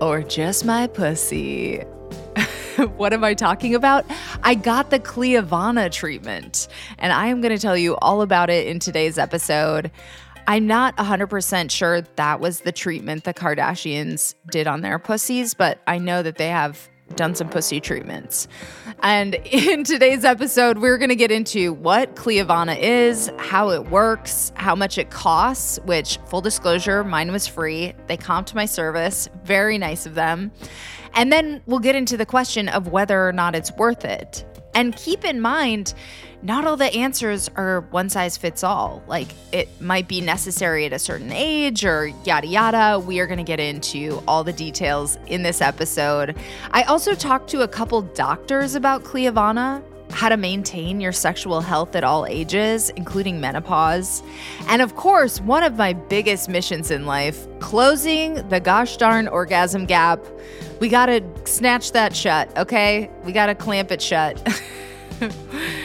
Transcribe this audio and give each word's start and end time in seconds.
Or 0.00 0.22
just 0.22 0.64
my 0.64 0.86
pussy? 0.86 1.78
what 2.96 3.12
am 3.12 3.22
I 3.22 3.34
talking 3.34 3.74
about? 3.74 4.04
I 4.42 4.54
got 4.54 4.90
the 4.90 4.98
Cliovana 4.98 5.90
treatment, 5.90 6.68
and 6.98 7.12
I 7.12 7.28
am 7.28 7.40
going 7.40 7.54
to 7.54 7.60
tell 7.60 7.76
you 7.76 7.96
all 7.96 8.20
about 8.20 8.50
it 8.50 8.66
in 8.66 8.80
today's 8.80 9.18
episode. 9.18 9.90
I'm 10.46 10.66
not 10.66 10.96
100% 10.96 11.70
sure 11.70 12.02
that 12.02 12.40
was 12.40 12.60
the 12.60 12.72
treatment 12.72 13.24
the 13.24 13.32
Kardashians 13.32 14.34
did 14.50 14.66
on 14.66 14.82
their 14.82 14.98
pussies, 14.98 15.54
but 15.54 15.80
I 15.86 15.98
know 15.98 16.22
that 16.22 16.36
they 16.36 16.48
have 16.48 16.88
done 17.16 17.34
some 17.34 17.48
pussy 17.48 17.80
treatments. 17.80 18.48
And 19.02 19.34
in 19.44 19.84
today's 19.84 20.24
episode, 20.24 20.78
we're 20.78 20.98
going 20.98 21.10
to 21.10 21.16
get 21.16 21.30
into 21.30 21.72
what 21.72 22.16
Cliovana 22.16 22.78
is, 22.78 23.30
how 23.38 23.70
it 23.70 23.90
works, 23.90 24.52
how 24.56 24.74
much 24.74 24.98
it 24.98 25.10
costs, 25.10 25.78
which, 25.84 26.18
full 26.26 26.40
disclosure, 26.40 27.04
mine 27.04 27.32
was 27.32 27.46
free. 27.46 27.94
They 28.06 28.16
comped 28.16 28.54
my 28.54 28.66
service. 28.66 29.28
Very 29.44 29.78
nice 29.78 30.06
of 30.06 30.14
them. 30.14 30.52
And 31.14 31.32
then 31.32 31.62
we'll 31.66 31.78
get 31.78 31.94
into 31.94 32.16
the 32.16 32.26
question 32.26 32.68
of 32.68 32.88
whether 32.88 33.28
or 33.28 33.32
not 33.32 33.54
it's 33.54 33.72
worth 33.72 34.04
it. 34.04 34.44
And 34.74 34.96
keep 34.96 35.24
in 35.24 35.40
mind, 35.40 35.94
not 36.44 36.66
all 36.66 36.76
the 36.76 36.92
answers 36.94 37.48
are 37.56 37.80
one 37.90 38.10
size 38.10 38.36
fits 38.36 38.62
all. 38.62 39.02
Like 39.08 39.28
it 39.50 39.80
might 39.80 40.06
be 40.06 40.20
necessary 40.20 40.84
at 40.84 40.92
a 40.92 40.98
certain 40.98 41.32
age 41.32 41.84
or 41.86 42.08
yada 42.24 42.46
yada. 42.46 42.98
We 42.98 43.18
are 43.20 43.26
going 43.26 43.38
to 43.38 43.44
get 43.44 43.60
into 43.60 44.22
all 44.28 44.44
the 44.44 44.52
details 44.52 45.18
in 45.26 45.42
this 45.42 45.62
episode. 45.62 46.36
I 46.70 46.82
also 46.82 47.14
talked 47.14 47.48
to 47.50 47.62
a 47.62 47.68
couple 47.68 48.02
doctors 48.02 48.74
about 48.74 49.04
Cliovana, 49.04 49.82
how 50.10 50.28
to 50.28 50.36
maintain 50.36 51.00
your 51.00 51.12
sexual 51.12 51.62
health 51.62 51.96
at 51.96 52.04
all 52.04 52.26
ages, 52.26 52.90
including 52.90 53.40
menopause. 53.40 54.22
And 54.68 54.82
of 54.82 54.96
course, 54.96 55.40
one 55.40 55.62
of 55.62 55.78
my 55.78 55.94
biggest 55.94 56.50
missions 56.50 56.90
in 56.90 57.06
life, 57.06 57.46
closing 57.58 58.46
the 58.50 58.60
gosh 58.60 58.98
darn 58.98 59.28
orgasm 59.28 59.86
gap. 59.86 60.22
We 60.78 60.90
got 60.90 61.06
to 61.06 61.22
snatch 61.44 61.92
that 61.92 62.14
shut, 62.14 62.54
okay? 62.58 63.10
We 63.24 63.32
got 63.32 63.46
to 63.46 63.54
clamp 63.54 63.90
it 63.90 64.02
shut. 64.02 64.38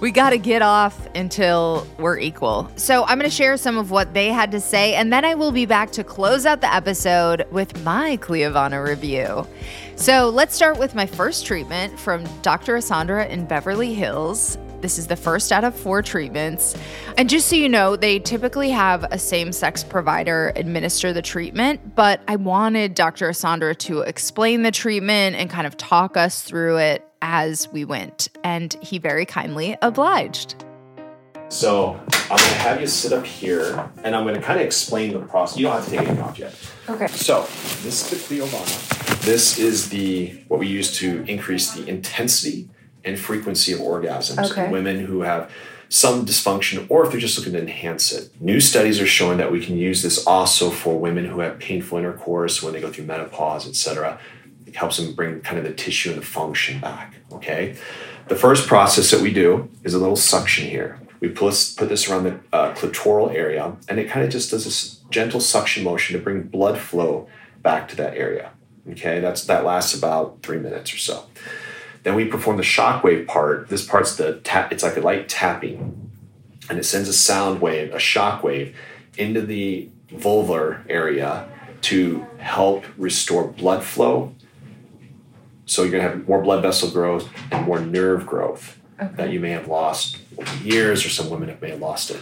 we 0.00 0.10
got 0.10 0.30
to 0.30 0.38
get 0.38 0.62
off 0.62 1.08
until 1.14 1.86
we're 1.98 2.18
equal. 2.18 2.70
So, 2.76 3.04
I'm 3.04 3.18
going 3.18 3.28
to 3.28 3.34
share 3.34 3.56
some 3.56 3.78
of 3.78 3.90
what 3.90 4.14
they 4.14 4.28
had 4.28 4.52
to 4.52 4.60
say, 4.60 4.94
and 4.94 5.12
then 5.12 5.24
I 5.24 5.34
will 5.34 5.52
be 5.52 5.66
back 5.66 5.90
to 5.92 6.04
close 6.04 6.46
out 6.46 6.60
the 6.60 6.72
episode 6.72 7.46
with 7.50 7.82
my 7.84 8.16
Cliovana 8.18 8.86
review. 8.86 9.46
So, 9.96 10.28
let's 10.28 10.54
start 10.54 10.78
with 10.78 10.94
my 10.94 11.06
first 11.06 11.46
treatment 11.46 11.98
from 11.98 12.24
Dr. 12.42 12.76
Asandra 12.76 13.28
in 13.28 13.46
Beverly 13.46 13.94
Hills. 13.94 14.56
This 14.80 14.98
is 14.98 15.08
the 15.08 15.16
first 15.16 15.50
out 15.50 15.64
of 15.64 15.74
four 15.74 16.02
treatments. 16.02 16.76
And 17.16 17.28
just 17.28 17.48
so 17.48 17.56
you 17.56 17.68
know, 17.68 17.96
they 17.96 18.20
typically 18.20 18.70
have 18.70 19.04
a 19.10 19.18
same 19.18 19.50
sex 19.50 19.82
provider 19.82 20.52
administer 20.54 21.12
the 21.12 21.22
treatment, 21.22 21.96
but 21.96 22.20
I 22.28 22.36
wanted 22.36 22.94
Dr. 22.94 23.28
Asandra 23.28 23.76
to 23.78 24.02
explain 24.02 24.62
the 24.62 24.70
treatment 24.70 25.34
and 25.34 25.50
kind 25.50 25.66
of 25.66 25.76
talk 25.76 26.16
us 26.16 26.42
through 26.42 26.76
it 26.76 27.07
as 27.22 27.68
we 27.72 27.84
went. 27.84 28.28
And 28.44 28.74
he 28.82 28.98
very 28.98 29.26
kindly 29.26 29.76
obliged. 29.82 30.64
So 31.50 31.94
I'm 32.12 32.28
going 32.28 32.38
to 32.38 32.54
have 32.58 32.80
you 32.80 32.86
sit 32.86 33.12
up 33.12 33.24
here 33.24 33.90
and 34.04 34.14
I'm 34.14 34.24
going 34.24 34.34
to 34.34 34.42
kind 34.42 34.60
of 34.60 34.66
explain 34.66 35.12
the 35.14 35.20
process. 35.20 35.58
You 35.58 35.64
don't 35.66 35.76
have 35.76 35.84
to 35.86 35.90
take 35.90 36.00
anything 36.00 36.20
off 36.22 36.38
yet. 36.38 36.54
Okay. 36.90 37.06
So 37.06 37.42
this 37.82 38.10
is 38.12 38.28
the 38.28 38.36
Cliovana. 38.36 39.20
This 39.22 39.58
is 39.58 39.88
the 39.88 40.42
what 40.48 40.60
we 40.60 40.66
use 40.66 40.94
to 40.98 41.22
increase 41.22 41.72
the 41.72 41.88
intensity 41.88 42.68
and 43.04 43.18
frequency 43.18 43.72
of 43.72 43.78
orgasms 43.80 44.50
Okay. 44.50 44.66
in 44.66 44.70
women 44.70 45.04
who 45.06 45.22
have 45.22 45.50
some 45.88 46.26
dysfunction 46.26 46.84
or 46.90 47.06
if 47.06 47.10
they're 47.10 47.20
just 47.20 47.38
looking 47.38 47.54
to 47.54 47.60
enhance 47.60 48.12
it. 48.12 48.30
New 48.42 48.60
studies 48.60 49.00
are 49.00 49.06
showing 49.06 49.38
that 49.38 49.50
we 49.50 49.64
can 49.64 49.78
use 49.78 50.02
this 50.02 50.26
also 50.26 50.68
for 50.68 50.98
women 50.98 51.24
who 51.24 51.40
have 51.40 51.58
painful 51.58 51.96
intercourse 51.96 52.62
when 52.62 52.74
they 52.74 52.80
go 52.80 52.90
through 52.92 53.06
menopause, 53.06 53.66
etc. 53.66 54.20
Helps 54.78 54.96
them 54.98 55.12
bring 55.12 55.40
kind 55.40 55.58
of 55.58 55.64
the 55.64 55.72
tissue 55.72 56.10
and 56.10 56.22
the 56.22 56.24
function 56.24 56.80
back. 56.80 57.14
Okay. 57.32 57.76
The 58.28 58.36
first 58.36 58.68
process 58.68 59.10
that 59.10 59.20
we 59.20 59.32
do 59.32 59.68
is 59.82 59.92
a 59.92 59.98
little 59.98 60.14
suction 60.16 60.68
here. 60.68 61.00
We 61.18 61.28
put, 61.28 61.74
put 61.76 61.88
this 61.88 62.08
around 62.08 62.24
the 62.24 62.38
uh, 62.52 62.74
clitoral 62.74 63.34
area, 63.34 63.76
and 63.88 63.98
it 63.98 64.08
kind 64.08 64.24
of 64.24 64.30
just 64.30 64.52
does 64.52 64.64
this 64.64 65.00
gentle 65.10 65.40
suction 65.40 65.82
motion 65.82 66.16
to 66.16 66.22
bring 66.22 66.42
blood 66.42 66.78
flow 66.78 67.28
back 67.60 67.88
to 67.88 67.96
that 67.96 68.16
area. 68.16 68.52
Okay, 68.90 69.18
that's 69.18 69.44
that 69.46 69.64
lasts 69.64 69.98
about 69.98 70.42
three 70.44 70.58
minutes 70.58 70.94
or 70.94 70.98
so. 70.98 71.24
Then 72.04 72.14
we 72.14 72.26
perform 72.26 72.56
the 72.56 72.62
shockwave 72.62 73.26
part. 73.26 73.68
This 73.68 73.84
part's 73.84 74.14
the 74.14 74.34
tap. 74.44 74.72
It's 74.72 74.84
like 74.84 74.96
a 74.96 75.00
light 75.00 75.28
tapping, 75.28 76.10
and 76.70 76.78
it 76.78 76.84
sends 76.84 77.08
a 77.08 77.12
sound 77.12 77.60
wave, 77.60 77.92
a 77.92 77.98
shock 77.98 78.44
wave, 78.44 78.76
into 79.16 79.42
the 79.42 79.88
vulvar 80.10 80.84
area 80.88 81.48
to 81.80 82.26
help 82.38 82.84
restore 82.96 83.48
blood 83.48 83.82
flow. 83.82 84.34
So 85.68 85.82
you're 85.82 85.92
gonna 85.92 86.02
have 86.02 86.26
more 86.26 86.42
blood 86.42 86.62
vessel 86.62 86.90
growth 86.90 87.28
and 87.52 87.66
more 87.66 87.78
nerve 87.78 88.26
growth 88.26 88.78
that 88.98 89.30
you 89.30 89.38
may 89.38 89.50
have 89.50 89.68
lost 89.68 90.18
over 90.36 90.64
years, 90.64 91.04
or 91.04 91.08
some 91.08 91.30
women 91.30 91.48
have 91.48 91.60
may 91.60 91.70
have 91.70 91.80
lost 91.80 92.10
it. 92.10 92.20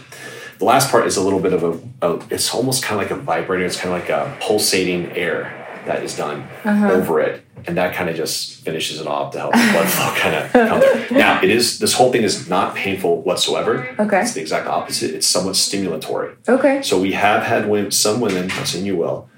The 0.59 0.65
last 0.65 0.91
part 0.91 1.07
is 1.07 1.17
a 1.17 1.23
little 1.23 1.39
bit 1.39 1.53
of 1.53 1.63
a, 1.63 2.07
a 2.07 2.19
it's 2.29 2.53
almost 2.53 2.83
kind 2.83 3.01
of 3.01 3.09
like 3.09 3.19
a 3.19 3.21
vibrator. 3.21 3.65
It's 3.65 3.79
kind 3.79 3.95
of 3.95 4.01
like 4.01 4.09
a 4.09 4.37
pulsating 4.41 5.11
air 5.11 5.65
that 5.85 6.03
is 6.03 6.15
done 6.15 6.41
uh-huh. 6.65 6.91
over 6.91 7.21
it, 7.21 7.45
and 7.65 7.77
that 7.77 7.95
kind 7.95 8.09
of 8.09 8.15
just 8.15 8.63
finishes 8.63 8.99
it 8.99 9.07
off 9.07 9.31
to 9.33 9.39
help 9.39 9.53
the 9.53 9.59
blood 9.71 9.87
flow 9.87 10.13
kind 10.17 10.35
of 10.35 10.51
come 10.51 10.79
there. 10.81 11.11
Now, 11.11 11.41
it 11.41 11.49
is 11.49 11.79
this 11.79 11.93
whole 11.93 12.11
thing 12.11 12.23
is 12.23 12.49
not 12.49 12.75
painful 12.75 13.21
whatsoever. 13.21 13.95
Okay. 13.97 14.21
it's 14.21 14.33
the 14.33 14.41
exact 14.41 14.67
opposite. 14.67 15.15
It's 15.15 15.27
somewhat 15.27 15.55
stimulatory. 15.55 16.35
Okay. 16.49 16.81
So 16.81 16.99
we 16.99 17.13
have 17.13 17.43
had 17.43 17.69
women, 17.69 17.91
some 17.91 18.19
women, 18.19 18.47
not 18.47 18.67
saying 18.67 18.85
you 18.85 18.97
will, 18.97 19.29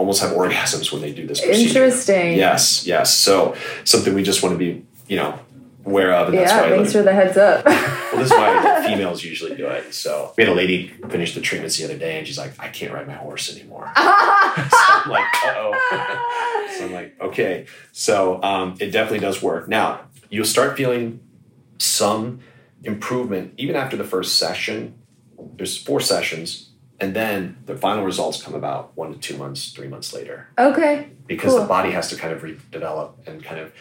almost 0.00 0.22
have 0.22 0.32
orgasms 0.32 0.90
when 0.92 1.02
they 1.02 1.12
do 1.12 1.26
this 1.26 1.40
procedure. 1.40 1.84
Interesting. 1.84 2.36
Yes, 2.38 2.86
yes. 2.86 3.14
So 3.14 3.54
something 3.84 4.14
we 4.14 4.22
just 4.22 4.42
want 4.42 4.54
to 4.54 4.58
be, 4.58 4.84
you 5.08 5.16
know, 5.16 5.38
aware 5.84 6.12
of, 6.14 6.28
and 6.28 6.38
that's 6.38 6.50
Yeah, 6.50 6.60
why. 6.62 6.66
I 6.66 6.70
thanks 6.70 6.92
for 6.92 7.02
the 7.02 7.12
heads 7.12 7.36
up. 7.36 7.64
well, 7.66 8.16
this 8.16 8.30
is 8.30 8.36
why 8.36 8.84
females 8.86 9.22
usually 9.22 9.54
do 9.56 9.66
it. 9.66 9.92
So 9.94 10.32
we 10.36 10.42
had 10.44 10.50
a 10.52 10.54
lady 10.54 10.88
finish 11.10 11.34
the 11.34 11.40
treatments 11.42 11.76
the 11.78 11.84
other 11.84 11.98
day, 11.98 12.16
and 12.18 12.26
she's 12.26 12.38
like, 12.38 12.52
"I 12.58 12.68
can't 12.68 12.92
ride 12.92 13.06
my 13.06 13.14
horse 13.14 13.54
anymore." 13.54 13.92
so 13.96 14.02
I'm 14.02 15.10
like, 15.10 15.24
"Uh 15.44 15.54
oh." 15.56 16.74
so 16.78 16.84
I'm 16.86 16.92
like, 16.92 17.20
"Okay." 17.20 17.66
So 17.92 18.42
um, 18.42 18.76
it 18.80 18.90
definitely 18.90 19.20
does 19.20 19.42
work. 19.42 19.68
Now 19.68 20.00
you'll 20.30 20.44
start 20.46 20.76
feeling 20.78 21.20
some 21.78 22.40
improvement 22.82 23.52
even 23.58 23.76
after 23.76 23.96
the 23.96 24.04
first 24.04 24.36
session. 24.38 24.94
There's 25.56 25.76
four 25.76 26.00
sessions, 26.00 26.69
and 27.00 27.14
then 27.14 27.56
the 27.66 27.76
final 27.76 28.04
results 28.04 28.42
come 28.42 28.54
about 28.54 28.96
one 28.96 29.12
to 29.12 29.18
two 29.18 29.36
months, 29.36 29.72
three 29.72 29.88
months 29.88 30.12
later 30.12 30.48
okay. 30.58 31.08
because 31.26 31.54
the 31.54 31.64
body 31.64 31.90
has 31.92 32.08
to 32.10 32.16
kind 32.16 32.32
of 32.32 32.42
redevelop 32.42 33.12
and 33.26 33.42
kind 33.42 33.58
of 33.60 33.72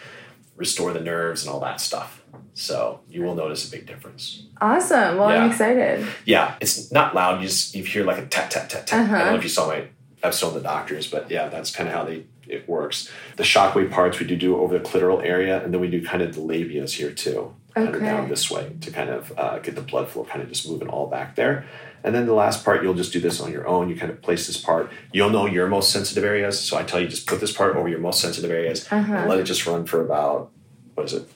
restore 0.56 0.92
the 0.94 1.00
nerves 1.00 1.44
and 1.46 1.54
all 1.54 1.60
that 1.62 1.80
stuff. 1.82 2.22
So 2.54 3.00
you 3.10 3.22
will 3.24 3.36
notice 3.36 3.68
a 3.68 3.72
big 3.72 3.86
difference. 3.86 4.44
Awesome. 4.60 5.18
Well, 5.18 5.30
I'm 5.30 5.50
excited. 5.50 6.06
Yeah, 6.26 6.56
it's 6.60 6.92
not 6.92 7.16
loud. 7.16 7.42
You 7.42 7.48
just 7.48 7.74
you 7.76 7.84
hear 7.84 8.04
like 8.04 8.18
a 8.18 8.26
tap 8.26 8.50
tap 8.50 8.68
tap 8.70 8.86
tap. 8.86 9.00
I 9.00 9.04
don't 9.04 9.14
Uh-huh. 9.16 9.32
know 9.32 9.38
if 9.38 9.44
you 9.44 9.50
saw 9.50 9.68
my 9.68 9.86
episode 10.22 10.50
of 10.50 10.54
the 10.56 10.62
doctors, 10.62 11.08
but 11.10 11.32
yeah, 11.32 11.48
that's 11.48 11.74
kind 11.74 11.88
of 11.88 11.96
how 11.96 12.04
they 12.04 12.26
it 12.50 12.68
works. 12.68 13.10
The 13.38 13.44
shockwave 13.44 13.92
parts 13.92 14.20
we 14.20 14.26
do 14.26 14.36
do 14.36 14.58
over 14.58 14.78
the 14.78 14.84
clitoral 14.84 15.24
area, 15.24 15.64
and 15.64 15.74
then 15.74 15.80
we 15.82 15.90
do 15.90 16.04
kind 16.06 16.22
of 16.24 16.34
the 16.36 16.42
labias 16.42 16.94
here 16.94 17.12
too. 17.12 17.54
kind 17.76 17.94
of 17.96 18.02
down 18.02 18.28
this 18.30 18.50
way 18.52 18.76
to 18.82 18.92
kind 18.92 19.10
of 19.10 19.32
uh, 19.38 19.60
get 19.60 19.76
the 19.76 19.82
blood 19.82 20.08
flow 20.10 20.24
kind 20.26 20.42
of 20.42 20.50
just 20.50 20.68
moving 20.68 20.88
all 20.90 21.08
back 21.08 21.36
there. 21.36 21.66
And 22.04 22.16
then 22.16 22.26
the 22.26 22.34
last 22.34 22.64
part, 22.66 22.82
you'll 22.82 22.94
just 22.94 23.12
do 23.14 23.20
this 23.20 23.40
on 23.42 23.52
your 23.52 23.68
own. 23.68 23.90
You 23.90 23.96
kind 23.96 24.12
of 24.12 24.22
place 24.22 24.48
this 24.48 24.58
part. 24.58 24.90
You'll 25.12 25.30
know 25.30 25.46
your 25.46 25.68
most 25.68 25.92
sensitive 25.92 26.24
areas. 26.24 26.60
So 26.60 26.78
I 26.78 26.84
tell 26.84 27.00
you, 27.02 27.08
just 27.08 27.28
put 27.28 27.40
this 27.42 27.52
part 27.52 27.76
over 27.76 27.88
your 27.90 28.00
most 28.00 28.22
sensitive 28.22 28.50
areas 28.52 28.88
Uh-huh. 28.92 29.14
and 29.14 29.30
let 29.30 29.38
it 29.40 29.44
just 29.44 29.66
run 29.68 29.86
for 29.86 30.02
about, 30.04 30.50
what 30.96 31.06
is 31.06 31.14
it? 31.14 31.30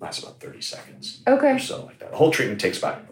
Lasts 0.00 0.22
about 0.22 0.38
30 0.40 0.60
seconds 0.60 1.22
Okay. 1.26 1.52
or 1.52 1.58
so 1.58 1.84
like 1.86 1.98
that. 2.00 2.10
The 2.10 2.16
whole 2.16 2.30
treatment 2.30 2.60
takes 2.60 2.76
about 2.78 3.02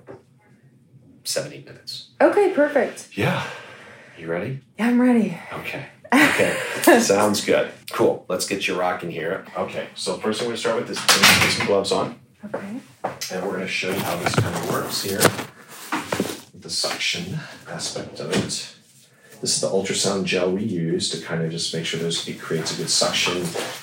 seven, 1.25 1.53
eight 1.53 1.65
minutes. 1.67 2.11
Okay, 2.21 2.53
perfect. 2.55 3.09
Yeah. 3.17 3.47
You 4.19 4.27
ready? 4.29 4.61
Yeah, 4.79 4.89
I'm 4.89 5.01
ready. 5.01 5.39
Okay. 5.55 5.87
Okay. 6.13 6.57
Sounds 7.01 7.45
good. 7.45 7.71
Cool. 7.93 8.25
Let's 8.29 8.47
get 8.47 8.67
you 8.67 8.79
rocking 8.79 9.11
here. 9.11 9.45
Okay. 9.57 9.89
So 9.95 10.17
first 10.19 10.41
thing 10.41 10.49
we're 10.49 10.53
gonna 10.55 10.59
start 10.59 10.77
with 10.81 10.91
is 10.91 10.99
put 10.99 11.51
some 11.51 11.67
gloves 11.67 11.93
on. 11.93 12.19
Okay. 12.47 12.81
And 13.33 13.47
we're 13.47 13.53
gonna 13.53 13.69
show 13.69 13.89
you 13.91 14.01
how 14.01 14.17
this 14.17 14.35
kind 14.35 14.55
of 14.55 14.71
works 14.71 15.03
here. 15.03 15.21
The 16.55 16.71
suction 16.71 17.39
aspect 17.69 18.21
of 18.21 18.33
it. 18.33 18.77
This 19.41 19.55
is 19.55 19.61
the 19.63 19.69
ultrasound 19.69 20.25
gel 20.25 20.53
we 20.53 20.63
use 20.65 21.09
to 21.11 21.25
kind 21.25 21.43
of 21.43 21.51
just 21.51 21.73
make 21.73 21.87
sure 21.87 21.99
there's 21.99 22.29
it 22.29 22.39
creates 22.39 22.75
a 22.75 22.77
good 22.77 22.91
suction 22.91 23.39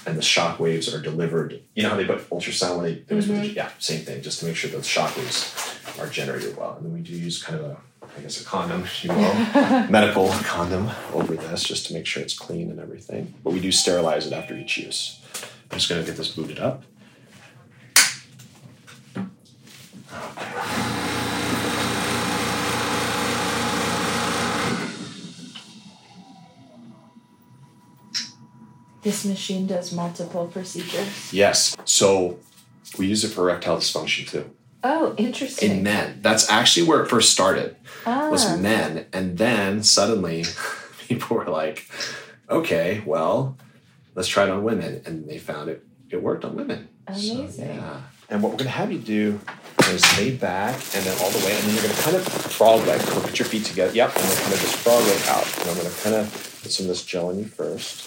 and 0.05 0.15
the 0.15 0.21
shock 0.21 0.59
waves 0.59 0.93
are 0.93 1.01
delivered. 1.01 1.61
You 1.73 1.83
know 1.83 1.89
how 1.89 1.95
they 1.95 2.05
put 2.05 2.29
ultrasound 2.29 2.77
when 2.79 3.03
they, 3.07 3.15
was- 3.15 3.27
mm-hmm. 3.27 3.55
yeah, 3.55 3.71
same 3.79 4.01
thing, 4.05 4.21
just 4.21 4.39
to 4.41 4.45
make 4.45 4.55
sure 4.55 4.69
those 4.69 4.85
shock 4.85 5.17
waves 5.17 5.79
are 5.99 6.07
generated 6.07 6.55
well. 6.57 6.75
And 6.75 6.85
then 6.85 6.93
we 6.93 6.99
do 7.01 7.13
use 7.13 7.41
kind 7.41 7.59
of 7.59 7.65
a 7.65 7.77
I 8.17 8.21
guess 8.21 8.41
a 8.41 8.45
condom, 8.45 8.81
if 8.81 9.03
you 9.03 9.11
will, 9.11 9.33
medical 9.89 10.29
condom 10.43 10.89
over 11.13 11.35
this 11.35 11.63
just 11.63 11.85
to 11.87 11.93
make 11.93 12.07
sure 12.07 12.23
it's 12.23 12.37
clean 12.37 12.71
and 12.71 12.79
everything. 12.79 13.35
But 13.43 13.53
we 13.53 13.59
do 13.59 13.71
sterilize 13.71 14.25
it 14.25 14.33
after 14.33 14.57
each 14.57 14.77
use. 14.77 15.21
I'm 15.69 15.77
just 15.77 15.87
gonna 15.87 16.03
get 16.03 16.17
this 16.17 16.29
booted 16.29 16.59
up. 16.59 16.83
This 29.03 29.25
machine 29.25 29.67
does 29.67 29.93
multiple 29.93 30.47
procedures. 30.47 31.31
Yes. 31.31 31.77
So 31.85 32.39
we 32.97 33.05
use 33.07 33.23
it 33.23 33.29
for 33.29 33.41
erectile 33.49 33.77
dysfunction 33.77 34.27
too. 34.27 34.49
Oh, 34.83 35.15
interesting. 35.17 35.71
In 35.71 35.83
men. 35.83 36.19
That's 36.21 36.49
actually 36.49 36.87
where 36.87 37.01
it 37.03 37.07
first 37.09 37.31
started. 37.31 37.75
Was 38.05 38.45
Ah. 38.45 38.57
men. 38.57 39.05
And 39.11 39.37
then 39.37 39.83
suddenly 39.83 40.45
people 41.07 41.37
were 41.37 41.45
like, 41.45 41.89
okay, 42.49 43.01
well, 43.05 43.57
let's 44.15 44.27
try 44.29 44.43
it 44.43 44.49
on 44.49 44.63
women. 44.63 45.01
And 45.05 45.27
they 45.27 45.37
found 45.39 45.69
it 45.69 45.83
it 46.09 46.23
worked 46.23 46.45
on 46.45 46.55
women. 46.55 46.87
So, 47.13 47.33
Amazing. 47.33 47.67
yeah. 47.75 48.01
And 48.29 48.41
what 48.43 48.51
we're 48.51 48.57
gonna 48.59 48.69
have 48.69 48.91
you 48.91 48.99
do 48.99 49.39
is 49.89 50.17
lay 50.17 50.31
back 50.35 50.75
and 50.95 51.03
then 51.05 51.17
all 51.21 51.29
the 51.31 51.39
way, 51.45 51.53
and 51.53 51.63
then 51.63 51.73
you're 51.73 51.83
gonna 51.83 51.95
kind 52.01 52.15
of 52.15 52.23
frog 52.27 52.85
leg, 52.87 53.01
or 53.15 53.21
put 53.21 53.39
your 53.39 53.45
feet 53.45 53.65
together. 53.65 53.93
Yep, 53.93 54.15
and 54.15 54.23
then 54.25 54.37
kind 54.41 54.53
of 54.53 54.59
just 54.61 54.75
frog 54.77 55.03
leg 55.03 55.21
out. 55.27 55.59
And 55.61 55.69
I'm 55.69 55.77
gonna 55.77 55.95
kind 56.03 56.15
of 56.15 56.31
put 56.63 56.71
some 56.71 56.85
of 56.85 56.87
this 56.89 57.03
gel 57.03 57.27
on 57.29 57.39
you 57.39 57.45
first. 57.45 58.03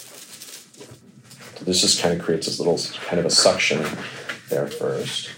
So 1.59 1.65
this 1.65 1.81
just 1.83 2.01
kind 2.03 2.19
of 2.19 2.25
creates 2.25 2.47
this 2.47 2.59
little 2.59 2.79
kind 3.07 3.19
of 3.21 3.27
a 3.27 3.31
suction 3.31 3.83
there 4.49 4.67
first. 4.67 5.31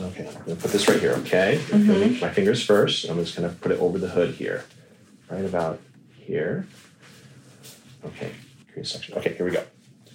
Okay, 0.00 0.26
I'm 0.26 0.34
gonna 0.44 0.56
put 0.56 0.72
this 0.72 0.88
right 0.88 0.98
here, 0.98 1.12
okay? 1.18 1.60
My 2.20 2.30
fingers 2.30 2.64
first. 2.64 3.08
I'm 3.08 3.16
just 3.18 3.36
gonna 3.36 3.50
put 3.50 3.70
it 3.70 3.78
over 3.78 3.98
the 3.98 4.08
hood 4.08 4.34
here. 4.34 4.64
Right 5.30 5.44
about 5.44 5.80
here. 6.18 6.66
Okay, 8.04 8.32
create 8.72 8.86
a 8.86 8.88
suction. 8.88 9.14
Okay, 9.18 9.34
here 9.34 9.46
we 9.46 9.52
go. 9.52 9.62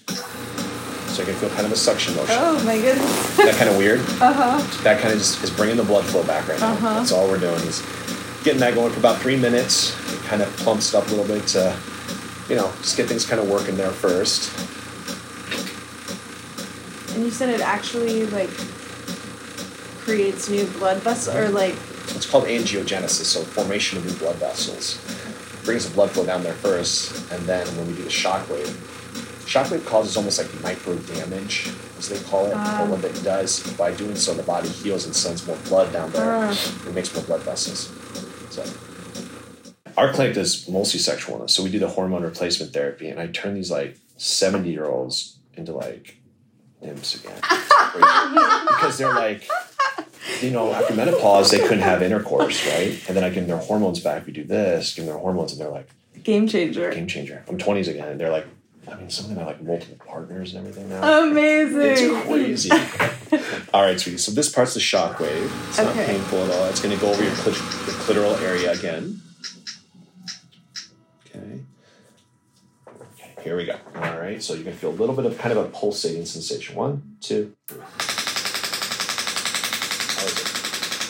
So 0.09 1.23
you're 1.23 1.25
gonna 1.27 1.37
feel 1.37 1.49
kind 1.49 1.65
of 1.65 1.71
a 1.71 1.77
suction 1.77 2.15
motion. 2.15 2.35
Oh 2.37 2.63
my 2.65 2.75
goodness. 2.77 3.37
That 3.37 3.55
kind 3.55 3.69
of 3.69 3.77
weird? 3.77 3.99
Uh-huh. 3.99 4.83
That 4.83 4.99
kind 5.01 5.13
of 5.13 5.19
just 5.19 5.43
is 5.43 5.49
bringing 5.49 5.77
the 5.77 5.83
blood 5.83 6.05
flow 6.05 6.23
back 6.23 6.47
right 6.47 6.59
now. 6.59 6.73
Uh-huh. 6.73 6.95
That's 6.95 7.11
all 7.11 7.27
we're 7.27 7.39
doing 7.39 7.61
is 7.61 7.81
getting 8.43 8.59
that 8.59 8.75
going 8.75 8.91
for 8.91 8.99
about 8.99 9.19
three 9.21 9.37
minutes. 9.37 9.93
It 10.13 10.19
kind 10.25 10.41
of 10.41 10.49
plumps 10.57 10.93
up 10.93 11.07
a 11.07 11.09
little 11.09 11.25
bit 11.25 11.47
to, 11.47 11.75
you 12.49 12.55
know, 12.55 12.71
just 12.81 12.97
get 12.97 13.07
things 13.07 13.25
kind 13.25 13.41
of 13.41 13.49
working 13.49 13.75
there 13.77 13.91
first. 13.91 14.51
And 17.15 17.23
you 17.23 17.31
said 17.31 17.49
it 17.49 17.61
actually 17.61 18.25
like 18.27 18.49
creates 20.09 20.49
new 20.49 20.65
blood 20.79 20.97
vessels 20.97 21.35
or 21.35 21.49
like 21.49 21.75
It's 22.15 22.25
called 22.25 22.45
angiogenesis, 22.45 23.25
so 23.25 23.41
formation 23.41 23.99
of 23.99 24.05
new 24.05 24.13
blood 24.13 24.37
vessels. 24.37 24.97
Brings 25.63 25.87
the 25.87 25.93
blood 25.93 26.09
flow 26.09 26.25
down 26.25 26.41
there 26.41 26.53
first, 26.53 27.31
and 27.31 27.45
then 27.45 27.67
when 27.77 27.87
we 27.87 27.93
do 27.93 28.03
the 28.03 28.09
shock 28.09 28.49
wave, 28.49 28.67
shock 29.45 29.69
wave 29.69 29.85
causes 29.85 30.17
almost 30.17 30.39
like 30.39 30.49
micro 30.63 30.95
damage, 30.95 31.69
as 31.99 32.09
they 32.09 32.19
call 32.27 32.47
it. 32.47 32.53
but 32.53 32.57
ah. 32.57 32.87
what 32.89 33.03
it 33.03 33.23
does, 33.23 33.61
by 33.73 33.93
doing 33.93 34.15
so, 34.15 34.33
the 34.33 34.41
body 34.41 34.69
heals 34.69 35.05
and 35.05 35.15
sends 35.15 35.45
more 35.45 35.57
blood 35.67 35.93
down 35.93 36.11
there. 36.11 36.23
Ah. 36.25 36.87
It 36.87 36.95
makes 36.95 37.13
more 37.13 37.23
blood 37.25 37.41
vessels. 37.41 37.91
So, 38.49 38.63
our 39.95 40.11
clinic 40.11 40.33
does 40.33 40.67
mostly 40.67 40.99
sexual 40.99 41.37
wellness, 41.37 41.51
so 41.51 41.61
we 41.61 41.69
do 41.69 41.77
the 41.77 41.89
hormone 41.89 42.23
replacement 42.23 42.73
therapy, 42.73 43.09
and 43.09 43.19
I 43.19 43.27
turn 43.27 43.53
these 43.53 43.69
like 43.69 43.97
seventy 44.17 44.71
year 44.71 44.85
olds 44.85 45.37
into 45.53 45.73
like 45.73 46.18
nymphs 46.81 47.15
again, 47.15 47.39
because 48.67 48.97
they're 48.97 49.13
like 49.13 49.47
you 50.41 50.51
know, 50.51 50.71
after 50.73 50.93
menopause, 50.93 51.49
they 51.51 51.59
couldn't 51.59 51.79
have 51.79 52.01
intercourse, 52.01 52.65
right? 52.67 53.01
And 53.07 53.17
then 53.17 53.23
I 53.23 53.29
give 53.29 53.47
them 53.47 53.47
their 53.47 53.57
hormones 53.65 53.99
back. 53.99 54.25
We 54.25 54.31
do 54.33 54.43
this, 54.43 54.93
give 54.93 55.05
them 55.05 55.13
their 55.13 55.21
hormones, 55.21 55.51
and 55.51 55.59
they're 55.61 55.69
like, 55.71 55.89
game 56.23 56.47
changer. 56.47 56.91
game 56.91 57.07
changer. 57.07 57.43
I'm 57.49 57.57
20s 57.57 57.87
again, 57.87 58.07
and 58.09 58.19
they're 58.19 58.29
like, 58.31 58.45
I 58.89 58.95
mean, 58.95 59.09
some 59.09 59.25
of 59.25 59.29
them 59.31 59.39
have 59.39 59.47
like 59.47 59.61
multiple 59.61 59.97
partners 60.05 60.53
and 60.53 60.65
everything 60.67 60.89
now. 60.89 61.23
Amazing. 61.29 61.81
It's 61.81 62.25
crazy. 62.25 62.71
all 63.73 63.81
right, 63.83 63.99
sweetie. 63.99 64.17
So 64.19 64.31
this 64.31 64.49
part's 64.49 64.73
the 64.75 64.79
shock 64.79 65.19
wave. 65.19 65.51
It's 65.69 65.77
not 65.77 65.87
Okay. 65.87 66.05
painful 66.05 66.43
at 66.45 66.51
all. 66.51 66.65
It's 66.69 66.81
going 66.81 66.95
to 66.95 67.01
go 67.01 67.09
over 67.11 67.23
your, 67.23 67.33
clit- 67.33 67.87
your 67.87 67.95
clitoral 67.95 68.41
area 68.41 68.71
again. 68.71 69.21
Okay. 71.25 71.61
Okay, 72.87 73.28
here 73.41 73.55
we 73.57 73.65
go. 73.65 73.77
All 73.95 74.19
right, 74.19 74.41
so 74.41 74.53
you're 74.53 74.63
going 74.63 74.75
to 74.75 74.79
feel 74.79 74.91
a 74.91 74.99
little 74.99 75.15
bit 75.15 75.25
of 75.25 75.37
kind 75.37 75.57
of 75.57 75.65
a 75.65 75.69
pulsating 75.69 76.25
sensation. 76.25 76.75
One, 76.75 77.17
two, 77.21 77.53
three. 77.67 77.79
How 80.15 80.25
is 80.25 80.37
it? 80.39 80.47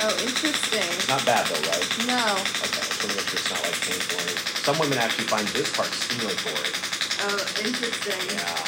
Oh, 0.01 0.15
interesting. 0.21 0.89
Not 1.09 1.25
bad 1.25 1.45
though, 1.47 1.61
right? 1.69 1.83
No. 2.07 2.33
Okay, 2.63 2.85
so 2.85 3.07
make 3.07 3.27
sure 3.27 3.39
it's 3.39 3.49
not 3.49 3.63
like 3.63 3.75
painful. 3.81 4.19
Some 4.63 4.77
women 4.79 4.97
actually 4.97 5.25
find 5.25 5.47
this 5.49 5.75
part 5.75 5.89
stimulatory. 5.89 6.71
Oh, 7.21 7.37
interesting. 7.65 8.37
Yeah. 8.37 8.65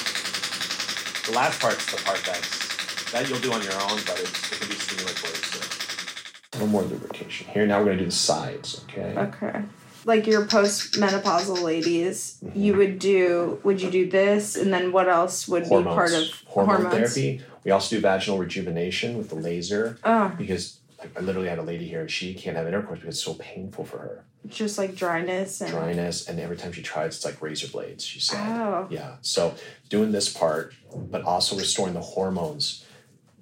The 1.32 1.38
last 1.38 1.62
part's 1.62 1.86
the 1.92 2.02
part 2.04 2.22
that's 2.26 3.12
that 3.12 3.30
you'll 3.30 3.40
do 3.40 3.54
on 3.54 3.62
your 3.62 3.74
own, 3.74 4.00
but 4.08 4.20
it's, 4.20 4.52
it 4.52 4.60
can 4.60 4.68
be 4.70 4.76
stimulatory 4.76 5.42
too. 5.52 6.60
One 6.60 6.70
more 6.70 6.82
lubrication. 6.84 7.48
Here 7.48 7.66
now 7.66 7.80
we're 7.80 7.86
gonna 7.86 7.98
do 8.00 8.06
the 8.06 8.12
sides. 8.12 8.84
Okay. 8.90 9.14
Okay. 9.18 9.64
Like 10.06 10.26
your 10.28 10.46
postmenopausal 10.46 11.62
ladies, 11.62 12.38
Mm-hmm. 12.44 12.60
you 12.60 12.76
would 12.76 13.00
do. 13.00 13.60
Would 13.64 13.82
you 13.82 13.92
do 13.92 14.10
this, 14.10 14.56
and 14.56 14.74
then 14.74 14.92
what 14.92 15.08
else 15.08 15.48
would 15.48 15.64
be 15.64 15.70
part 15.70 16.12
of 16.14 16.24
hormone 16.48 16.82
hormones? 16.84 17.14
therapy. 17.14 17.42
We 17.64 17.72
also 17.72 17.96
do 17.96 18.02
vaginal 18.02 18.40
rejuvenation 18.40 19.18
with 19.18 19.30
the 19.30 19.36
laser 19.36 20.00
Oh, 20.04 20.30
because 20.36 20.80
I 21.16 21.20
literally 21.20 21.48
had 21.50 21.60
a 21.60 21.64
lady 21.64 21.88
here 21.88 22.02
and 22.02 22.10
she 22.10 22.34
can't 22.34 22.58
have 22.58 22.68
intercourse 22.68 23.00
because 23.00 23.16
it's 23.16 23.24
so 23.24 23.36
painful 23.36 23.86
for 23.86 24.00
her. 24.00 24.24
just 24.48 24.80
like 24.80 24.96
dryness 24.96 25.62
and. 25.62 25.70
dryness, 25.72 26.28
and 26.28 26.40
every 26.40 26.58
time 26.58 26.72
she 26.72 26.82
tries, 26.82 27.16
it's 27.18 27.26
like 27.26 27.40
razor 27.42 27.68
blades. 27.68 28.04
She 28.04 28.20
said, 28.20 28.40
Oh. 28.40 28.88
"Yeah." 28.90 29.18
So 29.22 29.54
doing 29.90 30.12
this 30.12 30.30
part, 30.30 30.74
but 30.96 31.22
also 31.24 31.56
restoring 31.56 31.94
the 31.94 32.02
hormones 32.02 32.84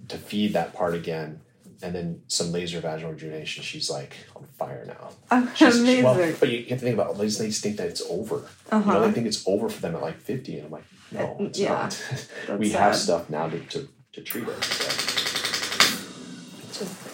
to 0.09 0.17
feed 0.17 0.51
that 0.53 0.73
part 0.73 0.93
again, 0.95 1.39
and 1.81 1.95
then 1.95 2.21
some 2.27 2.51
laser 2.51 2.79
vaginal 2.81 3.13
rejuvenation. 3.13 3.63
She's 3.63 3.89
like 3.89 4.15
on 4.35 4.45
fire 4.57 4.83
now. 4.85 5.09
Oh, 5.31 5.51
She's, 5.55 5.75
she- 5.75 5.79
amazing. 5.81 6.03
well, 6.03 6.33
but 6.39 6.49
you 6.49 6.59
have 6.65 6.79
to 6.79 6.85
think 6.85 6.93
about 6.95 7.17
these 7.17 7.39
ladies 7.39 7.61
think 7.61 7.77
that 7.77 7.87
it's 7.87 8.01
over. 8.09 8.35
You 8.35 8.41
know, 8.71 8.77
Uh-huh. 8.77 8.99
they 8.99 9.11
think 9.11 9.27
it's 9.27 9.47
over 9.47 9.69
for 9.69 9.81
them 9.81 9.95
at 9.95 10.01
like 10.01 10.19
fifty, 10.19 10.57
and 10.57 10.65
I'm 10.65 10.71
like, 10.71 10.83
no, 11.11 11.37
it's 11.39 11.59
yeah. 11.59 11.69
not. 11.69 12.03
we 12.59 12.69
That's 12.69 12.79
have 12.79 12.95
stuff 12.95 13.29
now 13.29 13.47
to, 13.49 13.59
to, 13.59 13.87
to 14.13 14.21
treat 14.21 14.47
it. 14.47 14.63
So. 14.63 15.05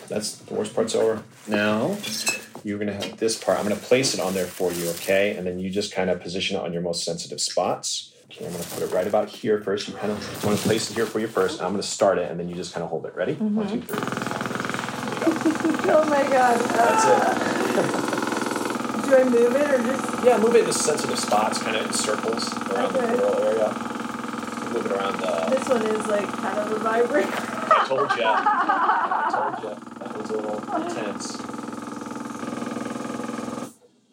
That's 0.07 0.35
the 0.37 0.53
worst 0.53 0.75
part's 0.75 0.95
over. 0.95 1.23
Now 1.47 1.97
you're 2.63 2.77
gonna 2.79 2.93
have 2.93 3.17
this 3.17 3.41
part. 3.41 3.57
I'm 3.59 3.63
gonna 3.67 3.79
place 3.79 4.13
it 4.13 4.19
on 4.19 4.33
there 4.33 4.45
for 4.45 4.71
you, 4.71 4.89
okay? 4.91 5.35
And 5.35 5.45
then 5.47 5.59
you 5.59 5.69
just 5.69 5.93
kind 5.93 6.09
of 6.09 6.21
position 6.21 6.57
it 6.57 6.63
on 6.63 6.73
your 6.73 6.81
most 6.81 7.03
sensitive 7.03 7.41
spots. 7.41 8.11
Okay, 8.25 8.45
I'm 8.45 8.51
gonna 8.51 8.63
put 8.63 8.83
it 8.83 8.91
right 8.91 9.07
about 9.07 9.29
here 9.29 9.61
first. 9.61 9.87
You 9.87 9.93
kind 9.95 10.11
of 10.11 10.45
want 10.45 10.57
to 10.59 10.63
place 10.63 10.89
it 10.91 10.95
here 10.95 11.05
for 11.05 11.19
you 11.19 11.27
first. 11.27 11.59
And 11.59 11.65
I'm 11.67 11.73
gonna 11.73 11.83
start 11.83 12.17
it, 12.17 12.29
and 12.29 12.39
then 12.39 12.49
you 12.49 12.55
just 12.55 12.73
kind 12.73 12.83
of 12.83 12.89
hold 12.89 13.05
it. 13.05 13.15
Ready? 13.15 13.33
One, 13.33 13.67
two, 13.67 13.81
three. 13.81 14.34
oh 15.89 16.05
my 16.09 16.23
god. 16.23 16.59
That's 16.59 17.05
it. 17.05 17.11
Do 19.05 19.15
I 19.15 19.23
move 19.23 19.55
it 19.55 19.69
or 19.71 19.77
just? 19.83 20.23
Yeah, 20.25 20.37
move 20.39 20.55
it 20.55 20.61
in 20.61 20.65
the 20.65 20.73
sensitive 20.73 21.19
spots, 21.19 21.61
kind 21.61 21.75
of 21.77 21.85
in 21.85 21.93
circles 21.93 22.51
around 22.71 22.93
the 22.93 23.03
Okay. 23.03 23.45
area. 23.45 23.69
Move 24.73 24.85
it 24.85 24.91
around 24.91 25.19
the. 25.19 25.55
This 25.55 25.69
one 25.69 25.81
is 25.85 26.07
like 26.07 26.27
kind 26.27 26.57
of 26.57 26.71
a 26.71 26.79
vibrator. 26.79 27.29
I 27.31 27.85
told 27.87 28.11
you. 28.17 28.23
I 28.25 29.29
told 29.31 29.63
you. 29.63 29.75
That 29.99 30.17
was 30.17 30.29
a 30.31 30.33
little 30.37 30.59
intense. 30.81 31.37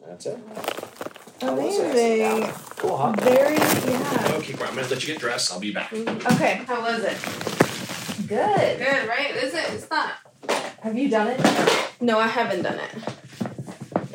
That's 0.06 0.26
it. 0.26 0.38
How 1.40 1.54
was 1.54 1.78
it? 1.78 1.90
Amazing. 1.90 2.18
Yeah. 2.42 2.56
Cool, 2.76 2.96
huh? 2.98 3.12
Very, 3.18 3.56
yeah. 3.56 4.32
Okay, 4.36 4.52
great. 4.52 4.68
I'm 4.68 4.74
gonna 4.76 4.88
let 4.88 5.00
you 5.02 5.06
get 5.12 5.20
dressed. 5.20 5.52
I'll 5.52 5.60
be 5.60 5.72
back. 5.72 5.90
Mm-hmm. 5.90 6.34
Okay, 6.34 6.54
how 6.66 6.82
was 6.82 7.02
it? 7.02 8.28
Good. 8.28 8.78
Good, 8.78 9.08
right? 9.08 9.34
Is 9.36 9.54
it? 9.54 9.64
It's 9.70 9.88
not. 9.90 10.12
Have 10.82 10.98
you 10.98 11.08
done 11.08 11.28
it? 11.28 11.40
No, 12.00 12.18
I 12.18 12.26
haven't 12.26 12.62
done 12.62 12.76
it. 12.76 12.90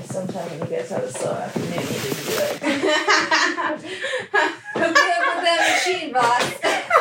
Sometime 0.03 0.50
when 0.50 0.69
you 0.69 0.75
guys 0.75 0.89
have 0.89 1.01
a 1.01 1.09
slow 1.09 1.31
afternoon, 1.31 1.71
you 1.71 1.79
need 1.79 1.88
to 1.88 2.24
do 2.25 2.33
it. 2.33 2.59
oh 4.33 4.51
Hook 4.74 4.93
me 4.93 5.12
up 5.15 5.36
with 5.36 5.43
that 5.45 5.81
machine, 5.86 6.12
boss. 6.12 6.43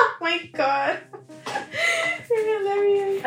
Oh 0.00 0.16
my 0.20 0.50
god. 0.54 1.00
You're 2.30 2.58
hilarious. 2.60 3.22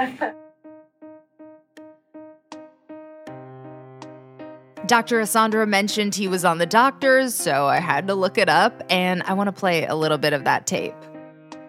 Dr. 4.87 5.21
Asandra 5.21 5.67
mentioned 5.67 6.15
he 6.15 6.27
was 6.27 6.43
on 6.43 6.57
the 6.57 6.65
doctors, 6.65 7.35
so 7.35 7.67
I 7.67 7.79
had 7.79 8.07
to 8.07 8.15
look 8.15 8.37
it 8.37 8.49
up, 8.49 8.83
and 8.89 9.21
I 9.23 9.33
want 9.33 9.47
to 9.47 9.53
play 9.53 9.85
a 9.85 9.95
little 9.95 10.17
bit 10.17 10.33
of 10.33 10.43
that 10.45 10.65
tape. 10.65 10.95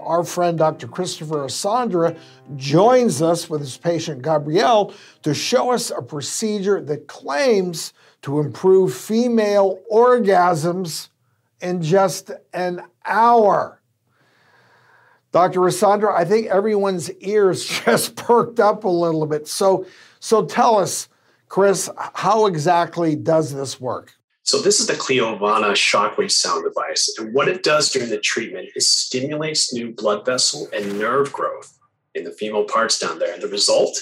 Our 0.04 0.24
friend 0.24 0.58
Dr. 0.58 0.88
Christopher 0.88 1.44
Asandra 1.46 2.16
joins 2.56 3.22
us 3.22 3.48
with 3.48 3.60
his 3.60 3.76
patient 3.76 4.22
Gabrielle 4.22 4.94
to 5.22 5.34
show 5.34 5.72
us 5.72 5.90
a 5.90 6.02
procedure 6.02 6.80
that 6.82 7.06
claims 7.06 7.92
to 8.22 8.40
improve 8.40 8.94
female 8.94 9.80
orgasms 9.90 11.08
in 11.60 11.82
just 11.82 12.30
an 12.52 12.82
hour. 13.04 13.80
Dr. 15.32 15.60
Asandra, 15.60 16.14
I 16.14 16.24
think 16.24 16.48
everyone's 16.48 17.10
ears 17.12 17.64
just 17.84 18.16
perked 18.16 18.60
up 18.60 18.84
a 18.84 18.88
little 18.88 19.26
bit. 19.26 19.48
So, 19.48 19.86
so 20.20 20.44
tell 20.44 20.78
us, 20.78 21.08
Chris, 21.48 21.90
how 22.14 22.46
exactly 22.46 23.16
does 23.16 23.52
this 23.54 23.80
work? 23.80 24.14
So 24.52 24.60
this 24.60 24.80
is 24.80 24.86
the 24.86 24.92
Cliovana 24.92 25.72
shockwave 25.72 26.30
sound 26.30 26.64
device. 26.64 27.10
And 27.16 27.32
what 27.32 27.48
it 27.48 27.62
does 27.62 27.90
during 27.90 28.10
the 28.10 28.20
treatment 28.20 28.68
is 28.76 28.86
stimulates 28.86 29.72
new 29.72 29.94
blood 29.94 30.26
vessel 30.26 30.68
and 30.74 30.98
nerve 30.98 31.32
growth 31.32 31.78
in 32.14 32.24
the 32.24 32.32
female 32.32 32.64
parts 32.64 32.98
down 32.98 33.18
there. 33.18 33.32
And 33.32 33.42
the 33.42 33.48
result, 33.48 33.98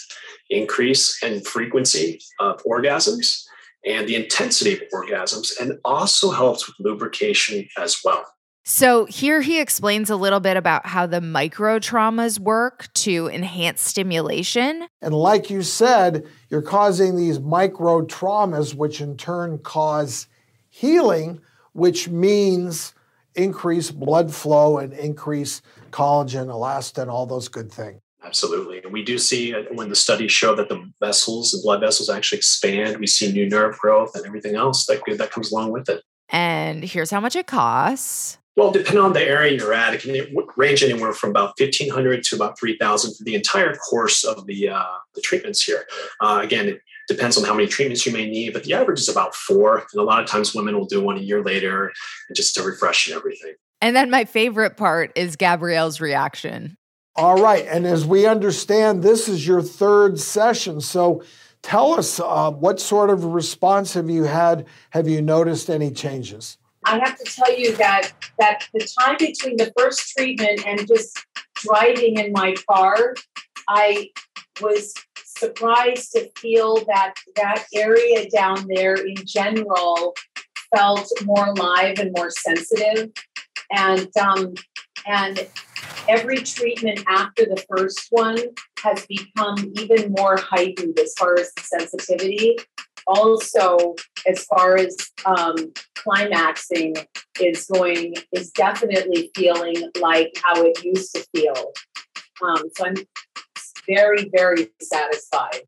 increase 0.49 1.23
in 1.23 1.43
frequency 1.43 2.21
of 2.41 2.61
orgasms 2.65 3.45
and 3.87 4.09
the 4.09 4.17
intensity 4.17 4.73
of 4.73 4.81
orgasms, 4.93 5.53
and 5.61 5.79
also 5.85 6.33
helps 6.33 6.67
with 6.67 6.75
lubrication 6.81 7.69
as 7.79 8.01
well. 8.05 8.25
So, 8.65 9.05
here 9.05 9.43
he 9.43 9.61
explains 9.61 10.11
a 10.11 10.17
little 10.17 10.41
bit 10.41 10.57
about 10.57 10.85
how 10.85 11.07
the 11.07 11.21
micro 11.21 11.79
traumas 11.79 12.41
work 12.41 12.93
to 12.95 13.29
enhance 13.29 13.83
stimulation. 13.83 14.89
And 15.01 15.15
like 15.15 15.49
you 15.49 15.63
said, 15.63 16.27
you're 16.49 16.61
causing 16.61 17.15
these 17.15 17.39
micro 17.39 18.05
traumas, 18.05 18.75
which 18.75 19.01
in 19.01 19.17
turn 19.17 19.59
cause 19.59 20.27
healing, 20.71 21.41
which 21.73 22.09
means 22.09 22.95
increased 23.35 23.99
blood 23.99 24.33
flow 24.35 24.79
and 24.79 24.93
increased 24.93 25.63
collagen, 25.91 26.47
elastin, 26.47 27.09
all 27.09 27.27
those 27.27 27.49
good 27.49 27.71
things. 27.71 28.01
Absolutely. 28.23 28.83
And 28.83 28.93
we 28.93 29.03
do 29.03 29.19
see 29.19 29.55
uh, 29.55 29.63
when 29.73 29.89
the 29.89 29.97
studies 29.97 30.31
show 30.31 30.55
that 30.55 30.69
the 30.69 30.91
vessels, 31.01 31.53
the 31.53 31.61
blood 31.63 31.81
vessels 31.81 32.11
actually 32.11 32.39
expand, 32.39 32.99
we 32.99 33.07
see 33.07 33.33
new 33.33 33.49
nerve 33.49 33.79
growth 33.79 34.15
and 34.15 34.27
everything 34.27 34.57
else 34.57 34.87
that, 34.87 35.03
that 35.19 35.31
comes 35.31 35.53
along 35.53 35.73
with 35.73 35.89
it. 35.89 36.03
And 36.29 36.85
here's 36.85 37.11
how 37.11 37.21
much 37.21 37.35
it 37.35 37.47
costs. 37.47 38.39
Well, 38.57 38.73
depending 38.73 39.03
on 39.03 39.15
the 39.15 39.23
area 39.23 39.57
you're 39.57 39.73
at, 39.73 39.95
it 39.95 40.03
can 40.03 40.37
range 40.57 40.83
anywhere 40.83 41.13
from 41.13 41.31
about 41.31 41.55
fifteen 41.57 41.89
hundred 41.89 42.23
to 42.25 42.37
about 42.37 42.59
three 42.59 42.77
thousand 42.77 43.15
for 43.15 43.25
the 43.25 43.35
entire 43.35 43.75
course 43.75 44.23
of 44.23 44.47
the 44.47 44.69
uh, 44.69 44.85
the 45.15 45.23
treatments 45.23 45.63
here. 45.63 45.87
Uh, 46.21 46.41
again, 46.43 46.69
it 46.69 46.81
depends 47.11 47.37
on 47.37 47.45
how 47.45 47.53
many 47.53 47.67
treatments 47.67 48.07
you 48.07 48.13
may 48.13 48.27
need, 48.29 48.53
but 48.53 48.65
the 48.65 48.73
average 48.73 49.01
is 49.01 49.09
about 49.09 49.35
four. 49.35 49.79
And 49.79 50.01
a 50.01 50.05
lot 50.05 50.23
of 50.23 50.29
times, 50.29 50.55
women 50.55 50.79
will 50.79 50.87
do 50.87 51.03
one 51.03 51.19
a 51.19 51.21
year 51.21 51.43
later, 51.43 51.93
and 52.29 52.37
just 52.37 52.55
to 52.55 52.63
refresh 52.63 53.09
and 53.09 53.17
everything. 53.17 53.55
And 53.81 53.97
then 53.97 54.11
my 54.11 54.25
favorite 54.25 54.77
part 54.77 55.13
is 55.17 55.37
Gabrielle's 55.37 56.01
reaction. 56.01 56.77
All 57.17 57.43
right, 57.43 57.67
and 57.67 57.87
as 57.87 58.07
we 58.07 58.27
understand, 58.27 59.03
this 59.03 59.29
is 59.29 59.47
your 59.47 59.61
third 59.61 60.21
session. 60.21 60.81
So 60.81 61.23
tell 61.63 61.99
us 61.99 62.21
uh, 62.21 62.53
what 62.53 62.81
sort 62.81 63.11
of 63.11 63.25
response 63.25 63.95
have 63.95 64.09
you 64.09 64.25
had? 64.25 64.67
Have 64.91 65.09
you 65.09 65.21
noticed 65.21 65.69
any 65.69 65.91
changes? 65.91 66.57
I 66.85 66.99
have 66.99 67.19
to 67.19 67.25
tell 67.25 67.59
you 67.59 67.77
that 67.77 68.13
that 68.39 68.69
the 68.73 68.89
time 69.01 69.17
between 69.19 69.57
the 69.57 69.73
first 69.77 70.15
treatment 70.17 70.65
and 70.67 70.87
just 70.87 71.19
driving 71.57 72.19
in 72.19 72.33
my 72.33 72.55
car, 72.69 73.15
I 73.69 74.11
was 74.63 74.95
surprised 75.41 76.13
to 76.13 76.31
feel 76.37 76.77
that 76.87 77.15
that 77.37 77.65
area 77.75 78.29
down 78.31 78.67
there 78.69 78.95
in 78.95 79.17
general 79.25 80.15
felt 80.75 81.11
more 81.25 81.47
alive 81.47 81.99
and 81.99 82.13
more 82.15 82.31
sensitive, 82.31 83.11
and 83.73 84.09
um, 84.19 84.55
and 85.07 85.49
every 86.09 86.39
treatment 86.39 87.03
after 87.09 87.45
the 87.45 87.65
first 87.69 88.07
one 88.11 88.39
has 88.83 89.07
become 89.07 89.73
even 89.79 90.13
more 90.13 90.37
heightened 90.37 90.99
as 90.99 91.15
far 91.19 91.39
as 91.39 91.53
the 91.55 91.63
sensitivity. 91.63 92.57
Also 93.07 93.97
as 94.29 94.45
far 94.45 94.77
as 94.77 94.97
um, 95.25 95.57
climaxing 95.97 96.95
is 97.41 97.67
going 97.67 98.15
is 98.33 98.51
definitely 98.51 99.31
feeling 99.35 99.91
like 100.01 100.33
how 100.45 100.63
it 100.63 100.85
used 100.85 101.15
to 101.15 101.25
feel. 101.35 101.73
Um, 102.43 102.63
so 102.75 102.87
i'm 102.87 102.95
very 103.95 104.31
very 104.35 104.71
satisfied 104.81 105.63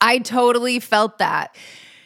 i 0.00 0.18
totally 0.18 0.78
felt 0.78 1.18
that 1.18 1.56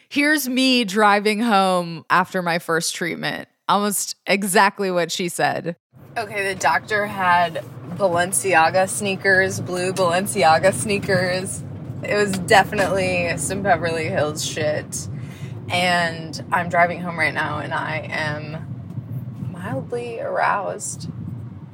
here's 0.09 0.47
me 0.47 0.83
driving 0.83 1.39
home 1.39 2.03
after 2.09 2.41
my 2.41 2.59
first 2.59 2.95
treatment 2.95 3.47
almost 3.67 4.15
exactly 4.25 4.91
what 4.91 5.11
she 5.11 5.29
said 5.29 5.75
okay 6.17 6.53
the 6.53 6.59
doctor 6.59 7.05
had 7.05 7.63
balenciaga 7.95 8.87
sneakers 8.89 9.59
blue 9.59 9.91
balenciaga 9.93 10.73
sneakers 10.73 11.63
it 12.03 12.15
was 12.15 12.31
definitely 12.31 13.37
some 13.37 13.61
Beverly 13.61 14.05
Hills 14.05 14.45
shit. 14.45 15.07
And 15.69 16.43
I'm 16.51 16.69
driving 16.69 17.01
home 17.01 17.19
right 17.19 17.33
now 17.33 17.59
and 17.59 17.73
I 17.73 18.07
am 18.09 19.51
mildly 19.51 20.19
aroused. 20.19 21.09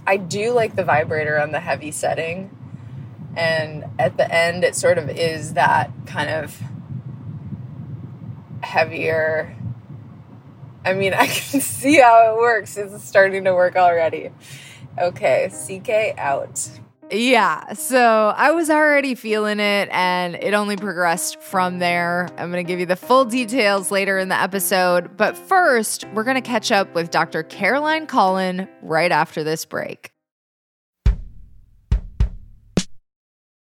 I 0.08 0.18
do 0.18 0.52
like 0.52 0.76
the 0.76 0.84
vibrator 0.84 1.40
on 1.40 1.52
the 1.52 1.60
heavy 1.60 1.92
setting. 1.92 2.50
And 3.36 3.86
at 4.00 4.18
the 4.18 4.34
end, 4.34 4.64
it 4.64 4.76
sort 4.76 4.98
of 4.98 5.10
is 5.10 5.54
that 5.54 5.92
kind 6.06 6.30
of 6.30 6.60
heavier. 8.62 9.56
I 10.84 10.94
mean, 10.94 11.14
I 11.18 11.28
can 11.28 11.62
see 11.62 12.00
how 12.00 12.34
it 12.34 12.38
works. 12.38 12.78
It's 12.78 13.04
starting 13.04 13.44
to 13.46 13.54
work 13.54 13.76
already. 13.76 14.30
Okay, 14.98 15.50
CK 15.50 16.18
out. 16.18 16.70
Yeah, 17.12 17.74
so 17.74 18.34
I 18.36 18.52
was 18.52 18.72
already 18.72 19.14
feeling 19.14 19.60
it 19.60 19.90
and 19.92 20.36
it 20.36 20.56
only 20.56 20.76
progressed 20.76 21.40
from 21.40 21.78
there. 21.78 22.30
I'm 22.38 22.52
going 22.52 22.66
to 22.66 22.68
give 22.68 22.80
you 22.80 22.88
the 22.88 22.96
full 22.96 23.26
details 23.26 23.92
later 23.92 24.18
in 24.18 24.30
the 24.30 24.42
episode, 24.42 25.16
but 25.16 25.38
first, 25.38 26.06
we're 26.16 26.24
going 26.24 26.36
to 26.36 26.42
catch 26.42 26.72
up 26.72 26.96
with 26.96 27.12
Dr. 27.12 27.44
Caroline 27.44 28.08
Collin 28.08 28.68
right 28.82 29.12
after 29.12 29.44
this 29.44 29.66
break. 29.66 30.15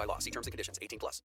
by 0.00 0.06
law. 0.06 0.18
See 0.18 0.30
terms 0.30 0.46
and 0.46 0.52
conditions 0.52 0.78
18 0.82 0.98
plus. 0.98 1.22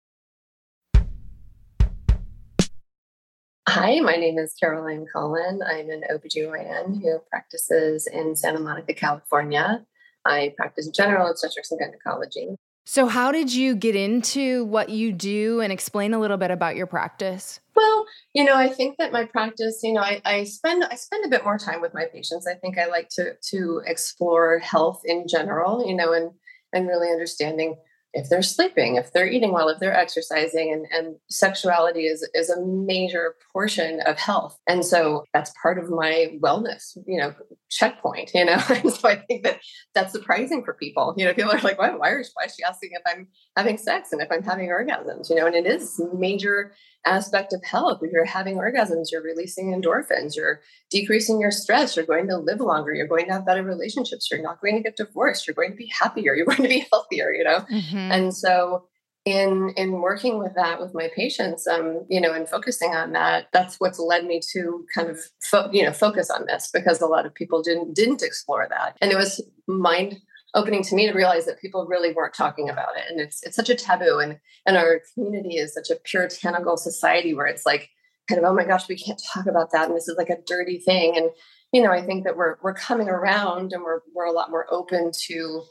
Hi, 3.68 4.00
my 4.00 4.16
name 4.16 4.38
is 4.38 4.54
Caroline 4.58 5.06
Cullen. 5.12 5.60
I'm 5.62 5.90
an 5.90 6.02
OBGYN 6.10 7.02
who 7.02 7.20
practices 7.30 8.08
in 8.08 8.34
Santa 8.34 8.58
Monica, 8.58 8.94
California. 8.94 9.84
I 10.24 10.54
practice 10.56 10.88
general 10.88 11.30
obstetrics 11.30 11.70
and 11.70 11.78
gynecology. 11.78 12.56
So, 12.84 13.06
how 13.06 13.30
did 13.30 13.54
you 13.54 13.76
get 13.76 13.94
into 13.94 14.64
what 14.64 14.88
you 14.88 15.12
do 15.12 15.60
and 15.60 15.72
explain 15.72 16.14
a 16.14 16.18
little 16.18 16.36
bit 16.36 16.50
about 16.50 16.74
your 16.74 16.86
practice? 16.86 17.60
Well, 17.76 18.06
you 18.34 18.42
know, 18.42 18.56
I 18.56 18.68
think 18.68 18.96
that 18.98 19.12
my 19.12 19.24
practice, 19.26 19.80
you 19.84 19.92
know, 19.92 20.00
I, 20.00 20.20
I 20.24 20.44
spend 20.44 20.82
I 20.84 20.96
spend 20.96 21.24
a 21.24 21.28
bit 21.28 21.44
more 21.44 21.58
time 21.58 21.80
with 21.80 21.94
my 21.94 22.06
patients. 22.12 22.48
I 22.48 22.54
think 22.54 22.76
I 22.76 22.86
like 22.86 23.08
to 23.10 23.34
to 23.50 23.82
explore 23.86 24.58
health 24.58 25.02
in 25.04 25.26
general, 25.28 25.86
you 25.86 25.94
know, 25.94 26.12
and 26.12 26.32
and 26.72 26.88
really 26.88 27.08
understanding 27.08 27.76
if 28.12 28.28
they're 28.28 28.42
sleeping, 28.42 28.96
if 28.96 29.12
they're 29.12 29.28
eating 29.28 29.52
well, 29.52 29.68
if 29.68 29.78
they're 29.78 29.96
exercising, 29.96 30.72
and, 30.72 30.86
and 30.92 31.16
sexuality 31.28 32.06
is, 32.06 32.28
is 32.34 32.50
a 32.50 32.60
major 32.64 33.36
portion 33.52 34.00
of 34.00 34.18
health. 34.18 34.58
And 34.68 34.84
so 34.84 35.24
that's 35.32 35.52
part 35.62 35.78
of 35.78 35.90
my 35.90 36.36
wellness, 36.42 36.96
you 37.06 37.18
know, 37.18 37.34
checkpoint, 37.70 38.32
you 38.34 38.44
know. 38.44 38.60
and 38.68 38.92
so 38.92 39.08
I 39.08 39.16
think 39.16 39.44
that 39.44 39.60
that's 39.94 40.12
surprising 40.12 40.64
for 40.64 40.74
people. 40.74 41.14
You 41.16 41.26
know, 41.26 41.34
people 41.34 41.52
are 41.52 41.60
like, 41.60 41.78
why, 41.78 41.94
why, 41.94 42.16
is, 42.16 42.30
why 42.34 42.46
is 42.46 42.54
she 42.56 42.64
asking 42.64 42.90
if 42.92 43.02
I'm 43.06 43.28
having 43.56 43.78
sex 43.78 44.12
and 44.12 44.20
if 44.20 44.28
I'm 44.30 44.42
having 44.42 44.68
orgasms? 44.68 45.30
You 45.30 45.36
know, 45.36 45.46
and 45.46 45.54
it 45.54 45.66
is 45.66 46.00
major 46.12 46.72
aspect 47.06 47.52
of 47.52 47.64
health. 47.64 48.00
If 48.02 48.12
you're 48.12 48.24
having 48.24 48.56
orgasms, 48.56 49.10
you're 49.10 49.22
releasing 49.22 49.72
endorphins, 49.72 50.36
you're 50.36 50.60
decreasing 50.90 51.40
your 51.40 51.50
stress, 51.50 51.96
you're 51.96 52.06
going 52.06 52.28
to 52.28 52.36
live 52.36 52.60
longer, 52.60 52.94
you're 52.94 53.06
going 53.06 53.26
to 53.26 53.32
have 53.32 53.46
better 53.46 53.62
relationships, 53.62 54.28
you're 54.30 54.42
not 54.42 54.60
going 54.60 54.76
to 54.76 54.82
get 54.82 54.96
divorced, 54.96 55.46
you're 55.46 55.54
going 55.54 55.70
to 55.70 55.76
be 55.76 55.90
happier, 55.98 56.34
you're 56.36 56.46
going 56.46 56.62
to 56.62 56.68
be 56.68 56.86
healthier, 56.92 57.32
you 57.32 57.44
know? 57.44 57.64
Mm-hmm. 57.70 58.12
And 58.12 58.34
so 58.34 58.84
in 59.26 59.72
in 59.76 59.92
working 60.00 60.38
with 60.38 60.54
that 60.54 60.80
with 60.80 60.94
my 60.94 61.10
patients 61.14 61.66
um 61.66 62.06
you 62.08 62.18
know 62.18 62.32
and 62.32 62.48
focusing 62.48 62.94
on 62.94 63.12
that 63.12 63.48
that's 63.52 63.76
what's 63.78 63.98
led 63.98 64.24
me 64.24 64.40
to 64.40 64.86
kind 64.94 65.10
of 65.10 65.20
fo- 65.42 65.70
you 65.70 65.84
know 65.84 65.92
focus 65.92 66.30
on 66.30 66.46
this 66.46 66.70
because 66.72 67.02
a 67.02 67.06
lot 67.06 67.26
of 67.26 67.34
people 67.34 67.62
didn't 67.62 67.94
didn't 67.94 68.22
explore 68.22 68.66
that 68.70 68.96
and 69.02 69.12
it 69.12 69.16
was 69.16 69.44
mind 69.66 70.16
opening 70.54 70.82
to 70.82 70.94
me 70.94 71.06
to 71.06 71.12
realize 71.12 71.46
that 71.46 71.60
people 71.60 71.86
really 71.86 72.12
weren't 72.12 72.34
talking 72.34 72.68
about 72.68 72.96
it. 72.96 73.04
And 73.08 73.20
it's 73.20 73.42
it's 73.42 73.56
such 73.56 73.70
a 73.70 73.74
taboo 73.74 74.18
and 74.18 74.38
and 74.66 74.76
our 74.76 75.00
community 75.14 75.56
is 75.56 75.74
such 75.74 75.90
a 75.90 76.00
puritanical 76.04 76.76
society 76.76 77.34
where 77.34 77.46
it's 77.46 77.66
like 77.66 77.90
kind 78.28 78.38
of 78.38 78.44
oh 78.44 78.54
my 78.54 78.64
gosh 78.64 78.88
we 78.88 78.96
can't 78.96 79.22
talk 79.32 79.46
about 79.46 79.72
that 79.72 79.88
and 79.88 79.96
this 79.96 80.08
is 80.08 80.16
like 80.16 80.30
a 80.30 80.42
dirty 80.46 80.78
thing. 80.78 81.16
And 81.16 81.30
you 81.72 81.82
know 81.82 81.92
i 81.92 82.02
think 82.02 82.24
that 82.24 82.36
we're 82.36 82.56
we're 82.62 82.74
coming 82.74 83.08
around 83.08 83.72
and 83.72 83.82
we're 83.82 84.00
we're 84.14 84.24
a 84.24 84.32
lot 84.32 84.50
more 84.50 84.66
open 84.70 85.10
to 85.26 85.62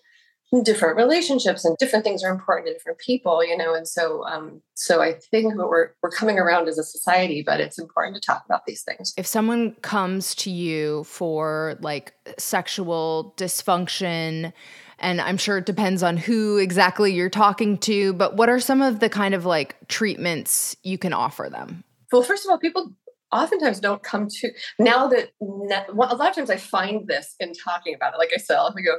different 0.64 0.98
relationships 0.98 1.64
and 1.64 1.78
different 1.78 2.04
things 2.04 2.24
are 2.24 2.32
important 2.32 2.68
to 2.68 2.74
different 2.74 2.98
people 2.98 3.44
you 3.46 3.56
know 3.56 3.76
and 3.76 3.88
so 3.88 4.24
um 4.26 4.62
so 4.74 5.00
i 5.02 5.14
think 5.14 5.54
we're 5.56 5.92
we're 6.02 6.10
coming 6.10 6.40
around 6.40 6.68
as 6.68 6.78
a 6.80 6.84
society 6.84 7.44
but 7.46 7.60
it's 7.60 7.78
important 7.78 8.16
to 8.16 8.22
talk 8.22 8.44
about 8.46 8.66
these 8.66 8.82
things. 8.82 9.14
If 9.16 9.28
someone 9.28 9.74
comes 9.82 10.34
to 10.36 10.50
you 10.50 11.04
for 11.04 11.78
like 11.82 12.14
sexual 12.38 13.34
dysfunction 13.38 14.52
and 14.98 15.22
i'm 15.22 15.38
sure 15.38 15.60
it 15.60 15.66
depends 15.66 16.02
on 16.02 16.18
who 16.18 16.58
exactly 16.58 17.14
you're 17.14 17.30
talking 17.30 17.78
to 17.78 18.14
but 18.14 18.36
what 18.36 18.50
are 18.50 18.60
some 18.60 18.82
of 18.82 19.00
the 19.00 19.10
kind 19.10 19.36
of 19.36 19.46
like 19.46 19.76
treatments 19.88 20.76
you 20.84 20.98
can 20.98 21.14
offer 21.14 21.48
them? 21.52 21.84
Well 22.12 22.24
first 22.24 22.44
of 22.46 22.50
all 22.50 22.58
people 22.58 22.92
oftentimes 23.32 23.80
don't 23.80 24.04
come 24.04 24.28
to 24.28 24.52
now 24.78 25.08
that 25.08 25.30
a 25.40 25.94
lot 25.94 26.12
of 26.12 26.36
times 26.36 26.50
I 26.50 26.58
find 26.58 27.08
this 27.08 27.36
in 27.40 27.54
talking 27.54 27.94
about 27.94 28.14
it. 28.14 28.18
Like 28.18 28.32
I 28.34 28.38
said, 28.38 28.58
we 28.76 28.84
go, 28.84 28.98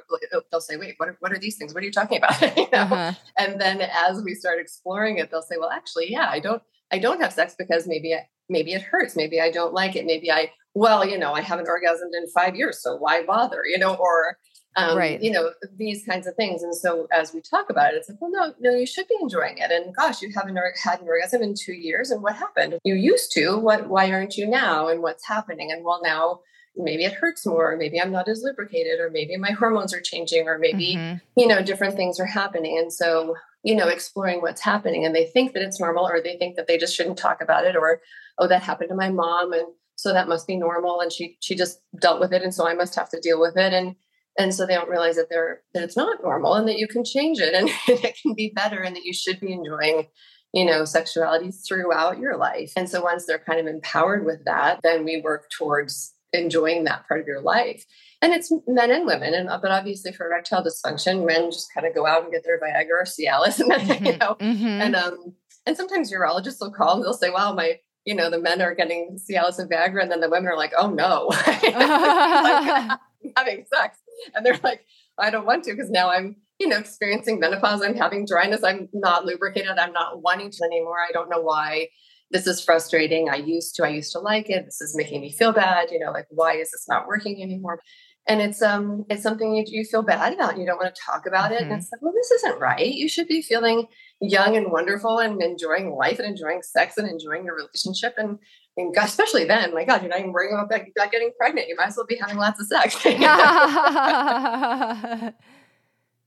they'll 0.50 0.60
say, 0.60 0.76
"Wait, 0.76 0.94
what 0.98 1.08
are, 1.08 1.16
what 1.20 1.32
are 1.32 1.38
these 1.38 1.56
things? 1.56 1.74
What 1.74 1.82
are 1.82 1.86
you 1.86 1.92
talking 1.92 2.18
about?" 2.18 2.40
you 2.56 2.68
know? 2.72 2.78
uh-huh. 2.78 3.12
And 3.38 3.60
then 3.60 3.80
as 3.80 4.22
we 4.22 4.34
start 4.34 4.58
exploring 4.60 5.18
it, 5.18 5.30
they'll 5.30 5.42
say, 5.42 5.56
"Well, 5.58 5.70
actually, 5.70 6.10
yeah, 6.10 6.28
I 6.30 6.40
don't, 6.40 6.62
I 6.92 6.98
don't 6.98 7.20
have 7.20 7.32
sex 7.32 7.54
because 7.58 7.86
maybe, 7.86 8.14
I, 8.14 8.26
maybe 8.48 8.72
it 8.72 8.82
hurts, 8.82 9.16
maybe 9.16 9.40
I 9.40 9.50
don't 9.50 9.74
like 9.74 9.96
it, 9.96 10.06
maybe 10.06 10.30
I, 10.30 10.50
well, 10.74 11.06
you 11.06 11.18
know, 11.18 11.32
I 11.32 11.40
haven't 11.40 11.68
orgasmed 11.68 12.14
in 12.14 12.26
five 12.28 12.56
years, 12.56 12.82
so 12.82 12.96
why 12.96 13.24
bother?" 13.24 13.62
You 13.66 13.78
know, 13.78 13.94
or 13.94 14.36
um, 14.76 14.96
right. 14.96 15.20
you 15.22 15.30
know 15.30 15.50
these 15.76 16.04
kinds 16.04 16.26
of 16.26 16.34
things. 16.36 16.62
And 16.62 16.74
so 16.74 17.08
as 17.12 17.34
we 17.34 17.40
talk 17.40 17.70
about 17.70 17.92
it 17.92 17.96
it's 17.96 18.08
like 18.08 18.20
well 18.20 18.30
no 18.30 18.54
no 18.60 18.76
you 18.76 18.86
should 18.86 19.08
be 19.08 19.16
enjoying 19.20 19.58
it. 19.58 19.70
And 19.70 19.94
gosh 19.94 20.22
you 20.22 20.30
haven't 20.34 20.56
had 20.82 21.00
an 21.00 21.08
orgasm 21.08 21.42
in 21.42 21.54
two 21.54 21.72
years 21.72 22.10
and 22.10 22.22
what 22.22 22.36
happened? 22.36 22.78
You 22.84 22.94
used 22.94 23.32
to 23.32 23.58
what 23.58 23.88
why 23.88 24.10
aren't 24.12 24.36
you 24.36 24.46
now 24.46 24.88
and 24.88 25.02
what's 25.02 25.26
happening? 25.26 25.72
And 25.72 25.84
well 25.84 26.00
now 26.02 26.40
maybe 26.76 27.04
it 27.04 27.12
hurts 27.12 27.44
more 27.44 27.72
or 27.72 27.76
maybe 27.76 28.00
i'm 28.00 28.12
not 28.12 28.28
as 28.28 28.42
lubricated 28.44 29.00
or 29.00 29.10
maybe 29.10 29.36
my 29.36 29.50
hormones 29.50 29.92
are 29.92 30.00
changing 30.00 30.46
or 30.46 30.56
maybe 30.56 30.94
mm-hmm. 30.94 31.16
you 31.36 31.46
know 31.46 31.60
different 31.60 31.96
things 31.96 32.20
are 32.20 32.26
happening. 32.26 32.78
And 32.78 32.92
so 32.92 33.34
you 33.64 33.74
know 33.74 33.88
exploring 33.88 34.40
what's 34.40 34.62
happening 34.62 35.04
and 35.04 35.14
they 35.14 35.26
think 35.26 35.52
that 35.52 35.62
it's 35.62 35.80
normal 35.80 36.06
or 36.06 36.20
they 36.20 36.36
think 36.36 36.56
that 36.56 36.66
they 36.66 36.78
just 36.78 36.94
shouldn't 36.94 37.18
talk 37.18 37.42
about 37.42 37.64
it 37.64 37.76
or 37.76 38.00
oh 38.38 38.46
that 38.46 38.62
happened 38.62 38.88
to 38.90 38.94
my 38.94 39.10
mom 39.10 39.52
and 39.52 39.66
so 39.96 40.14
that 40.14 40.28
must 40.28 40.46
be 40.46 40.56
normal 40.56 41.00
and 41.00 41.12
she 41.12 41.36
she 41.40 41.54
just 41.54 41.80
dealt 42.00 42.20
with 42.20 42.32
it 42.32 42.42
and 42.42 42.54
so 42.54 42.66
i 42.66 42.72
must 42.72 42.94
have 42.94 43.10
to 43.10 43.20
deal 43.20 43.40
with 43.40 43.56
it. 43.56 43.72
And 43.72 43.96
and 44.38 44.54
so 44.54 44.66
they 44.66 44.74
don't 44.74 44.88
realize 44.88 45.16
that 45.16 45.28
they're 45.28 45.62
that 45.74 45.82
it's 45.82 45.96
not 45.96 46.22
normal 46.22 46.54
and 46.54 46.68
that 46.68 46.78
you 46.78 46.86
can 46.86 47.04
change 47.04 47.38
it 47.40 47.54
and 47.54 47.68
it 47.88 48.16
can 48.20 48.34
be 48.34 48.52
better 48.54 48.80
and 48.80 48.96
that 48.96 49.04
you 49.04 49.12
should 49.12 49.40
be 49.40 49.52
enjoying 49.52 50.06
you 50.52 50.64
know 50.64 50.84
sexuality 50.84 51.50
throughout 51.50 52.18
your 52.18 52.36
life. 52.36 52.72
And 52.76 52.88
so 52.88 53.02
once 53.02 53.26
they're 53.26 53.38
kind 53.38 53.60
of 53.60 53.66
empowered 53.66 54.24
with 54.24 54.44
that 54.44 54.80
then 54.82 55.04
we 55.04 55.20
work 55.20 55.48
towards 55.56 56.14
enjoying 56.32 56.84
that 56.84 57.06
part 57.08 57.20
of 57.20 57.26
your 57.26 57.40
life. 57.40 57.84
And 58.22 58.32
it's 58.32 58.52
men 58.66 58.90
and 58.90 59.06
women 59.06 59.34
and 59.34 59.48
but 59.48 59.70
obviously 59.70 60.12
for 60.12 60.26
erectile 60.26 60.64
dysfunction 60.64 61.26
men 61.26 61.50
just 61.50 61.72
kind 61.74 61.86
of 61.86 61.94
go 61.94 62.06
out 62.06 62.22
and 62.22 62.32
get 62.32 62.44
their 62.44 62.60
viagra 62.60 63.02
or 63.02 63.04
cialis 63.04 63.60
and 63.60 63.70
then 63.70 63.80
mm-hmm, 63.86 64.06
you 64.06 64.16
know 64.18 64.36
mm-hmm. 64.40 64.66
and 64.66 64.96
um 64.96 65.34
and 65.66 65.76
sometimes 65.76 66.12
urologists 66.12 66.60
will 66.60 66.72
call 66.72 66.96
and 66.96 67.04
they'll 67.04 67.14
say 67.14 67.30
wow 67.30 67.52
my 67.52 67.78
you 68.04 68.14
know 68.14 68.30
the 68.30 68.38
men 68.38 68.60
are 68.60 68.74
getting 68.74 69.18
cialis 69.18 69.58
and 69.58 69.70
viagra 69.70 70.02
and 70.02 70.10
then 70.10 70.20
the 70.20 70.28
women 70.28 70.48
are 70.48 70.56
like 70.56 70.72
oh 70.76 70.90
no. 70.90 71.30
Like, 73.22 73.36
having 73.36 73.64
sex 73.72 73.98
and 74.34 74.44
they're 74.44 74.60
like, 74.62 74.86
I 75.18 75.30
don't 75.30 75.46
want 75.46 75.64
to 75.64 75.72
because 75.72 75.90
now 75.90 76.10
I'm, 76.10 76.36
you 76.58 76.68
know, 76.68 76.78
experiencing 76.78 77.40
menopause. 77.40 77.82
I'm 77.82 77.96
having 77.96 78.26
dryness. 78.26 78.62
I'm 78.64 78.88
not 78.92 79.24
lubricated. 79.24 79.78
I'm 79.78 79.92
not 79.92 80.22
wanting 80.22 80.50
to 80.50 80.64
anymore. 80.64 80.98
I 80.98 81.12
don't 81.12 81.30
know 81.30 81.40
why. 81.40 81.88
This 82.30 82.46
is 82.46 82.62
frustrating. 82.62 83.28
I 83.28 83.36
used 83.36 83.74
to, 83.76 83.84
I 83.84 83.88
used 83.88 84.12
to 84.12 84.20
like 84.20 84.48
it. 84.48 84.64
This 84.64 84.80
is 84.80 84.96
making 84.96 85.20
me 85.20 85.32
feel 85.32 85.52
bad. 85.52 85.90
You 85.90 85.98
know, 85.98 86.12
like 86.12 86.26
why 86.30 86.54
is 86.54 86.70
this 86.70 86.86
not 86.88 87.06
working 87.06 87.42
anymore? 87.42 87.80
And 88.28 88.40
it's 88.40 88.62
um 88.62 89.04
it's 89.10 89.22
something 89.22 89.54
you, 89.56 89.64
you 89.66 89.84
feel 89.84 90.02
bad 90.02 90.34
about. 90.34 90.58
You 90.58 90.66
don't 90.66 90.76
want 90.76 90.94
to 90.94 91.02
talk 91.04 91.26
about 91.26 91.50
it. 91.50 91.62
Mm-hmm. 91.62 91.72
And 91.72 91.82
it's 91.82 91.90
like, 91.90 92.02
well, 92.02 92.12
this 92.14 92.30
isn't 92.30 92.60
right. 92.60 92.86
You 92.86 93.08
should 93.08 93.26
be 93.26 93.42
feeling 93.42 93.86
young 94.20 94.56
and 94.56 94.70
wonderful 94.70 95.18
and 95.18 95.42
enjoying 95.42 95.90
life 95.96 96.18
and 96.18 96.28
enjoying 96.28 96.62
sex 96.62 96.96
and 96.96 97.08
enjoying 97.08 97.44
your 97.44 97.56
relationship 97.56 98.14
and 98.18 98.38
and 98.76 98.96
especially 98.96 99.44
then, 99.44 99.74
my 99.74 99.84
God, 99.84 100.02
you're 100.02 100.10
not 100.10 100.20
even 100.20 100.32
worrying 100.32 100.54
about, 100.54 100.82
about 100.96 101.12
getting 101.12 101.30
pregnant. 101.36 101.68
You 101.68 101.76
might 101.76 101.88
as 101.88 101.96
well 101.96 102.06
be 102.06 102.16
having 102.16 102.36
lots 102.36 102.60
of 102.60 102.66
sex. 102.66 102.94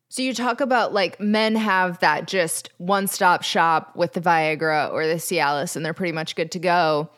so 0.10 0.22
you 0.22 0.34
talk 0.34 0.62
about 0.62 0.94
like 0.94 1.20
men 1.20 1.56
have 1.56 2.00
that 2.00 2.28
just 2.28 2.70
one 2.78 3.08
stop 3.08 3.44
shop 3.44 3.96
with 3.96 4.14
the 4.14 4.22
Viagra 4.22 4.92
or 4.92 5.08
the 5.08 5.16
Cialis, 5.16 5.76
and 5.76 5.86
they're 5.86 5.94
pretty 5.94 6.12
much 6.12 6.36
good 6.36 6.52
to 6.52 6.60
go. 6.60 7.10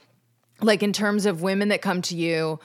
Like 0.61 0.83
in 0.83 0.93
terms 0.93 1.25
of 1.25 1.41
women 1.41 1.69
that 1.69 1.81
come 1.81 2.01
to 2.03 2.15
you, 2.15 2.59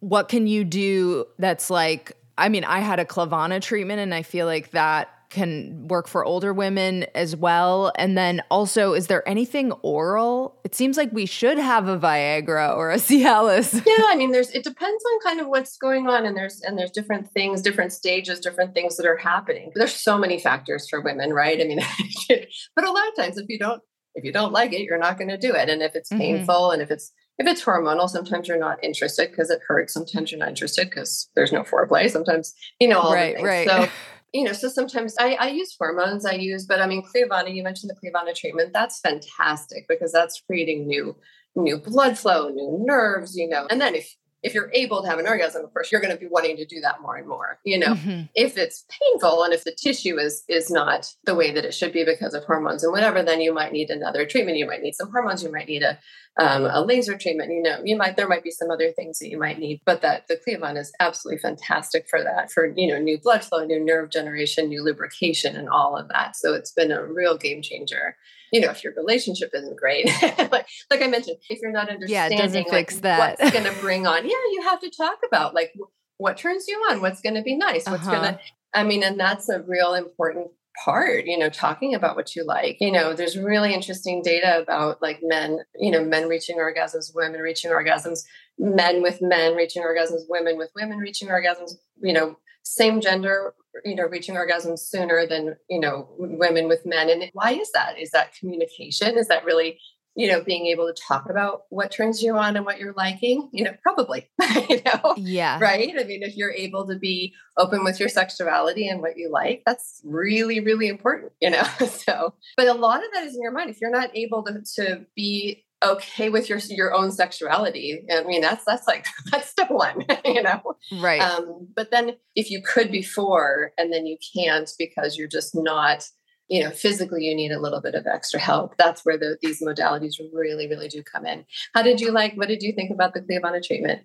what 0.00 0.28
can 0.28 0.46
you 0.46 0.64
do 0.64 1.26
that's 1.38 1.68
like? 1.68 2.12
I 2.38 2.48
mean, 2.48 2.62
I 2.62 2.78
had 2.78 3.00
a 3.00 3.04
Cliovana 3.04 3.60
treatment, 3.60 4.00
and 4.00 4.14
I 4.14 4.22
feel 4.22 4.46
like 4.46 4.70
that 4.70 5.10
can 5.30 5.88
work 5.88 6.08
for 6.08 6.24
older 6.24 6.52
women 6.52 7.04
as 7.14 7.36
well? 7.36 7.92
And 7.96 8.16
then 8.16 8.42
also, 8.50 8.94
is 8.94 9.06
there 9.06 9.26
anything 9.28 9.72
oral? 9.82 10.60
It 10.64 10.74
seems 10.74 10.96
like 10.96 11.12
we 11.12 11.26
should 11.26 11.58
have 11.58 11.88
a 11.88 11.98
Viagra 11.98 12.76
or 12.76 12.90
a 12.90 12.96
Cialis. 12.98 13.74
Yeah, 13.86 14.04
I 14.06 14.16
mean, 14.16 14.32
there's 14.32 14.50
it 14.50 14.64
depends 14.64 15.04
on 15.04 15.20
kind 15.20 15.40
of 15.40 15.48
what's 15.48 15.76
going 15.76 16.08
on, 16.08 16.26
and 16.26 16.36
there's 16.36 16.60
and 16.62 16.78
there's 16.78 16.90
different 16.90 17.30
things, 17.30 17.62
different 17.62 17.92
stages, 17.92 18.40
different 18.40 18.74
things 18.74 18.96
that 18.96 19.06
are 19.06 19.16
happening. 19.16 19.72
There's 19.74 19.94
so 19.94 20.18
many 20.18 20.38
factors 20.38 20.88
for 20.88 21.00
women, 21.00 21.32
right? 21.32 21.60
I 21.60 21.64
mean, 21.64 21.80
but 22.74 22.84
a 22.84 22.90
lot 22.90 23.08
of 23.08 23.16
times, 23.16 23.38
if 23.38 23.46
you 23.48 23.58
don't 23.58 23.82
if 24.14 24.24
you 24.24 24.32
don't 24.32 24.52
like 24.52 24.72
it, 24.72 24.82
you're 24.82 24.98
not 24.98 25.18
going 25.18 25.28
to 25.28 25.38
do 25.38 25.54
it, 25.54 25.68
and 25.68 25.82
if 25.82 25.94
it's 25.94 26.10
mm-hmm. 26.10 26.20
painful, 26.20 26.70
and 26.70 26.82
if 26.82 26.90
it's 26.90 27.12
if 27.38 27.46
it's 27.46 27.62
hormonal, 27.62 28.08
sometimes 28.08 28.48
you're 28.48 28.58
not 28.58 28.82
interested 28.82 29.30
because 29.30 29.48
it 29.50 29.60
hurts. 29.66 29.94
Sometimes 29.94 30.32
you're 30.32 30.40
not 30.40 30.48
interested 30.48 30.90
because 30.90 31.30
there's 31.36 31.52
no 31.52 31.62
foreplay. 31.62 32.10
Sometimes, 32.10 32.52
you 32.80 32.88
know, 32.88 32.98
all 32.98 33.14
right, 33.14 33.36
the 33.36 33.42
things. 33.42 33.46
Right. 33.46 33.68
So 33.68 33.88
you 34.32 34.44
know, 34.44 34.52
so 34.52 34.68
sometimes 34.68 35.14
I, 35.18 35.34
I 35.34 35.48
use 35.48 35.74
hormones, 35.78 36.26
I 36.26 36.34
use, 36.34 36.66
but 36.66 36.80
I 36.80 36.86
mean, 36.86 37.02
Cliovana, 37.02 37.54
you 37.54 37.62
mentioned 37.62 37.90
the 37.90 37.94
Cliovana 37.94 38.34
treatment. 38.34 38.72
That's 38.72 39.00
fantastic 39.00 39.86
because 39.88 40.12
that's 40.12 40.40
creating 40.40 40.86
new, 40.86 41.16
new 41.56 41.78
blood 41.78 42.18
flow, 42.18 42.48
new 42.48 42.78
nerves, 42.84 43.36
you 43.36 43.48
know. 43.48 43.66
And 43.70 43.80
then 43.80 43.94
if 43.94 44.14
if 44.42 44.54
you're 44.54 44.70
able 44.72 45.02
to 45.02 45.08
have 45.08 45.18
an 45.18 45.26
orgasm, 45.26 45.64
of 45.64 45.72
course, 45.72 45.90
you're 45.90 46.00
going 46.00 46.14
to 46.14 46.20
be 46.20 46.28
wanting 46.28 46.56
to 46.56 46.64
do 46.64 46.80
that 46.80 47.02
more 47.02 47.16
and 47.16 47.26
more. 47.26 47.58
You 47.64 47.78
know, 47.78 47.94
mm-hmm. 47.94 48.22
if 48.34 48.56
it's 48.56 48.84
painful 48.88 49.42
and 49.42 49.52
if 49.52 49.64
the 49.64 49.72
tissue 49.72 50.18
is 50.18 50.44
is 50.48 50.70
not 50.70 51.12
the 51.24 51.34
way 51.34 51.50
that 51.52 51.64
it 51.64 51.74
should 51.74 51.92
be 51.92 52.04
because 52.04 52.34
of 52.34 52.44
hormones 52.44 52.84
and 52.84 52.92
whatever, 52.92 53.22
then 53.22 53.40
you 53.40 53.52
might 53.52 53.72
need 53.72 53.90
another 53.90 54.24
treatment. 54.26 54.58
You 54.58 54.66
might 54.66 54.82
need 54.82 54.94
some 54.94 55.10
hormones. 55.10 55.42
You 55.42 55.50
might 55.50 55.68
need 55.68 55.82
a 55.82 55.98
um, 56.38 56.66
a 56.66 56.84
laser 56.84 57.18
treatment. 57.18 57.50
You 57.50 57.62
know, 57.62 57.80
you 57.84 57.96
might 57.96 58.16
there 58.16 58.28
might 58.28 58.44
be 58.44 58.52
some 58.52 58.70
other 58.70 58.92
things 58.92 59.18
that 59.18 59.28
you 59.28 59.38
might 59.38 59.58
need, 59.58 59.80
but 59.84 60.02
that 60.02 60.28
the 60.28 60.36
Cliovana 60.36 60.78
is 60.78 60.92
absolutely 61.00 61.38
fantastic 61.38 62.06
for 62.08 62.22
that. 62.22 62.52
For 62.52 62.72
you 62.76 62.86
know, 62.86 63.00
new 63.00 63.18
blood 63.18 63.44
flow, 63.44 63.64
new 63.64 63.84
nerve 63.84 64.10
generation, 64.10 64.68
new 64.68 64.84
lubrication, 64.84 65.56
and 65.56 65.68
all 65.68 65.96
of 65.96 66.08
that. 66.08 66.36
So 66.36 66.54
it's 66.54 66.72
been 66.72 66.92
a 66.92 67.04
real 67.04 67.36
game 67.36 67.60
changer 67.60 68.16
you 68.52 68.60
know, 68.60 68.70
if 68.70 68.84
your 68.84 68.94
relationship 68.94 69.50
isn't 69.54 69.76
great, 69.76 70.06
like, 70.22 70.66
like 70.90 71.02
I 71.02 71.06
mentioned, 71.06 71.38
if 71.48 71.60
you're 71.60 71.72
not 71.72 71.88
understanding, 71.88 72.38
yeah, 72.38 72.44
doesn't 72.44 72.68
like, 72.68 72.90
fix 72.90 73.00
that. 73.00 73.38
what's 73.38 73.52
going 73.52 73.64
to 73.74 73.80
bring 73.80 74.06
on, 74.06 74.24
yeah, 74.24 74.30
you 74.52 74.62
have 74.64 74.80
to 74.80 74.90
talk 74.90 75.18
about 75.26 75.54
like 75.54 75.74
what 76.16 76.36
turns 76.36 76.66
you 76.68 76.76
on, 76.90 77.00
what's 77.00 77.20
going 77.20 77.34
to 77.34 77.42
be 77.42 77.56
nice, 77.56 77.86
what's 77.86 78.06
uh-huh. 78.06 78.20
going 78.20 78.34
to, 78.34 78.40
I 78.74 78.84
mean, 78.84 79.02
and 79.02 79.18
that's 79.18 79.48
a 79.48 79.62
real 79.62 79.94
important 79.94 80.48
part 80.84 81.24
you 81.24 81.36
know 81.36 81.48
talking 81.48 81.94
about 81.94 82.14
what 82.14 82.36
you 82.36 82.44
like 82.44 82.76
you 82.80 82.92
know 82.92 83.12
there's 83.12 83.36
really 83.36 83.74
interesting 83.74 84.22
data 84.22 84.60
about 84.60 85.00
like 85.02 85.18
men 85.22 85.58
you 85.76 85.90
know 85.90 86.04
men 86.04 86.28
reaching 86.28 86.56
orgasms 86.56 87.14
women 87.14 87.40
reaching 87.40 87.70
orgasms 87.70 88.24
men 88.58 89.02
with 89.02 89.20
men 89.20 89.56
reaching 89.56 89.82
orgasms 89.82 90.22
women 90.28 90.56
with 90.56 90.70
women 90.76 90.98
reaching 90.98 91.28
orgasms 91.28 91.72
you 92.00 92.12
know 92.12 92.36
same 92.62 93.00
gender 93.00 93.54
you 93.84 93.94
know 93.94 94.04
reaching 94.04 94.34
orgasms 94.34 94.80
sooner 94.80 95.26
than 95.26 95.56
you 95.68 95.80
know 95.80 96.08
women 96.18 96.68
with 96.68 96.84
men 96.86 97.08
and 97.10 97.30
why 97.32 97.52
is 97.52 97.70
that 97.72 97.98
is 97.98 98.10
that 98.10 98.34
communication 98.34 99.16
is 99.18 99.28
that 99.28 99.44
really 99.44 99.78
you 100.18 100.26
know, 100.26 100.42
being 100.42 100.66
able 100.66 100.92
to 100.92 101.00
talk 101.00 101.30
about 101.30 101.62
what 101.68 101.92
turns 101.92 102.20
you 102.24 102.36
on 102.36 102.56
and 102.56 102.66
what 102.66 102.80
you're 102.80 102.94
liking, 102.94 103.48
you 103.52 103.62
know, 103.62 103.72
probably, 103.84 104.28
you 104.68 104.80
know, 104.84 105.14
yeah, 105.16 105.60
right. 105.60 105.94
I 105.96 106.02
mean, 106.02 106.24
if 106.24 106.36
you're 106.36 106.50
able 106.50 106.88
to 106.88 106.98
be 106.98 107.32
open 107.56 107.84
with 107.84 108.00
your 108.00 108.08
sexuality 108.08 108.88
and 108.88 109.00
what 109.00 109.16
you 109.16 109.30
like, 109.30 109.62
that's 109.64 110.00
really, 110.04 110.58
really 110.58 110.88
important, 110.88 111.30
you 111.40 111.50
know. 111.50 111.62
so, 111.88 112.34
but 112.56 112.66
a 112.66 112.74
lot 112.74 113.04
of 113.04 113.12
that 113.12 113.26
is 113.26 113.36
in 113.36 113.42
your 113.42 113.52
mind. 113.52 113.70
If 113.70 113.80
you're 113.80 113.92
not 113.92 114.10
able 114.16 114.42
to, 114.42 114.60
to 114.74 115.06
be 115.14 115.64
okay 115.84 116.28
with 116.28 116.48
your 116.48 116.58
your 116.68 116.94
own 116.94 117.10
sexuality, 117.10 118.04
I 118.10 118.24
mean, 118.24 118.40
that's 118.40 118.64
that's 118.64 118.86
like 118.86 119.06
that's 119.30 119.48
step 119.48 119.70
one, 119.70 120.04
you 120.24 120.42
know, 120.42 120.76
right. 121.00 121.20
Um, 121.20 121.68
but 121.74 121.90
then 121.90 122.16
if 122.34 122.50
you 122.50 122.62
could 122.62 122.90
before 122.90 123.72
and 123.78 123.92
then 123.92 124.06
you 124.06 124.16
can't 124.34 124.70
because 124.78 125.16
you're 125.16 125.28
just 125.28 125.54
not 125.54 126.04
you 126.48 126.62
know 126.64 126.70
physically 126.70 127.24
you 127.24 127.34
need 127.34 127.52
a 127.52 127.60
little 127.60 127.80
bit 127.80 127.94
of 127.94 128.06
extra 128.06 128.40
help 128.40 128.74
that's 128.78 129.04
where 129.04 129.18
the, 129.18 129.36
these 129.42 129.60
modalities 129.62 130.14
really 130.32 130.68
really 130.68 130.88
do 130.88 131.02
come 131.02 131.26
in. 131.26 131.44
How 131.74 131.82
did 131.82 132.00
you 132.00 132.10
like 132.10 132.34
what 132.34 132.48
did 132.48 132.62
you 132.62 132.72
think 132.72 132.90
about 132.90 133.14
the 133.14 133.20
Cliovana 133.20 133.62
treatment? 133.62 134.02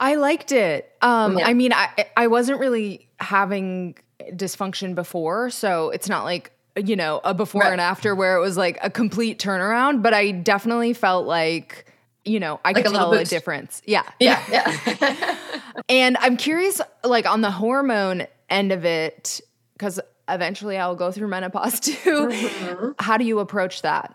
I 0.00 0.16
liked 0.16 0.52
it. 0.52 0.90
Um 1.02 1.38
Yeah. 1.38 1.46
i 1.48 1.54
mean 1.54 1.72
i 1.72 1.88
i 2.16 2.26
wasn't 2.26 2.60
really 2.60 3.08
having 3.20 3.96
dysfunction 4.32 4.94
before 4.94 5.50
so 5.50 5.90
it's 5.90 6.08
not 6.08 6.24
like 6.24 6.52
you 6.76 6.96
know 6.96 7.20
a 7.24 7.32
before 7.34 7.62
Right. 7.62 7.72
and 7.72 7.80
after 7.80 8.14
where 8.14 8.36
it 8.36 8.40
was 8.40 8.56
like 8.56 8.78
a 8.82 8.90
complete 8.90 9.38
turnaround 9.38 10.02
but 10.02 10.12
i 10.14 10.30
definitely 10.32 10.92
felt 10.92 11.26
like 11.26 11.86
you 12.24 12.40
know 12.40 12.58
i 12.64 12.70
Like 12.72 12.84
could 12.84 12.92
a 12.92 12.96
tell 12.96 13.12
a 13.12 13.24
difference. 13.24 13.80
Yeah. 13.86 14.02
Yeah 14.18 14.42
yeah. 14.50 15.36
and 15.88 16.16
i'm 16.18 16.36
curious 16.36 16.80
like 17.04 17.26
on 17.26 17.40
the 17.42 17.50
hormone 17.50 18.26
end 18.50 18.72
of 18.72 18.84
it 18.84 19.40
because 19.74 20.00
eventually 20.28 20.76
i'll 20.78 20.96
go 20.96 21.12
through 21.12 21.28
menopause 21.28 21.78
too. 21.80 21.94
Mhm. 22.28 22.94
how 22.98 23.18
do 23.18 23.24
you 23.24 23.38
approach 23.38 23.82
that 23.82 24.14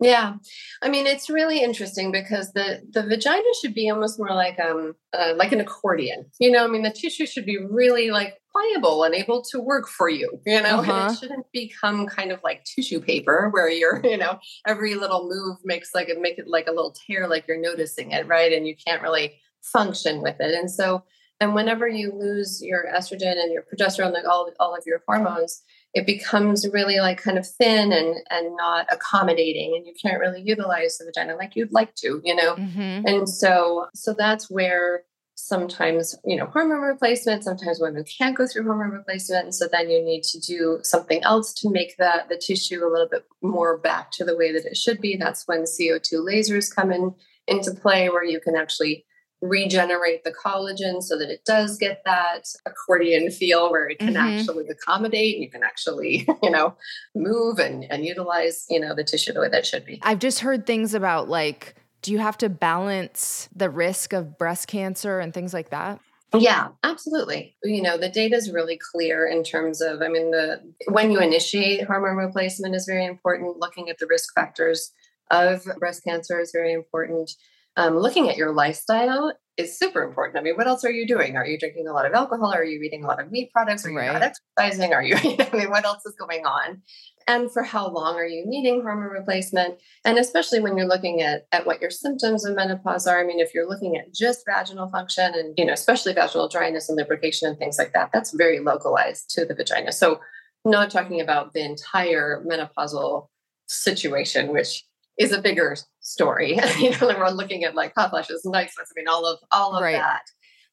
Yeah, 0.00 0.34
I 0.80 0.88
mean 0.88 1.06
it's 1.08 1.28
really 1.28 1.60
interesting 1.60 2.12
because 2.12 2.52
the 2.52 2.82
the 2.88 3.02
vagina 3.02 3.42
should 3.60 3.74
be 3.74 3.90
almost 3.90 4.18
more 4.18 4.28
like 4.32 4.58
um 4.60 4.94
uh, 5.12 5.34
like 5.36 5.50
an 5.52 5.60
accordion. 5.60 6.26
You 6.38 6.52
know, 6.52 6.64
I 6.64 6.68
mean 6.68 6.82
the 6.82 6.90
tissue 6.92 7.26
should 7.26 7.44
be 7.44 7.58
really 7.58 8.12
like 8.12 8.34
pliable 8.52 9.02
and 9.02 9.12
able 9.14 9.42
to 9.50 9.60
work 9.60 9.88
for 9.88 10.08
you. 10.08 10.40
You 10.46 10.62
know, 10.62 10.82
and 10.82 10.90
Uh-huh. 10.90 11.10
it 11.10 11.16
shouldn't 11.18 11.46
become 11.52 12.06
kind 12.06 12.30
of 12.30 12.40
like 12.44 12.64
tissue 12.64 13.00
paper 13.00 13.48
where 13.52 13.68
you're 13.68 14.00
you 14.04 14.16
know 14.16 14.38
every 14.66 14.94
little 14.94 15.28
move 15.28 15.56
makes 15.64 15.92
like 15.94 16.08
it 16.08 16.20
make 16.20 16.38
it 16.38 16.46
like 16.46 16.68
a 16.68 16.72
little 16.72 16.94
tear 17.06 17.26
like 17.26 17.48
you're 17.48 17.60
noticing 17.60 18.12
it 18.12 18.26
right, 18.28 18.52
and 18.52 18.68
you 18.68 18.76
can't 18.76 19.02
really 19.02 19.34
function 19.62 20.22
with 20.22 20.36
it. 20.38 20.54
And 20.54 20.70
so 20.70 21.02
and 21.40 21.54
whenever 21.54 21.86
you 21.88 22.12
lose 22.12 22.60
your 22.62 22.84
estrogen 22.92 23.32
and 23.40 23.52
your 23.52 23.62
progesterone, 23.64 24.12
like 24.12 24.26
all 24.28 24.48
all 24.60 24.76
of 24.76 24.84
your 24.86 25.02
hormones, 25.08 25.62
it 25.94 26.06
becomes 26.06 26.68
really 26.72 26.98
like 26.98 27.22
kind 27.22 27.38
of 27.38 27.46
thin 27.46 27.92
and 27.92 28.16
and 28.30 28.56
not 28.56 28.86
accommodating 28.92 29.74
and 29.76 29.86
you 29.86 29.94
can't 30.00 30.20
really 30.20 30.42
utilize 30.42 30.98
the 30.98 31.04
vagina 31.04 31.36
like 31.36 31.56
you'd 31.56 31.72
like 31.72 31.94
to 31.94 32.20
you 32.24 32.34
know 32.34 32.54
mm-hmm. 32.54 33.06
and 33.06 33.28
so 33.28 33.86
so 33.94 34.14
that's 34.16 34.50
where 34.50 35.02
sometimes 35.34 36.16
you 36.24 36.36
know 36.36 36.46
hormone 36.46 36.80
replacement 36.80 37.44
sometimes 37.44 37.78
women 37.80 38.04
can't 38.18 38.36
go 38.36 38.46
through 38.46 38.64
hormone 38.64 38.90
replacement 38.90 39.44
and 39.44 39.54
so 39.54 39.68
then 39.70 39.88
you 39.88 40.04
need 40.04 40.22
to 40.22 40.38
do 40.40 40.78
something 40.82 41.22
else 41.22 41.54
to 41.54 41.70
make 41.70 41.96
that 41.96 42.28
the 42.28 42.36
tissue 42.36 42.84
a 42.84 42.90
little 42.90 43.08
bit 43.08 43.24
more 43.40 43.78
back 43.78 44.10
to 44.10 44.24
the 44.24 44.36
way 44.36 44.52
that 44.52 44.66
it 44.66 44.76
should 44.76 45.00
be 45.00 45.16
that's 45.16 45.46
when 45.46 45.62
co2 45.62 46.12
lasers 46.14 46.74
come 46.74 46.92
in 46.92 47.14
into 47.46 47.72
play 47.72 48.08
where 48.10 48.24
you 48.24 48.40
can 48.40 48.56
actually 48.56 49.06
regenerate 49.40 50.24
the 50.24 50.32
collagen 50.32 51.02
so 51.02 51.16
that 51.18 51.30
it 51.30 51.44
does 51.44 51.78
get 51.78 52.02
that 52.04 52.44
accordion 52.66 53.30
feel 53.30 53.70
where 53.70 53.88
it 53.88 53.98
can 53.98 54.14
Mhm. 54.14 54.40
actually 54.40 54.68
accommodate 54.68 55.34
and 55.36 55.44
you 55.44 55.50
can 55.50 55.62
actually 55.62 56.26
you 56.42 56.50
know 56.50 56.76
move 57.14 57.58
and, 57.58 57.84
and 57.90 58.04
utilize 58.04 58.66
you 58.68 58.80
know 58.80 58.94
the 58.94 59.04
tissue 59.04 59.32
the 59.32 59.40
way 59.40 59.48
that 59.48 59.64
should 59.64 59.84
be 59.84 60.00
I've 60.02 60.18
just 60.18 60.40
heard 60.40 60.66
things 60.66 60.92
about 60.94 61.28
like, 61.28 61.76
do 62.02 62.12
you 62.12 62.18
have 62.18 62.38
to 62.38 62.48
balance 62.48 63.48
the 63.54 63.70
risk 63.70 64.12
of 64.12 64.38
breast 64.38 64.68
cancer 64.68 65.18
and 65.20 65.32
things 65.34 65.52
like 65.54 65.70
that? 65.70 66.00
Yeah, 66.36 66.68
absolutely. 66.84 67.56
You 67.64 67.80
know, 67.80 67.96
the 67.96 68.10
data 68.10 68.36
is 68.36 68.52
really 68.52 68.78
clear 68.92 69.26
in 69.26 69.42
terms 69.42 69.80
of, 69.80 70.02
I 70.02 70.08
mean, 70.08 70.30
the 70.30 70.60
when 70.88 71.10
you 71.10 71.20
initiate 71.20 71.86
hormone 71.86 72.16
replacement 72.16 72.74
is 72.74 72.84
very 72.86 73.06
important. 73.06 73.56
Looking 73.58 73.88
at 73.88 73.98
the 73.98 74.06
risk 74.06 74.34
factors 74.34 74.92
of 75.30 75.64
breast 75.78 76.04
cancer 76.04 76.38
is 76.38 76.50
very 76.52 76.72
important. 76.72 77.30
Um, 77.78 77.96
looking 77.96 78.28
at 78.28 78.36
your 78.36 78.52
lifestyle 78.52 79.32
is 79.56 79.78
super 79.78 80.02
important. 80.02 80.36
I 80.36 80.42
mean, 80.42 80.56
what 80.56 80.66
else 80.66 80.84
are 80.84 80.90
you 80.90 81.06
doing? 81.06 81.36
Are 81.36 81.46
you 81.46 81.56
drinking 81.56 81.86
a 81.86 81.92
lot 81.92 82.06
of 82.06 82.12
alcohol? 82.12 82.52
Are 82.52 82.64
you 82.64 82.82
eating 82.82 83.04
a 83.04 83.06
lot 83.06 83.20
of 83.20 83.30
meat 83.30 83.52
products? 83.52 83.86
Are 83.86 83.90
you 83.90 83.98
Right. 83.98 84.12
not 84.12 84.22
exercising? 84.58 84.92
Are 84.92 85.02
you, 85.02 85.16
you 85.22 85.36
I 85.52 85.56
mean, 85.56 85.70
what 85.70 85.84
else 85.84 86.04
is 86.04 86.16
going 86.18 86.44
on? 86.44 86.82
And 87.28 87.52
for 87.52 87.62
how 87.62 87.88
long 87.88 88.16
are 88.16 88.26
you 88.26 88.44
needing 88.46 88.82
hormone 88.82 89.12
replacement? 89.12 89.78
And 90.04 90.18
especially 90.18 90.58
when 90.58 90.76
you're 90.76 90.88
looking 90.88 91.22
at, 91.22 91.46
at 91.52 91.66
what 91.66 91.80
your 91.80 91.90
symptoms 91.90 92.44
of 92.44 92.56
menopause 92.56 93.06
are. 93.06 93.20
I 93.20 93.24
mean, 93.24 93.38
if 93.38 93.54
you're 93.54 93.68
looking 93.68 93.96
at 93.96 94.12
just 94.12 94.44
vaginal 94.44 94.88
function 94.88 95.32
and, 95.34 95.54
you 95.56 95.64
know, 95.64 95.72
especially 95.74 96.14
vaginal 96.14 96.48
dryness 96.48 96.88
and 96.88 96.98
lubrication 96.98 97.48
and 97.48 97.58
things 97.58 97.78
like 97.78 97.92
that, 97.92 98.10
that's 98.12 98.32
very 98.32 98.58
localized 98.58 99.30
to 99.36 99.44
the 99.44 99.54
vagina. 99.54 99.92
So 99.92 100.18
not 100.64 100.90
talking 100.90 101.20
about 101.20 101.52
the 101.52 101.64
entire 101.64 102.42
menopausal 102.44 103.28
situation, 103.68 104.48
which 104.52 104.84
is 105.18 105.32
a 105.32 105.42
bigger 105.42 105.76
story. 106.08 106.58
you 106.78 106.90
know, 106.98 107.08
and 107.08 107.18
we're 107.18 107.28
looking 107.30 107.64
at 107.64 107.74
like 107.74 107.92
hot 107.96 108.10
flashes, 108.10 108.44
night 108.44 108.70
sweats, 108.70 108.92
I 108.96 108.98
mean, 108.98 109.08
all 109.08 109.26
of 109.26 109.38
all 109.50 109.74
of 109.74 109.82
Right. 109.82 109.92
that. 109.96 110.22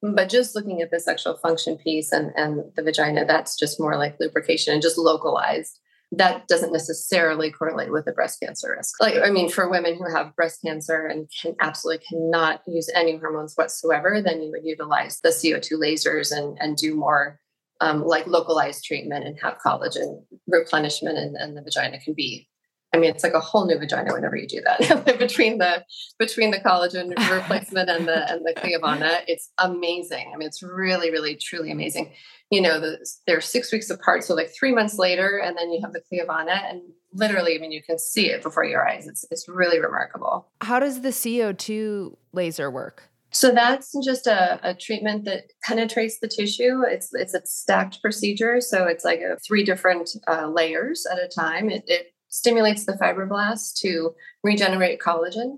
But 0.01 0.29
just 0.29 0.55
looking 0.55 0.81
at 0.81 0.91
the 0.91 0.99
sexual 0.99 1.37
function 1.37 1.77
piece 1.77 2.11
and, 2.11 2.31
and 2.35 2.63
the 2.75 2.83
vagina, 2.83 3.25
that's 3.25 3.57
just 3.57 3.79
more 3.79 3.97
like 3.97 4.17
lubrication 4.19 4.73
and 4.73 4.81
just 4.81 4.97
localized. 4.97 5.79
That 6.11 6.47
doesn't 6.47 6.71
necessarily 6.71 7.49
correlate 7.51 7.91
with 7.91 8.05
the 8.05 8.11
breast 8.11 8.39
cancer 8.39 8.75
risk. 8.77 9.01
Like, 9.01 9.15
I 9.15 9.31
mean, 9.31 9.49
for 9.49 9.67
women 9.69 9.97
who 9.97 10.07
have 10.13 10.35
breast 10.35 10.61
cancer 10.63 11.07
and 11.07 11.27
can 11.41 11.55
absolutely 11.59 12.05
cannot 12.07 12.61
use 12.67 12.89
any 12.93 13.17
hormones 13.17 13.55
whatsoever, 13.55 14.21
then 14.21 14.41
you 14.43 14.51
would 14.51 14.63
utilize 14.63 15.19
the 15.21 15.29
CO2 15.29 15.71
lasers 15.73 16.31
and, 16.31 16.55
and 16.61 16.77
do 16.77 16.95
more 16.95 17.39
um, 17.81 18.03
like 18.03 18.27
localized 18.27 18.83
treatment 18.85 19.25
and 19.25 19.37
have 19.41 19.57
collagen 19.65 20.23
replenishment 20.47 21.17
and, 21.17 21.35
and 21.35 21.57
the 21.57 21.61
vagina 21.63 21.99
can 21.99 22.13
be 22.13 22.47
I 22.95 22.97
mean, 22.97 23.09
it's 23.09 23.23
like 23.25 23.33
a 23.33 23.41
whole 23.41 23.67
new 23.67 23.77
vagina 23.77 24.13
whenever 24.13 24.37
you 24.37 24.47
do 24.47 24.61
that. 24.61 25.19
between 25.19 25.57
the 25.57 25.83
between 26.17 26.51
the 26.51 26.59
collagen 26.59 27.09
replacement 27.31 27.89
and 27.89 28.07
the 28.07 28.31
and 28.31 28.45
the 28.45 28.53
Cliovana, 28.53 29.19
it's 29.27 29.51
amazing. 29.57 30.31
I 30.33 30.37
mean, 30.37 30.47
it's 30.47 30.63
really, 30.63 31.11
really, 31.11 31.35
truly 31.35 31.71
amazing. 31.71 32.13
You 32.51 32.61
know, 32.61 32.79
the, 32.79 33.05
they're 33.27 33.41
six 33.41 33.69
weeks 33.73 33.89
apart, 33.89 34.23
so 34.23 34.33
like 34.33 34.49
three 34.57 34.73
months 34.73 34.97
later, 34.97 35.41
and 35.43 35.57
then 35.57 35.73
you 35.73 35.81
have 35.81 35.91
the 35.91 36.01
Cliovana, 36.09 36.69
and 36.69 36.81
literally, 37.11 37.57
I 37.57 37.59
mean, 37.59 37.73
you 37.73 37.83
can 37.83 37.99
see 37.99 38.29
it 38.29 38.41
before 38.41 38.63
your 38.63 38.87
eyes. 38.87 39.07
It's 39.07 39.25
it's 39.29 39.49
really 39.49 39.81
remarkable. 39.81 40.47
How 40.61 40.79
does 40.79 41.01
the 41.01 41.09
CO2 41.09 42.15
laser 42.31 42.71
work? 42.71 43.09
So 43.31 43.51
that's 43.51 43.93
just 44.05 44.27
a, 44.27 44.61
a 44.63 44.73
treatment 44.73 45.25
that 45.25 45.51
penetrates 45.63 46.19
the 46.19 46.29
tissue. 46.29 46.83
It's 46.87 47.13
it's 47.13 47.33
a 47.33 47.41
stacked 47.45 48.01
procedure, 48.01 48.61
so 48.61 48.85
it's 48.85 49.03
like 49.03 49.19
a, 49.19 49.37
three 49.45 49.65
different 49.65 50.11
uh, 50.29 50.47
layers 50.47 51.05
at 51.11 51.19
a 51.19 51.27
time. 51.27 51.69
It, 51.69 51.83
it 51.87 52.14
stimulates 52.35 52.85
the 52.85 52.93
fibroblasts 52.93 53.73
to 53.81 54.13
regenerate 54.43 54.99
collagen. 54.99 55.57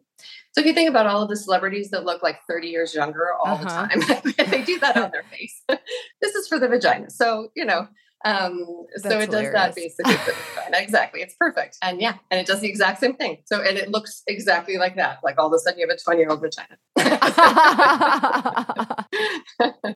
So 0.51 0.61
if 0.61 0.65
you 0.65 0.73
think 0.73 0.89
about 0.89 1.05
all 1.07 1.21
of 1.23 1.29
the 1.29 1.35
celebrities 1.35 1.89
that 1.91 2.03
look 2.05 2.23
like 2.23 2.39
30 2.47 2.67
years 2.67 2.93
younger 2.93 3.27
all 3.33 3.55
Uh-huh. 3.55 3.87
the 3.93 4.01
time, 4.01 4.33
they 4.51 4.61
do 4.63 4.79
that 4.79 4.95
on 4.97 5.11
their 5.11 5.23
face. 5.23 5.61
this 6.21 6.35
is 6.35 6.47
for 6.47 6.59
the 6.59 6.67
vagina. 6.67 7.09
So, 7.09 7.49
you 7.55 7.65
know, 7.65 7.87
um, 8.25 8.65
so 8.95 9.19
it 9.19 9.29
does 9.29 9.51
that 9.53 9.75
basically 9.75 10.15
for 10.15 10.31
the 10.31 10.37
vagina. 10.55 10.77
Exactly. 10.83 11.21
It's 11.21 11.35
perfect. 11.39 11.77
And 11.83 12.01
yeah, 12.01 12.15
and 12.31 12.39
it 12.39 12.47
does 12.47 12.61
the 12.61 12.67
exact 12.67 12.99
same 12.99 13.13
thing. 13.15 13.37
So, 13.45 13.61
and 13.61 13.77
it 13.77 13.89
looks 13.89 14.23
exactly 14.27 14.77
like 14.77 14.95
that. 14.95 15.19
Like 15.23 15.35
all 15.39 15.47
of 15.47 15.53
a 15.53 15.59
sudden 15.59 15.79
you 15.79 15.87
have 15.87 15.95
a 15.95 15.99
20 15.99 16.19
year 16.19 16.29
old 16.31 16.41
vagina. 16.41 16.77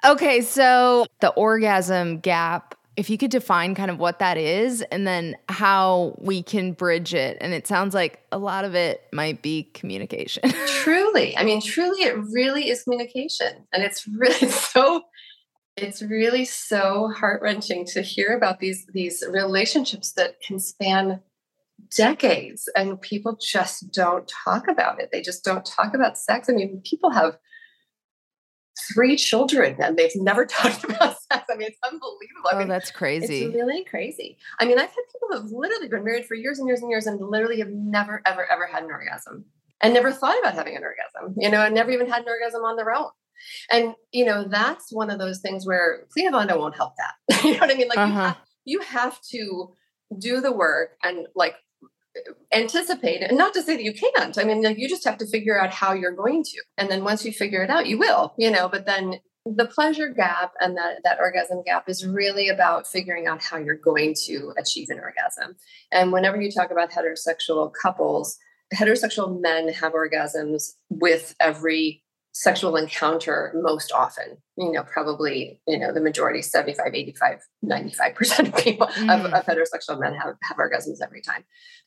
okay, 0.05 0.41
so 0.41 1.05
the 1.19 1.29
orgasm 1.29 2.19
gap, 2.19 2.75
if 2.97 3.09
you 3.09 3.17
could 3.17 3.31
define 3.31 3.73
kind 3.73 3.89
of 3.89 3.99
what 3.99 4.19
that 4.19 4.37
is 4.37 4.81
and 4.91 5.07
then 5.07 5.37
how 5.47 6.15
we 6.19 6.43
can 6.43 6.73
bridge 6.73 7.13
it. 7.13 7.37
And 7.39 7.53
it 7.53 7.65
sounds 7.65 7.93
like 7.93 8.19
a 8.31 8.37
lot 8.37 8.65
of 8.65 8.75
it 8.75 9.07
might 9.13 9.41
be 9.41 9.63
communication. 9.73 10.51
truly 10.81 11.37
i 11.37 11.43
mean 11.43 11.61
truly 11.61 12.03
it 12.03 12.17
really 12.31 12.69
is 12.69 12.83
communication 12.83 13.67
and 13.71 13.83
it's 13.83 14.07
really 14.07 14.33
so 14.49 15.03
it's 15.77 16.01
really 16.01 16.43
so 16.43 17.09
heart-wrenching 17.09 17.85
to 17.85 18.01
hear 18.01 18.35
about 18.35 18.59
these 18.59 18.85
these 18.93 19.23
relationships 19.29 20.13
that 20.13 20.41
can 20.41 20.59
span 20.59 21.19
decades 21.95 22.69
and 22.75 22.99
people 23.01 23.37
just 23.39 23.91
don't 23.91 24.27
talk 24.27 24.67
about 24.67 24.99
it 24.99 25.09
they 25.11 25.21
just 25.21 25.43
don't 25.43 25.65
talk 25.65 25.93
about 25.93 26.17
sex 26.17 26.49
i 26.49 26.53
mean 26.53 26.81
people 26.83 27.11
have 27.11 27.37
three 28.93 29.15
children 29.15 29.75
and 29.79 29.97
they've 29.97 30.15
never 30.15 30.45
talked 30.57 30.83
about 30.83 31.15
sex 31.31 31.45
I 31.51 31.55
mean, 31.55 31.67
it's 31.69 31.79
unbelievable. 31.83 32.49
I 32.51 32.55
Oh, 32.55 32.59
mean, 32.59 32.67
that's 32.67 32.91
crazy. 32.91 33.43
It's 33.45 33.55
really 33.55 33.83
crazy. 33.83 34.37
I 34.59 34.65
mean, 34.65 34.77
I've 34.79 34.89
had 34.89 35.03
people 35.11 35.27
who 35.29 35.35
have 35.37 35.51
literally 35.51 35.87
been 35.89 36.03
married 36.03 36.25
for 36.25 36.35
years 36.35 36.59
and 36.59 36.67
years 36.67 36.81
and 36.81 36.89
years 36.89 37.07
and 37.07 37.19
literally 37.21 37.59
have 37.59 37.69
never, 37.69 38.21
ever, 38.25 38.49
ever 38.51 38.67
had 38.67 38.83
an 38.83 38.89
orgasm 38.91 39.45
and 39.81 39.93
never 39.93 40.11
thought 40.11 40.37
about 40.39 40.53
having 40.55 40.75
an 40.77 40.83
orgasm, 40.83 41.35
you 41.37 41.49
know, 41.49 41.61
and 41.65 41.73
never 41.75 41.91
even 41.91 42.07
had 42.09 42.23
an 42.23 42.29
orgasm 42.29 42.63
on 42.63 42.75
their 42.75 42.93
own. 42.93 43.09
And, 43.71 43.95
you 44.11 44.25
know, 44.25 44.45
that's 44.47 44.91
one 44.91 45.09
of 45.09 45.17
those 45.17 45.39
things 45.39 45.65
where 45.65 46.05
Cliovana 46.15 46.57
won't 46.57 46.75
help 46.75 46.93
that. 46.97 47.43
you 47.43 47.53
know 47.53 47.59
what 47.59 47.71
I 47.71 47.75
mean? 47.75 47.87
Like, 47.87 47.97
you, 47.97 48.03
Uh-huh. 48.03 48.21
have, 48.27 48.37
you 48.65 48.79
have 48.81 49.19
to 49.31 49.73
do 50.19 50.41
the 50.41 50.51
work 50.51 50.91
and 51.03 51.27
like 51.35 51.55
anticipate 52.53 53.21
it. 53.21 53.29
And 53.29 53.37
not 53.37 53.53
to 53.53 53.61
say 53.61 53.75
that 53.77 53.83
you 53.83 53.93
can't. 53.93 54.37
I 54.37 54.43
mean, 54.43 54.61
like, 54.61 54.77
you 54.77 54.89
just 54.89 55.05
have 55.05 55.17
to 55.19 55.25
figure 55.27 55.59
out 55.59 55.71
how 55.71 55.93
you're 55.93 56.15
going 56.15 56.43
to. 56.43 56.61
And 56.77 56.89
then 56.91 57.03
once 57.03 57.25
you 57.25 57.31
figure 57.31 57.63
it 57.63 57.69
out, 57.69 57.87
you 57.87 57.97
will, 57.97 58.33
you 58.37 58.51
know, 58.51 58.67
but 58.67 58.85
then 58.85 59.15
the 59.45 59.65
pleasure 59.65 60.09
gap 60.09 60.53
and 60.59 60.77
that, 60.77 60.99
that 61.03 61.19
orgasm 61.19 61.63
gap 61.65 61.89
is 61.89 62.05
really 62.05 62.49
about 62.49 62.87
figuring 62.87 63.27
out 63.27 63.43
how 63.43 63.57
you're 63.57 63.75
going 63.75 64.13
to 64.25 64.53
achieve 64.57 64.89
an 64.89 64.99
orgasm. 64.99 65.55
And 65.91 66.11
whenever 66.11 66.39
you 66.39 66.51
talk 66.51 66.69
about 66.71 66.91
heterosexual 66.91 67.71
couples, 67.81 68.37
heterosexual 68.73 69.41
men 69.41 69.69
have 69.69 69.93
orgasms 69.93 70.73
with 70.89 71.35
every 71.39 72.03
sexual 72.33 72.77
encounter 72.77 73.51
most 73.61 73.91
often 73.91 74.37
you 74.57 74.71
know 74.71 74.83
probably 74.83 75.59
you 75.67 75.77
know 75.77 75.93
the 75.93 75.99
majority 75.99 76.41
75 76.41 76.95
85 76.95 77.39
95% 77.65 78.47
of 78.47 78.55
people 78.63 78.87
of, 78.87 78.93
Mm. 78.93 79.33
of 79.33 79.45
heterosexual 79.45 79.99
men 79.99 80.13
have, 80.13 80.35
have 80.43 80.55
orgasms 80.57 81.01
every 81.03 81.21
time 81.21 81.43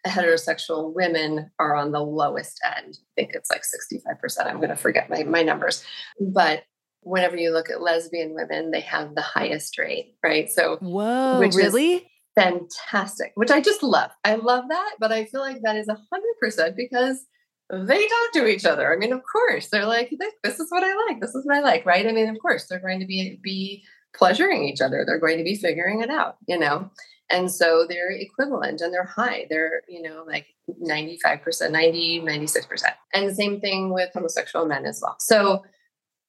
heterosexual 0.07 0.95
women 0.95 1.51
are 1.59 1.75
on 1.75 1.93
the 1.93 2.01
lowest 2.01 2.61
end 2.77 2.99
i 2.99 3.09
think 3.17 3.31
it's 3.33 3.51
like 3.51 3.63
65% 3.63 4.47
i'm 4.47 4.57
going 4.59 4.69
to 4.69 4.77
forget 4.77 5.09
my, 5.09 5.23
my 5.25 5.43
numbers 5.43 5.83
but 6.21 6.65
whenever 7.05 7.37
you 7.37 7.53
look 7.53 7.71
at 7.71 7.81
lesbian 7.83 8.35
women 8.35 8.71
they 8.71 8.81
have 8.81 9.15
the 9.15 9.23
highest 9.23 9.79
rate 9.79 10.15
right? 10.23 10.51
So 10.51 10.77
Whoa, 10.81 11.39
which 11.41 11.55
really? 11.55 12.11
fantastic 12.35 13.31
which 13.37 13.51
i 13.51 13.61
just 13.61 13.83
love. 13.83 14.11
I 14.25 14.35
love 14.35 14.65
that 14.69 14.97
but 14.99 15.13
i 15.13 15.25
feel 15.25 15.41
like 15.41 15.61
that 15.63 15.77
is 15.77 15.87
100% 15.89 16.77
because 16.77 17.25
they 17.71 18.07
talk 18.07 18.33
to 18.35 18.47
each 18.47 18.65
other. 18.67 18.93
I 18.93 18.97
mean 18.97 19.13
of 19.13 19.23
course 19.31 19.69
they're 19.69 19.87
like 19.87 20.11
this, 20.19 20.33
this 20.43 20.61
is 20.61 20.71
what 20.71 20.85
i 20.85 20.95
like. 21.07 21.21
This 21.21 21.35
is 21.35 21.47
what 21.47 21.57
i 21.57 21.61
like 21.61 21.87
right? 21.87 22.07
I 22.07 22.13
mean 22.13 22.29
of 22.29 22.37
course 22.41 22.67
they're 22.67 22.81
going 22.81 23.01
to 23.01 23.07
be 23.07 23.39
be 23.43 23.85
pleasuring 24.15 24.65
each 24.65 24.81
other. 24.81 25.05
They're 25.07 25.19
going 25.19 25.39
to 25.39 25.45
be 25.45 25.57
figuring 25.57 26.01
it 26.03 26.11
out 26.11 26.37
you 26.47 26.59
know? 26.59 26.91
And 27.31 27.51
so 27.51 27.87
they're 27.89 28.11
equivalent 28.11 28.83
and 28.83 28.93
they're 28.93 29.05
high. 29.05 29.47
They're 29.49 29.83
you 29.89 30.03
know 30.03 30.25
like 30.27 30.47
95% 30.71 31.71
90 31.71 32.21
96% 32.21 32.83
and 33.15 33.29
the 33.29 33.35
same 33.35 33.61
thing 33.61 33.93
with 33.93 34.11
homosexual 34.13 34.67
men 34.67 34.85
as 34.85 35.01
well. 35.03 35.17
So 35.19 35.65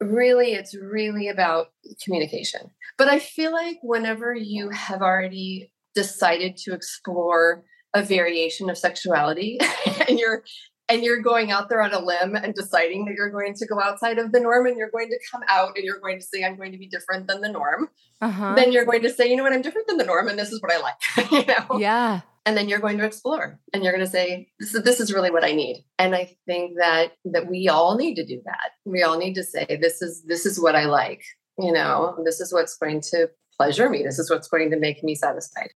really 0.02 0.54
it's 0.54 0.76
really 0.76 1.28
about 1.30 1.68
communication 2.04 2.70
but 2.98 3.08
i 3.08 3.18
feel 3.20 3.52
like 3.52 3.78
whenever 3.82 4.34
you 4.36 4.70
have 4.70 5.02
already 5.02 5.72
decided 5.94 6.58
to 6.58 6.74
explore 6.74 7.64
a 7.94 8.04
variation 8.04 8.70
of 8.70 8.78
sexuality 8.78 9.58
and 10.10 10.20
you're 10.20 10.44
and 10.88 11.04
you're 11.04 11.22
going 11.22 11.50
out 11.50 11.68
there 11.70 11.82
on 11.82 11.94
a 11.94 12.00
limb 12.00 12.36
and 12.36 12.54
deciding 12.54 13.06
that 13.06 13.16
you're 13.16 13.32
going 13.32 13.54
to 13.56 13.66
go 13.66 13.82
outside 13.82 14.20
of 14.20 14.32
the 14.32 14.40
norm 14.40 14.68
and 14.68 14.78
you're 14.78 14.92
going 14.92 15.10
to 15.10 15.18
come 15.32 15.42
out 15.50 15.70
and 15.76 15.84
you're 15.86 16.00
going 16.00 16.20
to 16.20 16.26
say 16.26 16.44
i'm 16.44 16.58
going 16.58 16.74
to 16.74 16.78
be 16.78 16.88
different 16.88 17.28
than 17.28 17.40
the 17.42 17.50
norm 17.50 17.90
Uh-huh. 18.22 18.54
then 18.56 18.72
you're 18.74 18.86
going 18.86 19.02
to 19.02 19.10
say 19.10 19.30
you 19.30 19.36
know 19.38 19.44
what 19.44 19.54
i'm 19.54 19.62
different 19.62 19.88
than 19.88 19.98
the 19.98 20.04
norm 20.04 20.28
and 20.28 20.38
this 20.38 20.52
is 20.52 20.62
what 20.62 20.72
i 20.74 20.80
like 20.80 21.32
you 21.32 21.46
know 21.46 21.80
yeah. 21.80 22.22
And 22.46 22.56
then 22.56 22.70
you're 22.70 22.80
going 22.80 22.98
to 22.98 23.06
explore 23.06 23.60
and 23.74 23.84
you're 23.84 23.94
going 23.94 24.06
to 24.06 24.12
say 24.12 24.48
this 24.60 24.74
is 24.74 24.84
this 24.84 25.00
is 25.00 25.14
really 25.14 25.32
what 25.32 25.44
i 25.44 25.52
need 25.52 25.84
and 26.00 26.16
i 26.16 26.36
think 26.46 26.78
that 26.78 27.14
that 27.26 27.48
we 27.48 27.68
all 27.68 27.98
need 27.98 28.16
to 28.16 28.26
do 28.26 28.42
that 28.46 28.72
we 28.86 29.04
all 29.04 29.18
need 29.18 29.34
to 29.34 29.44
say 29.44 29.66
this 29.82 30.02
is 30.02 30.24
this 30.24 30.46
is 30.46 30.60
what 30.60 30.76
i 30.76 30.86
like 30.86 31.24
you 31.60 31.72
know 31.72 32.18
this 32.24 32.40
is 32.40 32.54
what's 32.54 32.78
going 32.78 33.02
to 33.02 33.30
pleasure 33.58 33.90
me 33.90 34.04
this 34.04 34.20
is 34.20 34.30
what's 34.30 34.48
going 34.48 34.70
to 34.70 34.80
make 34.80 35.04
me 35.04 35.16
satisfied 35.16 35.70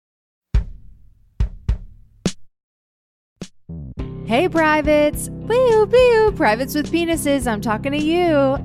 Hey, 4.30 4.48
privates. 4.48 5.28
Boo, 5.28 5.88
boo. 5.88 6.32
Privates 6.36 6.76
with 6.76 6.92
penises. 6.92 7.48
I'm 7.48 7.62
talking 7.62 7.94
to 7.94 7.98
you. 7.98 8.64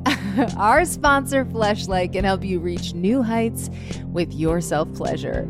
Our 0.58 0.84
sponsor, 0.84 1.46
Fleshlight, 1.46 2.12
can 2.12 2.22
help 2.22 2.44
you 2.44 2.60
reach 2.60 2.92
new 2.92 3.22
heights 3.22 3.70
with 4.08 4.30
your 4.34 4.60
self 4.60 4.92
pleasure. 4.92 5.48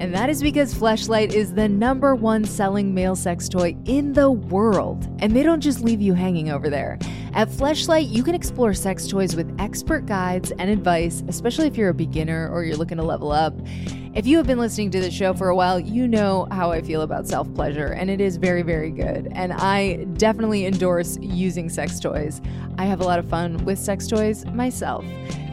And 0.00 0.14
that 0.14 0.30
is 0.30 0.42
because 0.42 0.72
Fleshlight 0.72 1.34
is 1.34 1.52
the 1.52 1.68
number 1.68 2.14
one 2.14 2.46
selling 2.46 2.94
male 2.94 3.14
sex 3.14 3.50
toy 3.50 3.76
in 3.84 4.14
the 4.14 4.30
world. 4.30 5.06
And 5.18 5.36
they 5.36 5.42
don't 5.42 5.60
just 5.60 5.82
leave 5.82 6.00
you 6.00 6.14
hanging 6.14 6.50
over 6.50 6.70
there. 6.70 6.98
At 7.32 7.48
Fleshlight, 7.48 8.10
you 8.10 8.24
can 8.24 8.34
explore 8.34 8.74
sex 8.74 9.06
toys 9.06 9.36
with 9.36 9.54
expert 9.60 10.04
guides 10.04 10.50
and 10.50 10.68
advice, 10.68 11.22
especially 11.28 11.68
if 11.68 11.76
you're 11.76 11.90
a 11.90 11.94
beginner 11.94 12.50
or 12.52 12.64
you're 12.64 12.76
looking 12.76 12.96
to 12.96 13.04
level 13.04 13.30
up. 13.30 13.54
If 14.12 14.26
you 14.26 14.36
have 14.38 14.48
been 14.48 14.58
listening 14.58 14.90
to 14.90 15.00
the 15.00 15.12
show 15.12 15.32
for 15.32 15.48
a 15.48 15.54
while, 15.54 15.78
you 15.78 16.08
know 16.08 16.48
how 16.50 16.72
I 16.72 16.82
feel 16.82 17.02
about 17.02 17.28
self 17.28 17.52
pleasure, 17.54 17.86
and 17.86 18.10
it 18.10 18.20
is 18.20 18.36
very, 18.36 18.62
very 18.62 18.90
good. 18.90 19.28
And 19.30 19.52
I 19.52 20.04
definitely 20.14 20.66
endorse 20.66 21.18
using 21.20 21.68
sex 21.68 22.00
toys. 22.00 22.40
I 22.76 22.86
have 22.86 23.00
a 23.00 23.04
lot 23.04 23.20
of 23.20 23.28
fun 23.28 23.64
with 23.64 23.78
sex 23.78 24.08
toys 24.08 24.44
myself. 24.46 25.04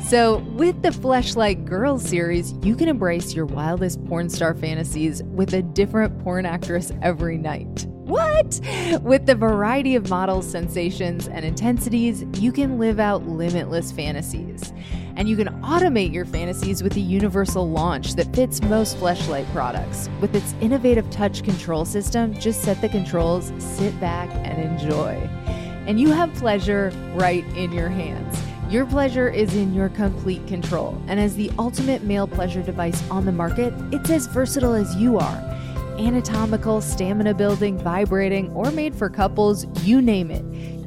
So, 0.03 0.39
with 0.55 0.81
the 0.81 0.89
Fleshlight 0.89 1.65
Girls 1.65 2.03
series, 2.03 2.53
you 2.63 2.75
can 2.75 2.89
embrace 2.89 3.35
your 3.35 3.45
wildest 3.45 4.03
porn 4.05 4.29
star 4.29 4.55
fantasies 4.55 5.21
with 5.23 5.53
a 5.53 5.61
different 5.61 6.17
porn 6.23 6.47
actress 6.47 6.91
every 7.03 7.37
night. 7.37 7.85
What? 8.07 8.61
With 9.01 9.25
the 9.25 9.35
variety 9.35 9.95
of 9.95 10.09
models, 10.09 10.49
sensations, 10.49 11.27
and 11.27 11.43
intensities, 11.43 12.23
you 12.41 12.53
can 12.53 12.79
live 12.79 13.01
out 13.01 13.27
limitless 13.27 13.91
fantasies. 13.91 14.71
And 15.17 15.27
you 15.27 15.35
can 15.35 15.49
automate 15.61 16.13
your 16.13 16.23
fantasies 16.23 16.81
with 16.81 16.93
the 16.93 17.01
universal 17.01 17.69
launch 17.69 18.13
that 18.15 18.33
fits 18.33 18.61
most 18.61 18.95
Fleshlight 18.95 19.51
products. 19.51 20.09
With 20.21 20.33
its 20.35 20.55
innovative 20.61 21.09
touch 21.09 21.43
control 21.43 21.83
system, 21.83 22.33
just 22.35 22.61
set 22.61 22.79
the 22.79 22.87
controls, 22.87 23.51
sit 23.57 23.99
back, 23.99 24.29
and 24.35 24.57
enjoy. 24.57 25.15
And 25.85 25.99
you 25.99 26.09
have 26.11 26.33
pleasure 26.35 26.93
right 27.13 27.43
in 27.57 27.73
your 27.73 27.89
hands. 27.89 28.41
Your 28.71 28.85
pleasure 28.85 29.27
is 29.27 29.53
in 29.53 29.73
your 29.73 29.89
complete 29.89 30.47
control. 30.47 30.97
And 31.07 31.19
as 31.19 31.35
the 31.35 31.51
ultimate 31.59 32.03
male 32.03 32.27
pleasure 32.27 32.63
device 32.63 33.03
on 33.09 33.25
the 33.25 33.33
market, 33.33 33.73
it's 33.91 34.09
as 34.09 34.27
versatile 34.27 34.75
as 34.75 34.95
you 34.95 35.17
are 35.17 35.57
anatomical, 35.99 36.81
stamina 36.81 37.33
building, 37.33 37.77
vibrating, 37.77 38.51
or 38.53 38.71
made 38.71 38.95
for 38.95 39.09
couples, 39.09 39.65
you 39.85 40.01
name 40.01 40.31
it. 40.31 40.43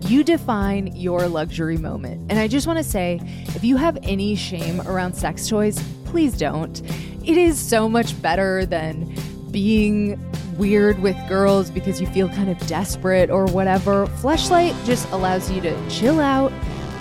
You 0.08 0.24
define 0.24 0.88
your 0.96 1.28
luxury 1.28 1.76
moment. 1.76 2.30
And 2.30 2.38
I 2.38 2.48
just 2.48 2.66
want 2.66 2.78
to 2.78 2.84
say 2.84 3.20
if 3.48 3.62
you 3.62 3.76
have 3.76 3.98
any 4.02 4.34
shame 4.34 4.80
around 4.82 5.14
sex 5.14 5.48
toys, 5.48 5.82
please 6.04 6.36
don't. 6.36 6.80
It 7.24 7.36
is 7.36 7.58
so 7.58 7.88
much 7.88 8.20
better 8.22 8.64
than 8.66 9.14
being 9.50 10.18
weird 10.56 10.98
with 11.00 11.16
girls 11.28 11.70
because 11.70 12.00
you 12.00 12.06
feel 12.08 12.28
kind 12.28 12.50
of 12.50 12.58
desperate 12.66 13.30
or 13.30 13.46
whatever. 13.46 14.06
Fleshlight 14.06 14.74
just 14.84 15.08
allows 15.10 15.50
you 15.50 15.60
to 15.60 15.90
chill 15.90 16.20
out, 16.20 16.52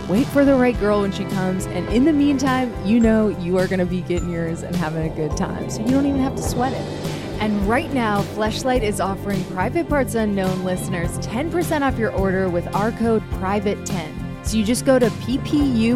wait 0.07 0.25
for 0.27 0.45
the 0.45 0.55
right 0.55 0.79
girl 0.79 1.01
when 1.01 1.11
she 1.11 1.25
comes, 1.25 1.65
and 1.67 1.87
in 1.89 2.05
the 2.05 2.13
meantime, 2.13 2.73
you 2.85 2.99
know 2.99 3.27
you 3.27 3.57
are 3.57 3.67
going 3.67 3.79
to 3.79 3.85
be 3.85 4.01
getting 4.01 4.29
yours 4.29 4.63
and 4.63 4.75
having 4.75 5.11
a 5.11 5.15
good 5.15 5.35
time. 5.37 5.69
So 5.69 5.81
you 5.81 5.91
don't 5.91 6.05
even 6.05 6.21
have 6.21 6.35
to 6.35 6.41
sweat 6.41 6.73
it. 6.73 7.18
And 7.39 7.61
right 7.67 7.91
now, 7.93 8.21
Fleshlight 8.21 8.81
is 8.81 8.99
offering 8.99 9.41
Private 9.45 9.87
Parts 9.87 10.15
Unknown 10.15 10.65
listeners 10.65 11.17
10% 11.19 11.81
off 11.81 11.97
your 11.97 12.11
order 12.11 12.49
with 12.49 12.67
our 12.75 12.91
code 12.91 13.23
PRIVATE10. 13.31 14.45
So 14.45 14.57
you 14.57 14.65
just 14.65 14.85
go 14.85 14.99
to 14.99 15.07
ppupod.com. 15.07 15.95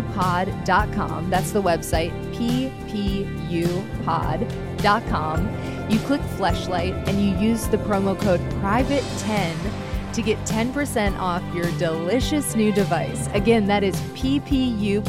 That's 1.29 1.51
the 1.51 1.61
website, 1.61 2.11
ppupod.com. 2.33 3.49
You 5.89 5.99
click 5.99 6.21
Fleshlight 6.21 7.07
and 7.07 7.21
you 7.21 7.35
use 7.37 7.67
the 7.67 7.77
promo 7.77 8.17
code 8.19 8.39
PRIVATE10 8.61 9.55
to 10.13 10.21
get 10.21 10.37
10% 10.45 11.17
off 11.19 11.43
your 11.53 11.69
delicious 11.77 12.55
new 12.55 12.71
device. 12.71 13.27
Again, 13.33 13.65
that 13.67 13.83
is 13.83 13.95
ppupod.com 14.13 15.03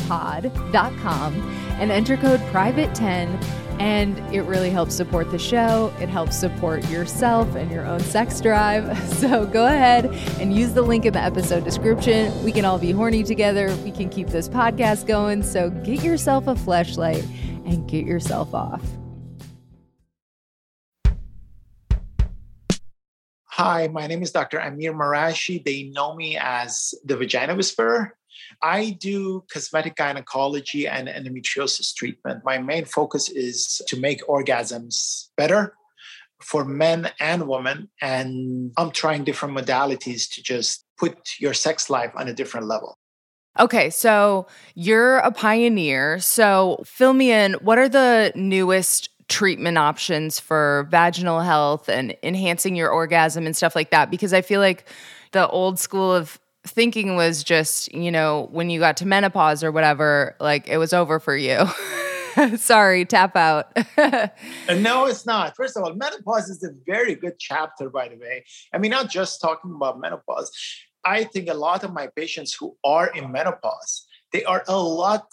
and 1.79 1.93
enter 1.93 2.17
code 2.17 2.41
PRIVATE10 2.41 3.64
and 3.79 4.19
it 4.35 4.43
really 4.43 4.71
helps 4.71 4.95
support 4.95 5.31
the 5.31 5.39
show. 5.39 5.93
It 6.01 6.09
helps 6.09 6.37
support 6.37 6.89
yourself 6.89 7.55
and 7.55 7.71
your 7.71 7.87
own 7.87 8.01
sex 8.01 8.41
drive. 8.41 8.85
So 9.25 9.47
go 9.47 9.65
ahead 9.65 10.07
and 10.39 10.55
use 10.55 10.75
the 10.75 10.83
link 10.83 11.07
in 11.07 11.15
the 11.15 11.21
episode 11.21 11.65
description. 11.65 12.45
We 12.45 12.53
can 12.53 12.65
all 12.65 12.79
be 12.79 12.91
horny 12.91 13.23
together. 13.23 13.75
We 13.85 13.91
can 13.91 14.11
keep 14.11 14.29
this 14.29 14.49
podcast 14.49 15.07
going. 15.07 15.43
So 15.43 15.71
get 15.71 16.03
yourself 16.03 16.47
a 16.47 16.55
flashlight 16.55 17.25
and 17.65 17.89
get 17.89 18.05
yourself 18.05 18.53
off. 18.53 18.83
Hi, 23.45 23.87
my 23.87 24.09
name 24.09 24.23
is 24.23 24.33
Dr. 24.33 24.59
Amir 24.59 24.93
Marashi. 24.93 25.65
They 25.65 25.85
know 25.85 26.15
me 26.15 26.37
as 26.37 26.93
the 27.05 27.17
Vagina 27.17 27.55
Whisperer. 27.55 28.17
I 28.63 28.91
do 29.01 29.45
cosmetic 29.53 29.97
gynecology 29.97 30.87
and 30.87 31.09
endometriosis 31.09 31.95
treatment. 31.95 32.43
My 32.45 32.59
main 32.59 32.85
focus 32.85 33.29
is 33.29 33.81
to 33.89 33.99
make 33.99 34.27
orgasms 34.27 35.29
better 35.37 35.75
for 36.41 36.65
men 36.65 37.11
and 37.21 37.49
women. 37.49 37.89
And 38.01 38.73
I'm 38.77 38.91
trying 38.91 39.25
different 39.25 39.57
modalities 39.57 40.29
to 40.35 40.43
just 40.43 40.85
put 40.99 41.17
your 41.39 41.55
sex 41.55 41.89
life 41.89 42.13
on 42.15 42.29
a 42.29 42.35
different 42.35 42.67
level. 42.67 42.99
Okay, 43.59 43.89
so 43.89 44.47
you're 44.75 45.19
a 45.19 45.31
pioneer. 45.31 46.19
So 46.19 46.83
fill 46.85 47.13
me 47.13 47.31
in. 47.31 47.55
What 47.55 47.79
are 47.79 47.89
the 47.89 48.33
newest 48.35 49.11
treatment 49.29 49.79
options 49.79 50.41
for 50.41 50.89
vaginal 50.91 51.41
health 51.41 51.89
and 51.89 52.17
enhancing 52.23 52.75
your 52.75 52.91
orgasm 52.91 53.47
and 53.47 53.57
stuff 53.57 53.77
like 53.77 53.91
that? 53.91 54.11
Because 54.11 54.35
I 54.35 54.43
feel 54.43 54.61
like 54.61 54.89
the 55.33 55.49
old 55.49 55.79
school 55.79 56.13
of 56.13 56.41
thinking 56.67 57.17
was 57.17 57.45
just, 57.45 57.93
you 57.93 58.11
know, 58.11 58.49
when 58.51 58.71
you 58.71 58.81
got 58.81 58.97
to 58.99 59.07
menopause 59.07 59.63
or 59.63 59.71
whatever, 59.71 60.37
like 60.41 60.69
it 60.69 60.79
was 60.79 60.93
over 60.93 61.21
for 61.21 61.37
you. 61.37 61.67
Sorry, 62.57 63.05
tap 63.05 63.37
out. 63.37 63.77
No, 64.69 65.07
it's 65.07 65.27
not. 65.27 65.55
First 65.57 65.77
of 65.77 65.85
all, 65.85 65.95
menopause 65.95 66.49
is 66.49 66.65
a 66.65 66.71
very 66.87 67.15
good 67.15 67.39
chapter, 67.39 67.91
by 67.91 68.09
the 68.09 68.17
way. 68.17 68.45
I 68.73 68.79
mean, 68.79 68.91
not 68.91 69.11
just 69.11 69.41
talking 69.41 69.73
about 69.75 70.01
menopause. 70.01 70.51
I 71.05 71.25
think 71.25 71.49
a 71.49 71.55
lot 71.55 71.85
of 71.85 71.93
my 71.93 72.09
patients 72.17 72.55
who 72.59 72.77
are 72.83 73.09
in 73.09 73.31
menopause, 73.31 74.07
they 74.33 74.43
are 74.45 74.65
a 74.67 74.79
lot 74.79 75.27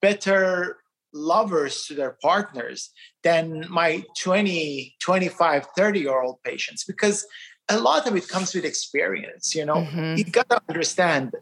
better 0.00 0.78
lovers 1.12 1.86
to 1.86 1.94
their 1.94 2.16
partners 2.22 2.90
than 3.22 3.66
my 3.68 4.04
20, 4.20 4.94
25, 5.00 5.66
30 5.76 6.00
year 6.00 6.20
old 6.20 6.42
patients 6.44 6.84
because 6.84 7.26
a 7.68 7.78
lot 7.78 8.06
of 8.06 8.16
it 8.16 8.28
comes 8.28 8.54
with 8.54 8.64
experience. 8.64 9.54
You 9.54 9.64
know, 9.64 9.76
Mhm. 9.76 10.18
you 10.18 10.24
got 10.24 10.48
to 10.50 10.62
understand 10.68 11.34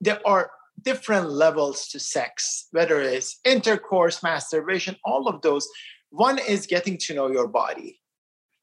there 0.00 0.20
are 0.26 0.50
different 0.80 1.30
levels 1.30 1.88
to 1.88 1.98
sex, 2.00 2.66
whether 2.72 3.00
it's 3.00 3.38
intercourse, 3.44 4.22
masturbation, 4.22 4.96
all 5.04 5.28
of 5.28 5.42
those. 5.42 5.68
One 6.10 6.38
is 6.38 6.66
getting 6.66 6.98
to 6.98 7.14
know 7.14 7.30
your 7.30 7.48
body. 7.48 8.00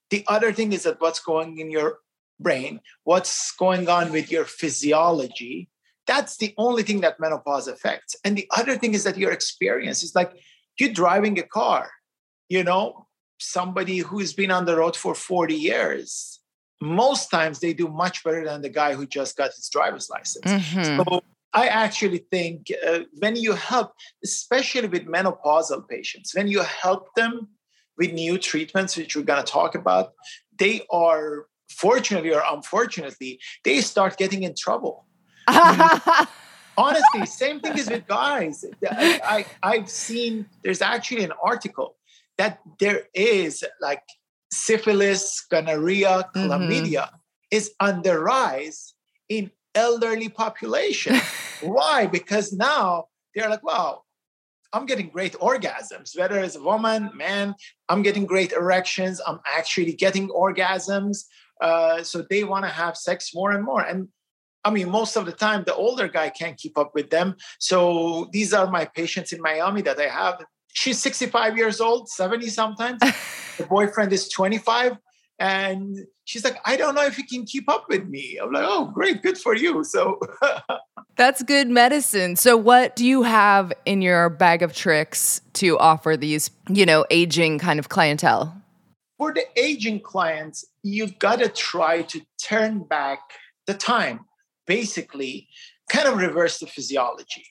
The 0.09 0.25
other 0.27 0.51
thing 0.51 0.73
is 0.73 0.83
that 0.83 0.99
what's 0.99 1.19
going 1.19 1.59
in 1.59 1.69
your 1.71 1.99
brain, 2.39 2.81
what's 3.03 3.51
going 3.51 3.87
on 3.89 4.11
with 4.11 4.31
your 4.31 4.45
physiology. 4.45 5.69
That's 6.07 6.37
the 6.37 6.53
only 6.57 6.83
thing 6.83 7.01
that 7.01 7.19
menopause 7.19 7.67
affects. 7.67 8.15
And 8.23 8.35
the 8.37 8.47
other 8.51 8.77
thing 8.77 8.93
is 8.93 9.03
that 9.03 9.17
your 9.17 9.31
experience 9.31 10.03
is 10.03 10.15
like 10.15 10.31
you're 10.79 10.93
driving 10.93 11.37
a 11.37 11.43
car, 11.43 11.91
you 12.47 12.63
know, 12.63 13.07
somebody 13.39 13.99
who's 13.99 14.33
been 14.33 14.51
on 14.51 14.65
the 14.65 14.75
road 14.77 14.95
for 14.95 15.13
40 15.13 15.55
years. 15.55 16.38
Most 16.81 17.29
times 17.29 17.59
they 17.59 17.73
do 17.73 17.87
much 17.87 18.23
better 18.23 18.43
than 18.45 18.61
the 18.61 18.69
guy 18.69 18.93
who 18.93 19.05
just 19.05 19.35
got 19.35 19.53
his 19.53 19.69
driver's 19.69 20.09
license. 20.09 20.45
Mhm. 20.45 20.97
So 21.05 21.23
I 21.53 21.67
actually 21.67 22.25
think 22.31 22.67
uh, 22.87 22.99
when 23.17 23.35
you 23.35 23.53
help, 23.53 23.93
especially 24.23 24.87
with 24.87 25.05
menopausal 25.05 25.87
patients, 25.89 26.35
when 26.35 26.47
you 26.47 26.61
help 26.61 27.13
them 27.15 27.49
with 27.97 28.13
new 28.13 28.37
treatments, 28.37 28.95
which 28.95 29.15
we're 29.15 29.23
going 29.23 29.43
to 29.43 29.51
talk 29.51 29.75
about, 29.75 30.13
they 30.57 30.81
are 30.91 31.47
fortunately 31.69 32.33
or 32.33 32.43
unfortunately, 32.49 33.39
they 33.63 33.81
start 33.81 34.17
getting 34.17 34.43
in 34.43 34.53
trouble. 34.55 35.05
Honestly, 36.77 37.25
same 37.25 37.59
thing 37.59 37.77
is 37.77 37.89
with 37.89 38.07
guys. 38.07 38.63
I, 38.89 39.19
I, 39.23 39.45
I've 39.71 39.89
seen 39.89 40.45
there's 40.63 40.81
actually 40.81 41.23
an 41.23 41.33
article 41.43 41.97
that 42.37 42.59
there 42.79 43.07
is 43.13 43.65
like 43.81 44.03
syphilis, 44.51 45.45
gonorrhea, 45.49 46.29
chlamydia 46.35 47.09
is 47.51 47.71
on 47.79 48.01
the 48.01 48.19
rise 48.19 48.93
in 49.27 49.51
elderly 49.75 50.29
population. 50.29 51.15
Why? 51.61 52.07
Because 52.07 52.53
now 52.53 53.05
they're 53.33 53.49
like, 53.49 53.63
wow, 53.63 54.03
I'm 54.73 54.85
getting 54.85 55.09
great 55.09 55.33
orgasms, 55.33 56.17
whether 56.17 56.39
it's 56.39 56.55
a 56.55 56.61
woman, 56.61 57.11
man, 57.15 57.55
I'm 57.87 58.01
getting 58.01 58.25
great 58.25 58.51
erections. 58.51 59.19
I'm 59.25 59.39
actually 59.45 59.93
getting 59.93 60.29
orgasms. 60.29 61.25
Uh, 61.61 62.03
so 62.03 62.25
they 62.29 62.43
want 62.43 62.65
to 62.65 62.71
have 62.71 62.95
sex 62.95 63.33
more 63.33 63.51
and 63.51 63.63
more. 63.63 63.81
And 63.81 64.09
I 64.63 64.71
mean, 64.71 64.89
most 64.89 65.15
of 65.15 65.25
the 65.25 65.31
time, 65.31 65.63
the 65.65 65.75
older 65.75 66.07
guy 66.07 66.29
can't 66.29 66.57
keep 66.57 66.77
up 66.77 66.91
with 66.93 67.09
them. 67.09 67.35
So 67.59 68.29
these 68.31 68.53
are 68.53 68.69
my 68.69 68.85
patients 68.85 69.31
in 69.31 69.41
Miami 69.41 69.81
that 69.83 69.99
I 69.99 70.07
have. 70.07 70.43
She's 70.73 71.01
65 71.01 71.57
years 71.57 71.81
old, 71.81 72.09
70 72.09 72.49
sometimes. 72.49 72.99
the 73.57 73.65
boyfriend 73.65 74.13
is 74.13 74.29
25. 74.29 74.97
And 75.39 75.97
she's 76.25 76.43
like, 76.43 76.57
I 76.65 76.75
don't 76.75 76.95
know 76.95 77.05
if 77.05 77.15
he 77.15 77.23
can 77.23 77.45
keep 77.45 77.69
up 77.69 77.85
with 77.89 78.07
me. 78.07 78.37
I'm 78.41 78.51
like, 78.51 78.65
oh, 78.65 78.91
great, 78.93 79.21
good 79.21 79.37
for 79.37 79.55
you. 79.55 79.83
So 79.83 80.19
That's 81.15 81.43
good 81.43 81.69
medicine. 81.69 82.35
So, 82.35 82.55
what 82.55 82.95
do 82.95 83.05
you 83.05 83.23
have 83.23 83.73
in 83.85 84.01
your 84.01 84.29
bag 84.29 84.61
of 84.61 84.73
tricks 84.73 85.41
to 85.53 85.77
offer 85.77 86.15
these, 86.15 86.51
you 86.69 86.85
know, 86.85 87.05
aging 87.09 87.59
kind 87.59 87.79
of 87.79 87.89
clientele? 87.89 88.55
for 89.19 89.33
the 89.33 89.43
aging 89.57 89.99
clients, 89.99 90.63
you've 90.81 91.19
got 91.19 91.39
to 91.39 91.49
try 91.49 92.01
to 92.03 92.21
turn 92.41 92.79
back 92.83 93.19
the 93.67 93.73
time, 93.73 94.21
basically, 94.65 95.49
kind 95.89 96.07
of 96.07 96.17
reverse 96.17 96.59
the 96.59 96.65
physiology. 96.65 97.45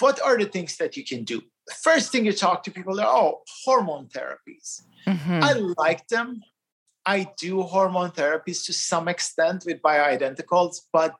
What 0.00 0.20
are 0.20 0.36
the 0.36 0.46
things 0.46 0.76
that 0.78 0.96
you 0.96 1.04
can 1.04 1.22
do? 1.22 1.40
First 1.82 2.12
thing 2.12 2.26
you 2.26 2.32
talk 2.32 2.62
to 2.64 2.70
people 2.70 3.00
are, 3.00 3.06
oh, 3.06 3.40
hormone 3.64 4.08
therapies. 4.08 4.82
Mm-hmm. 5.06 5.40
I 5.42 5.52
like 5.78 6.06
them. 6.08 6.42
I 7.06 7.30
do 7.38 7.62
hormone 7.62 8.10
therapies 8.10 8.64
to 8.66 8.72
some 8.72 9.08
extent 9.08 9.64
with 9.66 9.82
bioidenticals, 9.82 10.80
but 10.92 11.14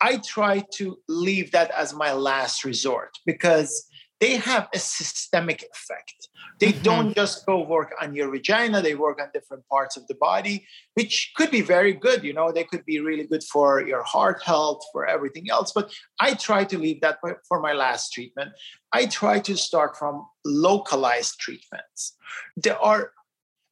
I 0.00 0.16
try 0.18 0.64
to 0.74 0.98
leave 1.08 1.52
that 1.52 1.70
as 1.70 1.94
my 1.94 2.12
last 2.12 2.64
resort 2.64 3.18
because 3.26 3.86
they 4.20 4.36
have 4.36 4.68
a 4.74 4.78
systemic 4.78 5.64
effect. 5.74 6.28
They 6.60 6.72
don't 6.72 7.14
just 7.14 7.46
go 7.46 7.62
work 7.62 7.94
on 8.02 8.14
your 8.14 8.30
vagina, 8.30 8.82
they 8.82 8.94
work 8.94 9.20
on 9.20 9.28
different 9.32 9.66
parts 9.68 9.96
of 9.96 10.06
the 10.08 10.14
body, 10.14 10.66
which 10.94 11.32
could 11.34 11.50
be 11.50 11.62
very 11.62 11.94
good. 11.94 12.22
You 12.22 12.34
know, 12.34 12.52
they 12.52 12.64
could 12.64 12.84
be 12.84 13.00
really 13.00 13.24
good 13.24 13.42
for 13.42 13.80
your 13.80 14.02
heart 14.02 14.42
health, 14.42 14.82
for 14.92 15.06
everything 15.06 15.50
else. 15.50 15.72
But 15.72 15.90
I 16.20 16.34
try 16.34 16.64
to 16.64 16.78
leave 16.78 17.00
that 17.00 17.18
for 17.48 17.60
my 17.60 17.72
last 17.72 18.12
treatment. 18.12 18.52
I 18.92 19.06
try 19.06 19.40
to 19.40 19.56
start 19.56 19.96
from 19.96 20.26
localized 20.44 21.40
treatments. 21.40 22.16
There 22.56 22.78
are 22.78 23.12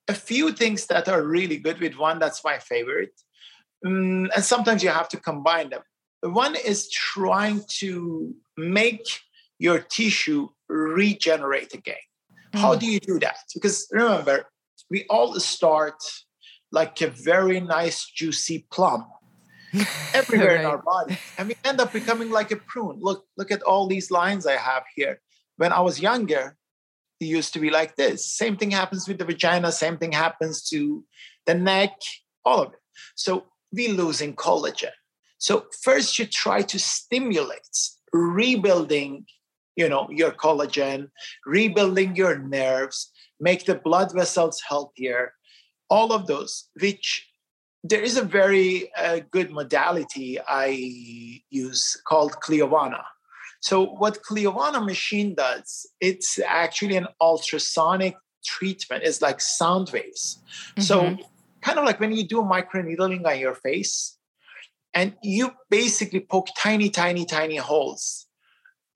a 0.09 0.15
few 0.15 0.53
things 0.53 0.87
that 0.87 1.09
are 1.09 1.23
really 1.23 1.59
good 1.59 1.81
with 1.81 1.97
one 1.97 2.19
that's 2.19 2.43
my 2.43 2.59
favorite. 2.59 3.21
Mm, 3.85 4.29
and 4.35 4.45
sometimes 4.45 4.83
you 4.83 4.89
have 4.89 5.09
to 5.11 5.21
combine 5.21 5.69
them. 5.71 5.83
One 6.23 6.57
is 6.57 6.91
trying 6.91 7.63
to 7.81 8.35
make 8.57 9.07
your 9.59 9.79
tissue 9.79 10.49
regenerate 10.69 11.75
again. 11.75 11.97
How 12.59 12.75
mm. 12.75 12.81
do 12.81 12.87
you 12.87 13.01
do 13.01 13.19
that? 13.21 13.39
Because 13.55 13.87
remember, 13.91 14.47
we 14.91 15.05
all 15.09 15.39
start 15.41 16.01
like 16.73 17.01
a 17.01 17.09
very 17.09 17.61
nice, 17.61 18.05
juicy 18.07 18.67
plum 18.71 19.07
everywhere 20.15 20.57
in 20.57 20.65
our 20.65 20.79
body, 20.79 21.19
and 21.37 21.49
we 21.49 21.57
end 21.65 21.81
up 21.81 21.93
becoming 21.93 22.31
like 22.31 22.51
a 22.51 22.57
prune. 22.57 22.99
Look, 23.01 23.25
look 23.37 23.51
at 23.51 23.63
all 23.63 23.87
these 23.87 24.11
lines 24.11 24.47
I 24.47 24.57
have 24.57 24.85
here. 24.95 25.21
When 25.57 25.73
I 25.73 25.81
was 25.81 26.01
younger, 26.01 26.57
it 27.21 27.25
used 27.25 27.53
to 27.55 27.61
be 27.61 27.71
like 27.71 27.97
this. 27.97 28.31
Same 28.31 28.57
thing 28.57 28.71
happens 28.71 29.09
with 29.09 29.19
the 29.19 29.25
vagina. 29.25 29.73
Same 29.73 29.99
thing 29.99 30.13
happens 30.13 30.63
to 30.71 31.05
the 31.47 31.55
neck. 31.55 31.93
All 32.45 32.63
of 32.63 32.73
it. 32.73 32.79
So 33.17 33.47
we 33.73 33.89
losing 33.89 34.35
collagen. 34.37 34.97
So 35.39 35.67
first, 35.83 36.19
you 36.19 36.27
try 36.27 36.63
to 36.63 36.79
stimulate 36.79 37.77
rebuilding 38.13 39.27
you 39.79 39.89
know 39.89 40.07
your 40.11 40.33
collagen 40.45 41.09
rebuilding 41.47 42.15
your 42.17 42.39
nerves 42.39 42.99
make 43.41 43.65
the 43.65 43.75
blood 43.87 44.13
vessels 44.21 44.61
healthier 44.69 45.33
all 45.89 46.13
of 46.13 46.27
those 46.27 46.69
which 46.81 47.09
there 47.85 48.03
is 48.03 48.17
a 48.17 48.31
very 48.41 48.91
uh, 48.97 49.21
good 49.31 49.51
modality 49.51 50.39
i 50.49 50.67
use 51.51 51.83
called 52.09 52.33
cliovana 52.45 53.05
so 53.61 53.77
what 54.03 54.23
cliovana 54.29 54.85
machine 54.85 55.35
does 55.35 55.87
it's 56.01 56.39
actually 56.47 56.97
an 56.97 57.09
ultrasonic 57.21 58.17
treatment. 58.45 59.05
It's 59.05 59.23
like 59.23 59.41
sound 59.41 59.91
waves. 59.93 60.39
So 60.79 61.17
kind 61.61 61.79
of 61.79 61.85
like 61.85 62.01
when 62.01 62.13
you 62.13 62.27
do 62.27 62.43
microneedling 62.43 63.27
on 63.27 63.39
your 63.39 63.55
face 63.55 64.17
and 64.95 65.15
you 65.23 65.53
basically 65.71 66.21
poke 66.21 66.49
tiny 66.57 66.89
tiny 66.89 67.25
tiny 67.25 67.57
holes 67.57 68.27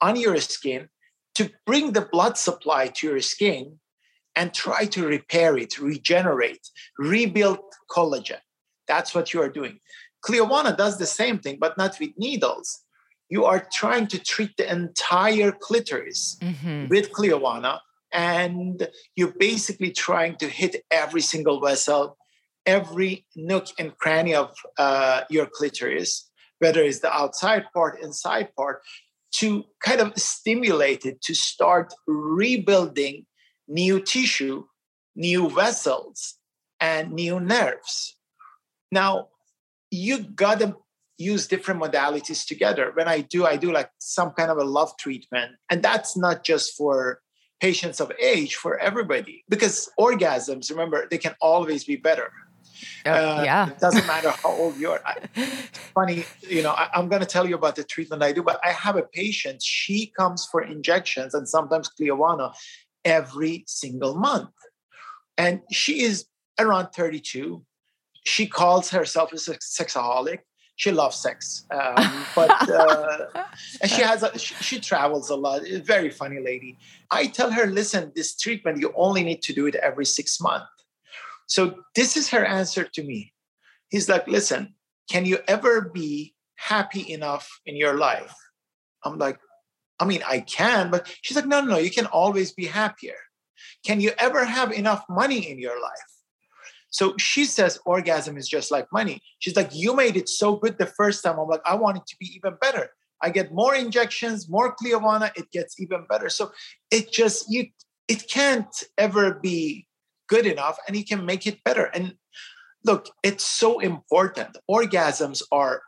on 0.03 0.17
your 0.17 0.37
skin 0.39 0.89
to 1.37 1.51
bring 1.65 1.93
the 1.93 2.09
blood 2.13 2.37
supply 2.37 2.89
to 2.89 3.07
your 3.07 3.21
skin 3.21 3.79
and 4.37 4.53
try 4.53 4.85
to 4.87 5.07
repair 5.07 5.57
it, 5.57 5.79
regenerate, 5.79 6.69
rebuild 6.99 7.61
collagen. 7.91 8.41
That's 8.89 9.15
what 9.15 9.33
you 9.33 9.41
are 9.41 9.49
doing. 9.49 9.79
Cliovana 10.25 10.77
does 10.77 10.99
the 10.99 11.07
same 11.07 11.39
thing, 11.39 11.59
but 11.61 11.77
not 11.79 11.99
with 12.01 12.11
needles. 12.17 12.83
You 13.29 13.45
are 13.45 13.67
trying 13.73 14.09
to 14.09 14.19
treat 14.19 14.57
the 14.57 14.71
entire 14.71 15.53
clitoris 15.53 16.39
with 16.91 17.13
Cliovana, 17.13 17.79
and 18.13 18.89
you're 19.17 19.35
basically 19.39 19.91
trying 19.91 20.37
to 20.37 20.49
hit 20.49 20.85
every 20.91 21.23
single 21.23 21.61
vessel, 21.61 22.19
every 22.67 23.27
nook 23.35 23.69
and 23.79 23.97
cranny 23.97 24.35
of 24.35 24.55
uh, 24.79 25.23
your 25.31 25.47
clitoris, 25.47 26.31
whether 26.59 26.83
it's 26.83 27.01
the 27.01 27.13
outside 27.13 27.65
part, 27.75 28.03
inside 28.03 28.55
part, 28.55 28.83
to 29.33 29.65
kind 29.83 30.01
of 30.01 30.17
stimulate 30.19 31.05
it 31.05 31.23
to 31.23 31.35
start 31.35 31.95
rebuilding 32.07 33.27
new 33.69 34.01
tissue, 34.01 34.65
new 35.17 35.49
vessels, 35.49 36.37
and 36.81 37.13
new 37.13 37.41
nerves. 37.41 38.17
Now, 38.91 39.29
you 39.91 40.19
gotta 40.19 40.77
use 41.19 41.47
different 41.47 41.81
modalities 41.81 42.47
together. 42.47 42.91
When 42.95 43.09
I 43.09 43.21
do, 43.21 43.47
I 43.47 43.57
do 43.57 43.73
like 43.73 43.91
some 43.99 44.31
kind 44.33 44.51
of 44.51 44.59
a 44.59 44.65
love 44.65 44.97
treatment. 44.99 45.53
And 45.71 45.83
that's 45.83 46.17
not 46.17 46.45
just 46.45 46.77
for 46.77 47.21
patients 47.61 48.01
of 48.01 48.11
age, 48.21 48.57
for 48.57 48.79
everybody. 48.79 49.45
Because 49.49 49.89
orgasms, 49.99 50.71
remember, 50.71 51.07
they 51.09 51.19
can 51.19 51.35
always 51.41 51.85
be 51.85 51.97
better. 51.97 52.31
Uh, 53.05 53.43
yeah. 53.45 53.69
It 53.69 53.79
doesn't 53.79 54.07
matter 54.07 54.31
how 54.31 54.51
old 54.51 54.77
you 54.77 54.91
are. 54.91 55.01
I, 55.05 55.17
funny, 55.95 56.25
you 56.41 56.63
know, 56.63 56.73
I, 56.73 56.89
I'm 56.95 57.09
going 57.09 57.21
to 57.21 57.27
tell 57.27 57.49
you 57.49 57.55
about 57.55 57.77
the 57.77 57.85
treatment 57.85 58.23
I 58.23 58.33
do, 58.33 58.43
but 58.43 58.61
I 58.65 58.71
have 58.71 58.97
a 58.97 59.03
patient. 59.03 59.63
She 59.63 60.13
comes 60.19 60.47
for 60.47 60.63
injections 60.63 61.35
and 61.35 61.49
sometimes 61.49 61.91
Cliovana 61.91 62.55
every 63.05 63.65
single 63.67 64.15
month. 64.15 64.51
And 65.37 65.61
she 65.71 66.03
is 66.03 66.27
around 66.59 66.89
32. 66.95 67.65
She 68.25 68.47
calls 68.47 68.91
herself 68.91 69.33
a 69.33 69.37
sexaholic. 69.37 70.41
She 70.77 70.91
loves 70.91 71.17
sex, 71.17 71.67
um, 71.71 72.25
but 72.35 72.51
uh, 72.69 73.27
and 73.83 73.91
she 73.91 74.01
has 74.01 74.23
a, 74.23 74.37
she, 74.39 74.55
she 74.55 74.81
travels 74.81 75.29
a 75.29 75.37
lot. 75.37 75.63
Very 75.85 76.11
funny 76.11 76.41
lady. 76.41 76.79
I 77.11 77.27
tell 77.27 77.51
her, 77.51 77.67
listen, 77.67 78.11
this 78.17 78.35
treatment 78.37 78.79
you 78.81 78.93
only 78.97 79.23
need 79.23 79.43
to 79.43 79.53
do 79.53 79.67
it 79.67 79.75
every 79.77 80.07
six 80.07 80.41
months. 80.41 80.67
So 81.53 81.75
this 81.95 82.17
is 82.17 82.31
her 82.31 82.47
answer 82.47 82.85
to 82.95 83.03
me. 83.03 83.35
He's 83.91 84.09
like, 84.09 84.27
listen, 84.27 84.75
can 85.11 85.27
you 85.27 85.39
ever 85.47 85.83
be 85.83 86.35
happy 86.57 87.13
enough 87.13 87.47
in 87.67 87.77
your 87.77 87.99
life? 87.99 88.35
I'm 89.05 89.19
like, 89.19 89.39
I 90.01 90.07
mean, 90.07 90.23
I 90.27 90.41
can, 90.41 90.91
but 90.91 91.15
she's 91.21 91.37
like, 91.37 91.45
no, 91.45 91.61
no, 91.61 91.73
no, 91.73 91.77
you 91.77 91.91
can 91.91 92.07
always 92.07 92.53
be 92.53 92.65
happier. 92.65 93.21
Can 93.85 94.01
you 94.01 94.13
ever 94.17 94.47
have 94.47 94.73
enough 94.73 95.05
money 95.11 95.51
in 95.51 95.59
your 95.59 95.79
life? 95.79 96.13
So 96.89 97.15
she 97.19 97.45
says 97.45 97.79
orgasm 97.85 98.39
is 98.39 98.49
just 98.49 98.71
like 98.71 98.87
money. 98.91 99.21
She's 99.39 99.55
like, 99.55 99.75
You 99.75 99.95
made 99.95 100.17
it 100.17 100.31
so 100.31 100.57
good 100.57 100.79
the 100.79 100.87
first 100.87 101.23
time. 101.23 101.39
I'm 101.39 101.49
like, 101.49 101.67
I 101.67 101.75
want 101.75 101.99
it 101.99 102.07
to 102.07 102.17
be 102.19 102.33
even 102.35 102.55
better. 102.63 102.89
I 103.23 103.29
get 103.29 103.53
more 103.53 103.75
injections, 103.75 104.49
more 104.49 104.75
Cliovana, 104.75 105.31
it 105.37 105.51
gets 105.51 105.79
even 105.79 106.07
better. 106.09 106.31
So 106.31 106.53
it 106.91 107.13
just, 107.13 107.53
you, 107.53 107.67
it 108.09 108.27
can't 108.31 108.75
ever 108.97 109.35
be 109.35 109.87
good 110.35 110.47
enough 110.47 110.77
and 110.87 110.97
he 110.97 111.05
can 111.05 111.27
make 111.27 111.47
it 111.47 111.63
better. 111.63 111.85
And 111.97 112.15
look, 112.85 113.03
it's 113.23 113.45
so 113.45 113.81
important. 113.81 114.57
Orgasms 114.79 115.43
are 115.53 115.83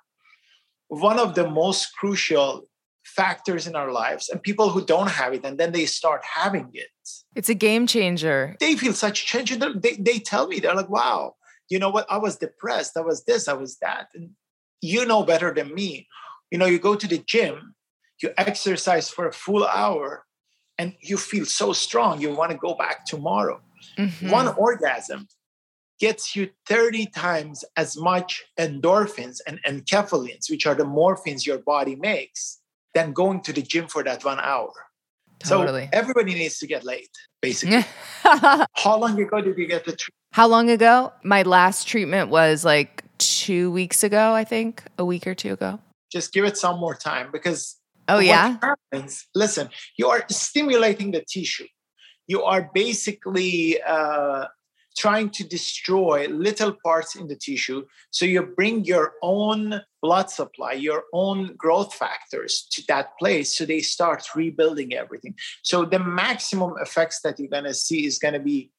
one 0.88 1.18
of 1.18 1.34
the 1.34 1.48
most 1.48 1.82
crucial 1.98 2.68
factors 3.04 3.66
in 3.66 3.74
our 3.74 3.90
lives 3.92 4.28
and 4.28 4.42
people 4.42 4.68
who 4.70 4.84
don't 4.84 5.10
have 5.20 5.32
it 5.36 5.44
and 5.44 5.56
then 5.58 5.72
they 5.72 5.86
start 5.86 6.22
having 6.42 6.68
it. 6.74 6.88
It's 7.34 7.48
a 7.48 7.54
game 7.54 7.86
changer. 7.86 8.56
They 8.60 8.76
feel 8.76 8.92
such 8.92 9.26
change 9.26 9.50
they, 9.86 9.94
they 10.08 10.18
tell 10.18 10.46
me 10.46 10.60
they're 10.60 10.74
like 10.74 10.90
wow 10.90 11.34
you 11.70 11.78
know 11.78 11.88
what? 11.88 12.06
I 12.10 12.18
was 12.18 12.36
depressed. 12.36 12.92
I 12.94 13.00
was 13.00 13.24
this 13.24 13.48
i 13.48 13.54
was 13.54 13.78
that. 13.78 14.08
And 14.14 14.30
you 14.82 15.06
know 15.06 15.22
better 15.22 15.50
than 15.54 15.74
me. 15.74 16.06
You 16.50 16.58
know 16.58 16.66
you 16.66 16.78
go 16.78 16.94
to 16.94 17.08
the 17.08 17.18
gym 17.18 17.74
you 18.22 18.30
exercise 18.36 19.08
for 19.10 19.26
a 19.26 19.32
full 19.32 19.64
hour 19.66 20.24
and 20.78 20.94
you 21.00 21.16
feel 21.16 21.46
so 21.60 21.72
strong 21.72 22.20
you 22.20 22.34
want 22.34 22.52
to 22.52 22.58
go 22.66 22.74
back 22.74 23.06
tomorrow 23.06 23.60
mm-hmm. 23.98 24.30
one 24.30 24.48
orgasm 24.48 25.26
gets 26.00 26.34
you 26.34 26.50
30 26.66 27.06
times 27.06 27.64
as 27.76 27.96
much 27.96 28.42
endorphins 28.58 29.38
and 29.46 29.60
enkephalins 29.64 30.50
which 30.50 30.66
are 30.66 30.74
the 30.74 30.84
morphines 30.84 31.46
your 31.46 31.58
body 31.58 31.94
makes 31.94 32.60
than 32.94 33.12
going 33.12 33.40
to 33.42 33.52
the 33.52 33.62
gym 33.62 33.88
for 33.88 34.02
that 34.04 34.24
one 34.24 34.40
hour. 34.40 34.72
Totally. 35.40 35.82
So 35.82 35.88
everybody 35.92 36.34
needs 36.34 36.58
to 36.60 36.66
get 36.66 36.84
laid, 36.84 37.08
basically. 37.42 37.84
How 38.22 38.98
long 38.98 39.20
ago 39.20 39.40
did 39.40 39.58
you 39.58 39.66
get 39.66 39.84
the 39.84 39.92
treatment? 39.92 40.14
How 40.32 40.46
long 40.46 40.70
ago? 40.70 41.12
My 41.22 41.42
last 41.42 41.86
treatment 41.86 42.30
was 42.30 42.64
like 42.64 43.04
two 43.18 43.70
weeks 43.70 44.02
ago, 44.02 44.32
I 44.32 44.44
think, 44.44 44.82
a 44.98 45.04
week 45.04 45.26
or 45.26 45.34
two 45.34 45.52
ago. 45.52 45.80
Just 46.10 46.32
give 46.32 46.44
it 46.44 46.56
some 46.56 46.78
more 46.78 46.94
time 46.94 47.30
because. 47.32 47.76
Oh, 48.06 48.18
yeah. 48.18 48.58
Happens, 48.60 49.26
listen, 49.34 49.70
you 49.96 50.08
are 50.08 50.24
stimulating 50.28 51.12
the 51.12 51.24
tissue. 51.26 51.66
You 52.26 52.42
are 52.42 52.70
basically 52.74 53.80
uh, 53.82 54.46
trying 54.96 55.28
to 55.28 55.44
destroy 55.44 56.28
little 56.28 56.72
parts 56.84 57.16
in 57.16 57.26
the 57.26 57.36
tissue. 57.36 57.84
So 58.10 58.24
you 58.24 58.42
bring 58.42 58.84
your 58.84 59.14
own 59.22 59.80
blood 60.00 60.30
supply, 60.30 60.72
your 60.72 61.04
own 61.12 61.54
growth 61.56 61.92
factors 61.94 62.66
to 62.72 62.82
that 62.88 63.18
place. 63.18 63.56
So 63.56 63.66
they 63.66 63.80
start 63.80 64.24
rebuilding 64.36 64.94
everything. 64.94 65.34
So 65.62 65.84
the 65.84 65.98
maximum 65.98 66.74
effects 66.80 67.20
that 67.22 67.38
you're 67.38 67.48
going 67.48 67.64
to 67.64 67.74
see 67.74 68.06
is 68.06 68.18
going 68.18 68.34
to 68.34 68.40
be, 68.40 68.70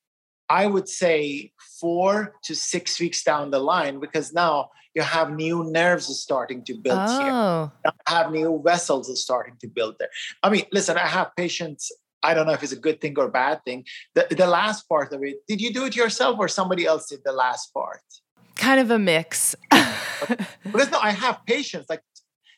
I 0.47 0.67
would 0.67 0.87
say, 0.87 1.51
four 1.81 2.35
to 2.43 2.55
six 2.55 2.99
weeks 2.99 3.23
down 3.23 3.51
the 3.51 3.59
line, 3.59 3.99
because 3.99 4.31
now 4.31 4.69
you 4.93 5.01
have 5.01 5.31
new 5.31 5.65
nerves 5.65 6.07
starting 6.07 6.63
to 6.63 6.73
build 6.75 6.99
oh. 7.01 7.19
here. 7.19 7.91
You 7.91 7.91
have 8.07 8.31
new 8.31 8.61
vessels 8.63 9.21
starting 9.21 9.57
to 9.59 9.67
build 9.67 9.95
there. 9.99 10.09
I 10.41 10.49
mean, 10.49 10.63
listen, 10.71 10.95
I 10.97 11.07
have 11.07 11.35
patients 11.35 11.91
I 12.25 12.33
don't 12.33 12.47
know 12.47 12.53
if 12.53 12.63
it's 12.63 12.71
a 12.71 12.83
good 12.87 12.99
thing 12.99 13.17
or 13.17 13.27
bad 13.29 13.63
thing. 13.65 13.85
The, 14.15 14.27
the 14.31 14.47
last 14.47 14.89
part 14.89 15.13
of 15.13 15.23
it, 15.23 15.37
did 15.47 15.61
you 15.61 15.71
do 15.71 15.85
it 15.85 15.95
yourself 15.95 16.37
or 16.39 16.47
somebody 16.47 16.85
else 16.85 17.07
did 17.09 17.21
the 17.23 17.31
last 17.31 17.73
part? 17.73 18.01
Kind 18.55 18.79
of 18.79 18.89
a 18.89 18.97
mix. 18.97 19.55
because 20.63 20.91
no, 20.91 20.99
I 20.99 21.11
have 21.11 21.45
patients 21.45 21.87
like 21.89 22.01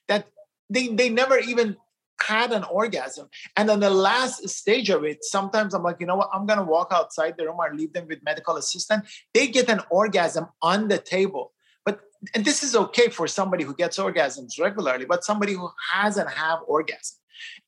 that 0.07 0.27
they 0.69 0.87
they 0.87 1.09
never 1.09 1.37
even 1.39 1.75
had 2.21 2.51
an 2.51 2.63
orgasm. 2.63 3.27
And 3.55 3.69
then 3.69 3.79
the 3.79 3.89
last 3.89 4.47
stage 4.49 4.89
of 4.89 5.03
it, 5.03 5.23
sometimes 5.23 5.73
I'm 5.73 5.83
like, 5.83 5.97
you 5.99 6.07
know 6.07 6.15
what, 6.15 6.29
I'm 6.33 6.45
gonna 6.45 6.63
walk 6.63 6.89
outside 6.91 7.35
the 7.37 7.45
room 7.45 7.57
or 7.59 7.73
leave 7.73 7.93
them 7.93 8.07
with 8.07 8.23
medical 8.23 8.55
assistant. 8.57 9.05
They 9.33 9.47
get 9.47 9.69
an 9.69 9.81
orgasm 9.89 10.47
on 10.61 10.87
the 10.87 10.97
table. 10.97 11.51
But 11.87 11.95
and 12.35 12.43
this 12.49 12.59
is 12.67 12.75
okay 12.83 13.07
for 13.17 13.25
somebody 13.39 13.63
who 13.67 13.75
gets 13.83 13.97
orgasms 13.97 14.59
regularly, 14.59 15.05
but 15.13 15.23
somebody 15.23 15.53
who 15.53 15.69
hasn't 15.93 16.29
have 16.43 16.59
orgasm 16.75 17.17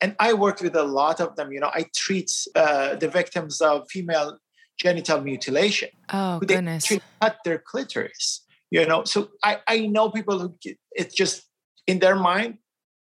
and 0.02 0.16
I 0.20 0.34
worked 0.34 0.62
with 0.62 0.76
a 0.76 0.84
lot 0.84 1.20
of 1.20 1.36
them. 1.36 1.52
You 1.52 1.60
know, 1.60 1.72
I 1.74 1.86
treat 1.96 2.32
uh, 2.56 2.96
the 2.96 3.08
victims 3.08 3.62
of 3.62 3.88
female 3.90 4.38
genital 4.78 5.22
mutilation. 5.22 5.90
Oh, 6.12 6.40
goodness. 6.40 6.88
They 6.88 7.02
cut 7.22 7.38
their 7.44 7.60
clitoris. 7.60 8.46
You 8.72 8.86
know, 8.86 9.04
so 9.04 9.30
I, 9.44 9.60
I 9.68 9.88
know 9.88 10.12
people 10.12 10.40
who 10.40 10.56
get, 10.62 10.78
it's 10.92 11.16
just 11.16 11.44
in 11.88 12.00
their 12.00 12.16
mind 12.16 12.60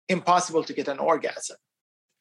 impossible 0.09 0.63
to 0.65 0.73
get 0.73 0.89
an 0.89 0.99
orgasm. 0.99 1.57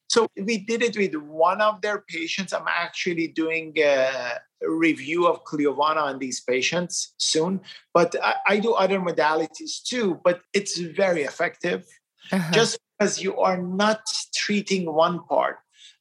So 0.10 0.28
we 0.36 0.58
did 0.58 0.82
it 0.82 0.98
with 0.98 1.14
one 1.16 1.62
of 1.62 1.82
their 1.82 2.04
patients. 2.08 2.52
I'm 2.52 2.68
actually 2.68 3.28
doing 3.28 3.74
a 3.78 4.40
review 4.62 5.28
of 5.28 5.44
Cliovana 5.44 6.02
on 6.02 6.18
these 6.18 6.42
patients 6.42 7.14
soon, 7.18 7.62
but 7.94 8.16
I, 8.22 8.36
I 8.48 8.60
do 8.60 8.74
other 8.74 9.00
modalities 9.00 9.84
too. 9.84 10.20
But 10.24 10.42
it's 10.54 10.80
very 10.80 11.22
effective. 11.24 11.86
Uh-huh. 12.32 12.52
Just 12.52 12.80
because 12.98 13.22
you 13.22 13.38
are 13.38 13.58
not 13.58 14.02
treating 14.36 14.92
one 14.92 15.24
part. 15.26 15.58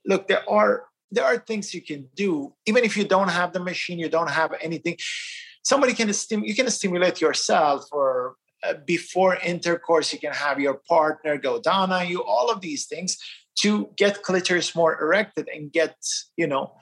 Look, 0.07 0.27
there 0.27 0.49
are 0.49 0.87
there 1.11 1.25
are 1.25 1.39
things 1.39 1.73
you 1.75 1.83
can 1.83 2.09
do 2.15 2.55
even 2.67 2.85
if 2.85 2.97
you 2.97 3.05
don't 3.05 3.29
have 3.31 3.53
the 3.53 3.61
machine, 3.61 3.99
you 3.99 4.09
don't 4.09 4.31
have 4.31 4.55
anything. 4.61 4.97
Somebody 5.63 5.93
can 5.93 6.13
stim- 6.15 6.45
you 6.45 6.55
can 6.55 6.71
stimulate 6.71 7.21
yourself 7.21 7.85
or 7.93 8.37
uh, 8.65 8.75
before 8.87 9.37
intercourse 9.37 10.13
you 10.13 10.19
can 10.19 10.33
have 10.33 10.59
your 10.59 10.81
partner 10.89 11.39
go 11.39 11.61
down 11.61 11.93
on 11.93 12.09
you 12.09 12.25
all 12.25 12.51
of 12.51 12.61
these 12.61 12.87
things 12.87 13.17
to 13.61 13.89
get 13.97 14.23
clitoris 14.23 14.75
more 14.75 15.01
erected 15.01 15.49
and 15.55 15.73
get 15.73 15.97
you 16.37 16.47
know 16.47 16.73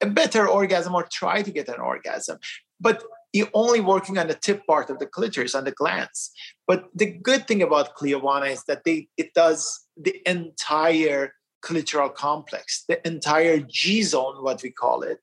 a 0.00 0.06
better 0.06 0.46
orgasm 0.46 0.94
or 0.94 1.06
try 1.10 1.42
to 1.42 1.50
get 1.50 1.68
an 1.68 1.80
orgasm 1.80 2.38
but 2.80 3.02
you're 3.32 3.50
only 3.54 3.80
working 3.80 4.18
on 4.18 4.28
the 4.28 4.34
tip 4.34 4.66
part 4.66 4.88
of 4.88 4.98
the 4.98 5.06
clitoris, 5.06 5.54
on 5.54 5.64
the 5.64 5.72
glands. 5.72 6.30
But 6.66 6.88
the 6.94 7.06
good 7.06 7.46
thing 7.46 7.62
about 7.62 7.96
Cliovana 7.96 8.50
is 8.50 8.64
that 8.64 8.84
they 8.84 9.08
it 9.16 9.34
does 9.34 9.86
the 9.96 10.22
entire 10.26 11.32
clitoral 11.62 12.14
complex, 12.14 12.84
the 12.88 13.04
entire 13.06 13.58
G 13.58 14.02
zone, 14.02 14.42
what 14.42 14.62
we 14.62 14.70
call 14.70 15.02
it. 15.02 15.20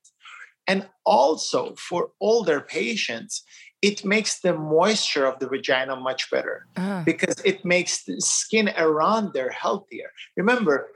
And 0.66 0.88
also 1.04 1.74
for 1.74 2.10
older 2.20 2.60
patients, 2.60 3.42
it 3.84 4.02
makes 4.04 4.40
the 4.40 4.54
moisture 4.54 5.26
of 5.26 5.38
the 5.40 5.46
vagina 5.46 5.94
much 5.94 6.30
better 6.30 6.66
uh. 6.76 7.04
because 7.04 7.38
it 7.44 7.64
makes 7.64 8.04
the 8.04 8.18
skin 8.18 8.70
around 8.78 9.32
there 9.34 9.50
healthier. 9.50 10.10
Remember, 10.38 10.88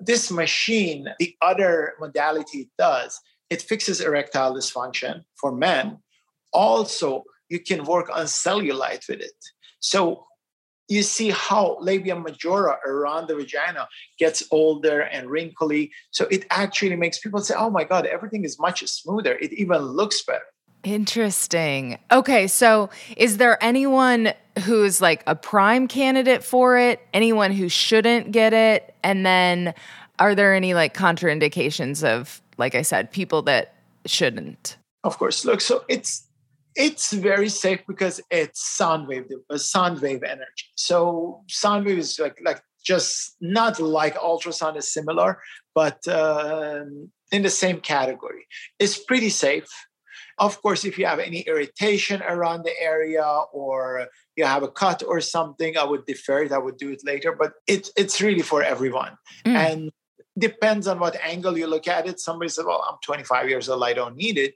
this 0.00 0.30
machine, 0.30 1.08
the 1.18 1.34
other 1.40 1.94
modality 1.98 2.58
it 2.66 2.72
does, 2.78 3.18
it 3.48 3.62
fixes 3.62 4.00
erectile 4.00 4.54
dysfunction 4.54 5.24
for 5.40 5.50
men 5.52 5.98
also 6.54 7.24
you 7.48 7.60
can 7.60 7.84
work 7.84 8.08
on 8.14 8.24
cellulite 8.24 9.06
with 9.08 9.20
it. 9.20 9.40
So 9.80 10.24
you 10.88 11.02
see 11.02 11.30
how 11.30 11.78
labia 11.80 12.14
majora 12.14 12.78
around 12.86 13.28
the 13.28 13.36
vagina 13.36 13.88
gets 14.18 14.42
older 14.50 15.00
and 15.00 15.30
wrinkly. 15.30 15.90
So 16.10 16.26
it 16.30 16.46
actually 16.50 16.96
makes 16.96 17.18
people 17.18 17.40
say, 17.40 17.54
oh 17.56 17.70
my 17.70 17.84
God, 17.84 18.06
everything 18.06 18.44
is 18.44 18.58
much 18.58 18.86
smoother. 18.86 19.34
It 19.34 19.52
even 19.54 19.80
looks 19.82 20.22
better. 20.24 20.44
Interesting. 20.84 21.98
Okay, 22.12 22.46
so 22.46 22.90
is 23.16 23.38
there 23.38 23.62
anyone 23.62 24.32
who's 24.64 25.00
like 25.00 25.22
a 25.26 25.34
prime 25.34 25.88
candidate 25.88 26.44
for 26.44 26.78
it? 26.78 27.00
Anyone 27.12 27.50
who 27.50 27.68
shouldn't 27.68 28.30
get 28.30 28.52
it? 28.52 28.94
And 29.02 29.26
then 29.26 29.74
are 30.18 30.34
there 30.34 30.54
any 30.54 30.74
like 30.74 30.94
contraindications 30.94 32.04
of, 32.06 32.40
like 32.58 32.74
I 32.74 32.82
said, 32.82 33.10
people 33.10 33.42
that 33.42 33.74
shouldn't? 34.06 34.76
Of 35.02 35.18
course. 35.18 35.44
Look, 35.44 35.60
so 35.60 35.84
it's 35.88 36.28
It's 36.76 37.12
very 37.12 37.48
safe 37.48 37.82
because 37.86 38.20
it's 38.30 38.60
sound 38.76 39.06
wave, 39.06 39.30
uh, 39.48 39.58
sound 39.58 40.00
wave 40.02 40.24
energy. 40.24 40.66
So 40.74 41.42
sound 41.48 41.86
wave 41.86 41.98
is 41.98 42.18
like 42.18 42.36
like 42.44 42.60
just 42.84 43.36
not 43.40 43.78
like 43.78 44.16
ultrasound 44.18 44.76
is 44.76 44.92
similar, 44.92 45.38
but 45.72 46.06
um, 46.08 47.12
in 47.30 47.42
the 47.42 47.50
same 47.50 47.80
category. 47.80 48.46
It's 48.80 48.98
pretty 48.98 49.30
safe. 49.30 49.68
Of 50.38 50.60
course, 50.62 50.84
if 50.84 50.98
you 50.98 51.06
have 51.06 51.18
any 51.18 51.40
irritation 51.40 52.22
around 52.22 52.64
the 52.64 52.74
area 52.80 53.24
or 53.52 54.08
you 54.36 54.44
have 54.44 54.62
a 54.62 54.68
cut 54.68 55.02
or 55.06 55.20
something, 55.20 55.76
I 55.76 55.84
would 55.84 56.06
defer 56.06 56.42
it. 56.42 56.52
I 56.52 56.58
would 56.58 56.76
do 56.76 56.90
it 56.90 57.02
later, 57.04 57.32
but 57.32 57.52
it's 57.66 57.90
it's 57.96 58.20
really 58.20 58.42
for 58.42 58.62
everyone. 58.62 59.16
Mm. 59.46 59.56
And 59.56 59.90
depends 60.38 60.86
on 60.88 60.98
what 60.98 61.16
angle 61.22 61.56
you 61.56 61.66
look 61.66 61.86
at 61.86 62.08
it. 62.08 62.18
Somebody 62.18 62.48
said, 62.48 62.64
Well, 62.66 62.84
I'm 62.88 62.98
25 63.04 63.48
years 63.48 63.68
old, 63.68 63.84
I 63.84 63.92
don't 63.92 64.16
need 64.16 64.38
it. 64.38 64.54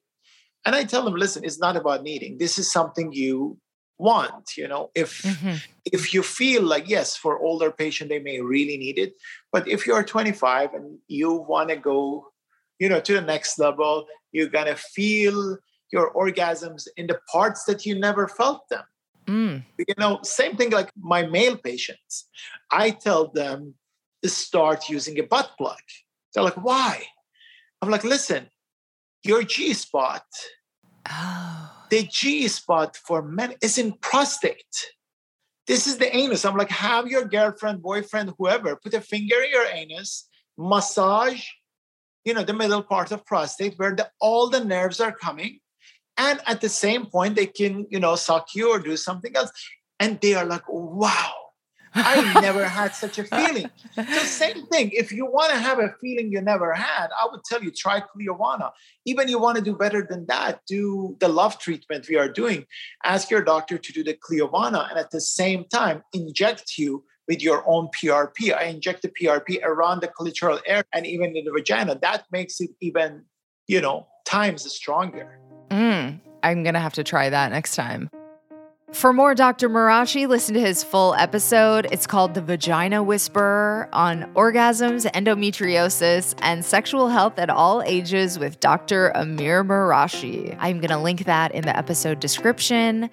And 0.65 0.75
I 0.75 0.85
tell 0.85 1.05
them, 1.05 1.15
listen, 1.15 1.45
it's 1.45 1.61
not 1.61 1.77
about 1.77 2.03
needing. 2.03 2.39
This 2.39 2.59
is 2.59 2.71
something 2.71 3.13
you 3.13 3.59
want. 3.99 4.57
You 4.57 4.69
know, 4.69 4.91
if 4.95 5.23
Mhm. 5.23 5.63
if 5.85 6.13
you 6.13 6.23
feel 6.23 6.63
like 6.63 6.89
yes, 6.89 7.17
for 7.17 7.39
older 7.39 7.71
patient, 7.71 8.11
they 8.11 8.19
may 8.19 8.41
really 8.41 8.77
need 8.77 8.99
it. 8.99 9.15
But 9.53 9.69
if 9.69 9.87
you're 9.87 10.05
25 10.05 10.75
and 10.75 10.99
you 11.07 11.33
want 11.33 11.71
to 11.71 11.77
go, 11.77 12.33
you 12.79 12.89
know, 12.89 13.01
to 13.01 13.15
the 13.15 13.21
next 13.21 13.59
level, 13.59 14.07
you're 14.33 14.49
gonna 14.49 14.77
feel 14.77 15.59
your 15.93 16.13
orgasms 16.13 16.87
in 16.97 17.07
the 17.07 17.19
parts 17.31 17.65
that 17.65 17.87
you 17.87 17.99
never 17.99 18.29
felt 18.29 18.69
them. 18.69 18.85
Mm. 19.27 19.63
you 19.77 19.95
know 19.99 20.21
same 20.23 20.57
thing 20.57 20.71
like 20.71 20.91
my 20.99 21.27
male 21.27 21.57
patients. 21.57 22.29
I 22.71 22.91
tell 22.91 23.31
them 23.31 23.75
to 24.23 24.29
start 24.31 24.89
using 24.89 25.19
a 25.19 25.23
butt 25.23 25.51
plug. 25.59 25.85
They're 26.33 26.45
like 26.45 26.57
why? 26.57 27.05
I'm 27.83 27.91
like 27.91 28.05
listen 28.05 28.49
your 29.25 29.43
g 29.43 29.75
spot 29.75 30.25
oh. 31.11 31.71
the 31.91 32.05
g 32.05 32.49
spot 32.49 32.97
for 32.97 33.21
men 33.21 33.55
is 33.61 33.77
in 33.77 33.93
prostate. 34.01 34.77
This 35.67 35.87
is 35.87 35.99
the 35.99 36.17
anus. 36.17 36.47
I'm 36.47 36.57
like 36.57 36.71
have 36.71 37.07
your 37.09 37.27
girlfriend 37.27 37.83
boyfriend 37.83 38.33
whoever 38.39 38.77
put 38.77 38.95
a 38.95 39.03
finger 39.03 39.43
in 39.43 39.51
your 39.51 39.67
anus 39.67 40.27
massage 40.57 41.45
you 42.25 42.35
know 42.35 42.43
the 42.43 42.53
middle 42.53 42.83
part 42.83 43.13
of 43.13 43.25
prostate 43.25 43.75
where 43.77 43.95
the, 43.95 44.11
all 44.21 44.51
the 44.51 44.65
nerves 44.65 45.01
are 45.01 45.13
coming 45.13 45.61
and 46.19 46.41
at 46.47 46.61
the 46.61 46.69
same 46.69 47.07
point 47.07 47.37
they 47.37 47.47
can 47.47 47.87
you 47.89 48.01
know 48.01 48.17
suck 48.17 48.55
you 48.55 48.71
or 48.71 48.79
do 48.79 48.97
something 48.97 49.35
else. 49.35 49.51
And 50.01 50.21
they 50.21 50.35
are 50.35 50.45
like 50.45 50.65
wow 50.69 51.33
i 51.95 52.41
never 52.41 52.65
had 52.79 52.95
such 52.95 53.19
a 53.19 53.25
feeling. 53.25 53.71
So 53.97 54.19
same 54.21 54.67
thing. 54.67 54.91
If 54.93 55.11
you 55.11 55.25
want 55.25 55.53
to 55.53 55.59
have 55.59 55.79
a 55.79 55.95
feeling 56.01 56.31
you 56.31 56.41
never 56.41 56.75
had 56.75 57.09
i 57.21 57.27
would 57.31 57.43
tell 57.45 57.63
you 57.63 57.71
try 57.71 58.01
Cliovana. 58.01 58.71
even 59.07 59.29
you 59.29 59.39
want 59.39 59.57
to 59.57 59.63
do 59.63 59.75
better 59.75 60.07
than 60.09 60.27
that 60.27 60.61
do 60.67 61.17
the 61.21 61.29
love 61.29 61.59
treatment 61.59 62.09
we 62.09 62.17
are 62.17 62.29
doing. 62.29 62.67
Ask 63.05 63.31
your 63.31 63.43
doctor 63.43 63.79
to 63.79 63.93
do 63.93 64.05
the 64.05 64.15
Cliovana, 64.15 64.89
and 64.91 64.99
at 64.99 65.11
the 65.11 65.21
same 65.21 65.65
time 65.73 66.03
inject 66.13 66.79
you 66.79 67.05
with 67.27 67.43
your 67.43 67.63
own 67.67 67.89
prp 67.97 68.55
i 68.55 68.65
inject 68.65 69.03
the 69.03 69.09
prp 69.09 69.63
around 69.63 70.01
the 70.01 70.09
clitoral 70.09 70.61
area 70.67 70.85
and 70.93 71.07
even 71.07 71.37
in 71.37 71.45
the 71.45 71.53
vagina. 71.53 71.99
That 72.01 72.25
makes 72.31 72.61
it 72.61 72.71
even 72.81 73.25
you 73.67 73.81
know 73.81 74.07
times 74.27 74.71
stronger 74.71 75.41
Mm, 75.71 76.21
I'm 76.43 76.63
going 76.63 76.75
to 76.75 76.81
have 76.81 76.95
to 76.95 77.05
try 77.05 77.31
that 77.31 77.51
next 77.53 77.75
time. 77.77 78.11
For 78.93 79.13
more 79.13 79.35
Dr. 79.35 79.69
Marashi, 79.69 80.27
listen 80.27 80.55
to 80.55 80.61
his 80.61 80.83
full 80.83 81.15
episode. 81.15 81.87
It's 81.93 82.07
called 82.07 82.33
The 82.33 82.41
Vagina 82.41 83.03
Whisperer 83.03 83.87
on 83.93 84.33
orgasms, 84.33 85.05
endometriosis, 85.13 86.35
and 86.41 86.65
sexual 86.65 87.09
health 87.09 87.39
at 87.39 87.51
all 87.51 87.83
ages 87.83 88.39
with 88.39 88.61
Dr. 88.61 89.09
Amir 89.09 89.63
Marashi. 89.63 90.57
I'm 90.59 90.79
going 90.79 90.89
to 90.89 90.99
link 90.99 91.27
that 91.27 91.53
in 91.53 91.65
the 91.65 91.77
episode 91.77 92.19
description. 92.19 93.11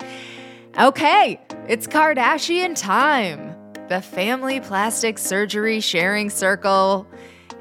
Okay, 0.80 1.41
it's 1.68 1.88
Kardashian 1.88 2.80
time. 2.80 3.53
The 3.89 4.01
family 4.01 4.62
plastic 4.62 5.18
surgery 5.18 5.82
sharing 5.82 6.30
circle 6.30 7.06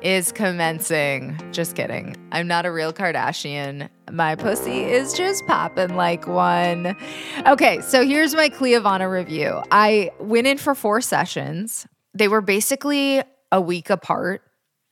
is 0.04 0.32
commencing. 0.32 1.40
Just 1.50 1.74
kidding. 1.74 2.14
I'm 2.30 2.46
not 2.46 2.66
a 2.66 2.70
real 2.70 2.92
Kardashian. 2.92 3.88
My 4.12 4.36
pussy 4.36 4.84
is 4.84 5.14
just 5.14 5.46
popping 5.46 5.96
like 5.96 6.26
one. 6.26 6.94
Okay, 7.46 7.80
so 7.80 8.04
here's 8.04 8.34
my 8.34 8.50
Cliovana 8.50 9.10
review. 9.10 9.62
I 9.72 10.10
went 10.20 10.46
in 10.46 10.58
for 10.58 10.74
four 10.74 11.00
sessions. 11.00 11.86
They 12.12 12.28
were 12.28 12.42
basically 12.42 13.22
a 13.50 13.60
week 13.60 13.88
apart. 13.88 14.42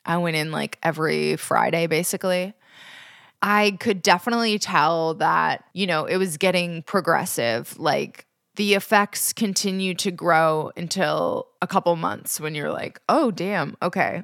I 0.06 0.16
went 0.16 0.36
in 0.36 0.50
like 0.50 0.78
every 0.82 1.36
Friday, 1.36 1.86
basically. 1.86 2.54
I 3.42 3.72
could 3.80 4.00
definitely 4.00 4.58
tell 4.58 5.14
that, 5.14 5.64
you 5.74 5.86
know, 5.86 6.06
it 6.06 6.16
was 6.16 6.38
getting 6.38 6.82
progressive. 6.84 7.78
Like 7.78 8.24
the 8.56 8.74
effects 8.74 9.34
continue 9.34 9.94
to 9.96 10.10
grow 10.10 10.72
until 10.74 11.48
a 11.60 11.66
couple 11.66 11.94
months 11.96 12.40
when 12.40 12.54
you're 12.54 12.72
like, 12.72 12.98
oh, 13.10 13.30
damn, 13.30 13.76
okay. 13.82 14.22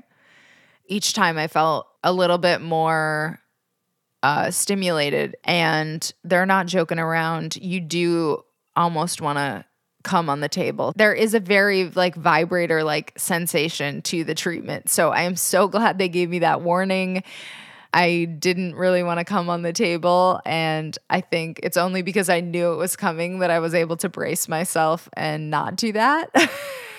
Each 0.88 1.12
time 1.12 1.38
I 1.38 1.46
felt 1.46 1.86
a 2.02 2.12
little 2.12 2.38
bit 2.38 2.60
more 2.60 3.40
uh, 4.22 4.50
stimulated, 4.50 5.36
and 5.44 6.12
they're 6.24 6.46
not 6.46 6.66
joking 6.66 6.98
around. 6.98 7.56
You 7.56 7.80
do 7.80 8.44
almost 8.74 9.20
want 9.20 9.38
to 9.38 9.64
come 10.04 10.30
on 10.30 10.40
the 10.40 10.48
table. 10.48 10.92
There 10.96 11.12
is 11.12 11.34
a 11.34 11.40
very 11.40 11.90
like 11.90 12.14
vibrator 12.14 12.82
like 12.82 13.12
sensation 13.16 14.02
to 14.02 14.24
the 14.24 14.34
treatment. 14.34 14.88
So 14.88 15.10
I 15.10 15.22
am 15.22 15.36
so 15.36 15.68
glad 15.68 15.98
they 15.98 16.08
gave 16.08 16.30
me 16.30 16.40
that 16.40 16.62
warning. 16.62 17.22
I 17.92 18.26
didn't 18.38 18.74
really 18.74 19.02
want 19.02 19.18
to 19.18 19.24
come 19.24 19.48
on 19.48 19.62
the 19.62 19.72
table. 19.72 20.40
And 20.44 20.96
I 21.08 21.20
think 21.20 21.60
it's 21.62 21.76
only 21.76 22.02
because 22.02 22.28
I 22.28 22.40
knew 22.40 22.72
it 22.72 22.76
was 22.76 22.96
coming 22.96 23.38
that 23.38 23.50
I 23.50 23.60
was 23.60 23.74
able 23.74 23.96
to 23.98 24.08
brace 24.08 24.46
myself 24.46 25.08
and 25.14 25.50
not 25.50 25.76
do 25.76 25.92
that. 25.92 26.30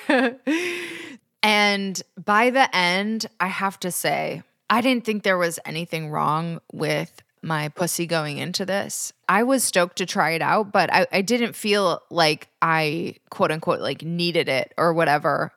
and 1.41 2.01
by 2.23 2.49
the 2.49 2.73
end, 2.75 3.27
I 3.39 3.47
have 3.47 3.79
to 3.81 3.91
say, 3.91 4.43
I 4.69 4.81
didn't 4.81 5.05
think 5.05 5.23
there 5.23 5.37
was 5.37 5.59
anything 5.65 6.09
wrong 6.09 6.59
with 6.71 7.21
my 7.41 7.69
pussy 7.69 8.05
going 8.05 8.37
into 8.37 8.65
this. 8.65 9.13
I 9.27 9.43
was 9.43 9.63
stoked 9.63 9.97
to 9.97 10.05
try 10.05 10.31
it 10.31 10.41
out, 10.41 10.71
but 10.71 10.93
I, 10.93 11.07
I 11.11 11.21
didn't 11.21 11.55
feel 11.55 12.01
like 12.09 12.49
I 12.61 13.15
quote 13.29 13.51
unquote 13.51 13.79
like 13.79 14.03
needed 14.03 14.49
it 14.49 14.73
or 14.77 14.93
whatever. 14.93 15.53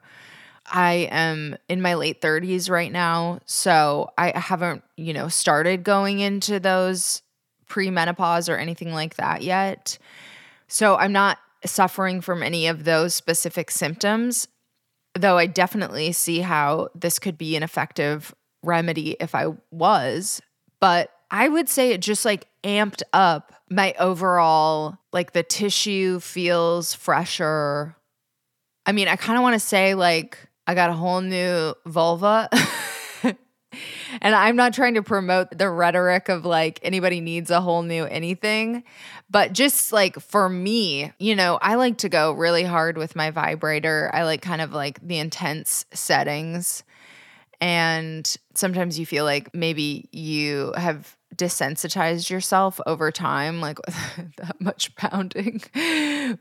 I 0.70 1.08
am 1.10 1.56
in 1.68 1.82
my 1.82 1.94
late 1.94 2.20
30s 2.20 2.70
right 2.70 2.92
now, 2.92 3.40
so 3.46 4.12
I 4.16 4.38
haven't, 4.38 4.84
you 4.96 5.12
know, 5.12 5.28
started 5.28 5.82
going 5.82 6.20
into 6.20 6.60
those 6.60 7.22
premenopause 7.68 8.52
or 8.52 8.56
anything 8.56 8.92
like 8.92 9.16
that 9.16 9.42
yet. 9.42 9.98
So 10.68 10.96
I'm 10.96 11.12
not 11.12 11.38
suffering 11.64 12.20
from 12.20 12.42
any 12.42 12.68
of 12.68 12.84
those 12.84 13.14
specific 13.14 13.70
symptoms, 13.70 14.48
though 15.14 15.38
I 15.38 15.46
definitely 15.46 16.12
see 16.12 16.40
how 16.40 16.88
this 16.94 17.18
could 17.18 17.36
be 17.36 17.56
an 17.56 17.62
effective 17.62 18.34
remedy 18.62 19.16
if 19.20 19.34
I 19.34 19.48
was. 19.70 20.40
But 20.80 21.10
I 21.30 21.48
would 21.48 21.68
say 21.68 21.92
it 21.92 22.00
just 22.00 22.24
like 22.24 22.46
amped 22.64 23.02
up 23.12 23.52
my 23.70 23.94
overall, 23.98 24.98
like 25.12 25.32
the 25.32 25.42
tissue 25.42 26.20
feels 26.20 26.94
fresher. 26.94 27.96
I 28.84 28.92
mean, 28.92 29.08
I 29.08 29.16
kind 29.16 29.38
of 29.38 29.42
want 29.42 29.54
to 29.54 29.60
say 29.60 29.94
like 29.94 30.38
I 30.66 30.74
got 30.74 30.90
a 30.90 30.94
whole 30.94 31.20
new 31.20 31.74
vulva. 31.86 32.48
and 34.20 34.34
I'm 34.34 34.56
not 34.56 34.74
trying 34.74 34.94
to 34.94 35.02
promote 35.02 35.56
the 35.56 35.70
rhetoric 35.70 36.28
of 36.28 36.44
like 36.44 36.80
anybody 36.82 37.20
needs 37.20 37.50
a 37.50 37.60
whole 37.60 37.82
new 37.82 38.04
anything, 38.04 38.84
but 39.30 39.52
just 39.52 39.92
like 39.92 40.18
for 40.20 40.48
me, 40.48 41.12
you 41.18 41.34
know, 41.34 41.58
I 41.60 41.76
like 41.76 41.98
to 41.98 42.08
go 42.08 42.32
really 42.32 42.64
hard 42.64 42.98
with 42.98 43.16
my 43.16 43.30
vibrator. 43.30 44.10
I 44.12 44.24
like 44.24 44.42
kind 44.42 44.60
of 44.60 44.72
like 44.72 45.06
the 45.06 45.18
intense 45.18 45.86
settings. 45.92 46.84
And 47.60 48.36
sometimes 48.54 48.98
you 48.98 49.06
feel 49.06 49.24
like 49.24 49.54
maybe 49.54 50.08
you 50.10 50.72
have 50.76 51.16
desensitized 51.36 52.28
yourself 52.28 52.80
over 52.86 53.10
time, 53.10 53.60
like 53.60 53.78
that 54.36 54.60
much 54.60 54.94
pounding. 54.96 55.62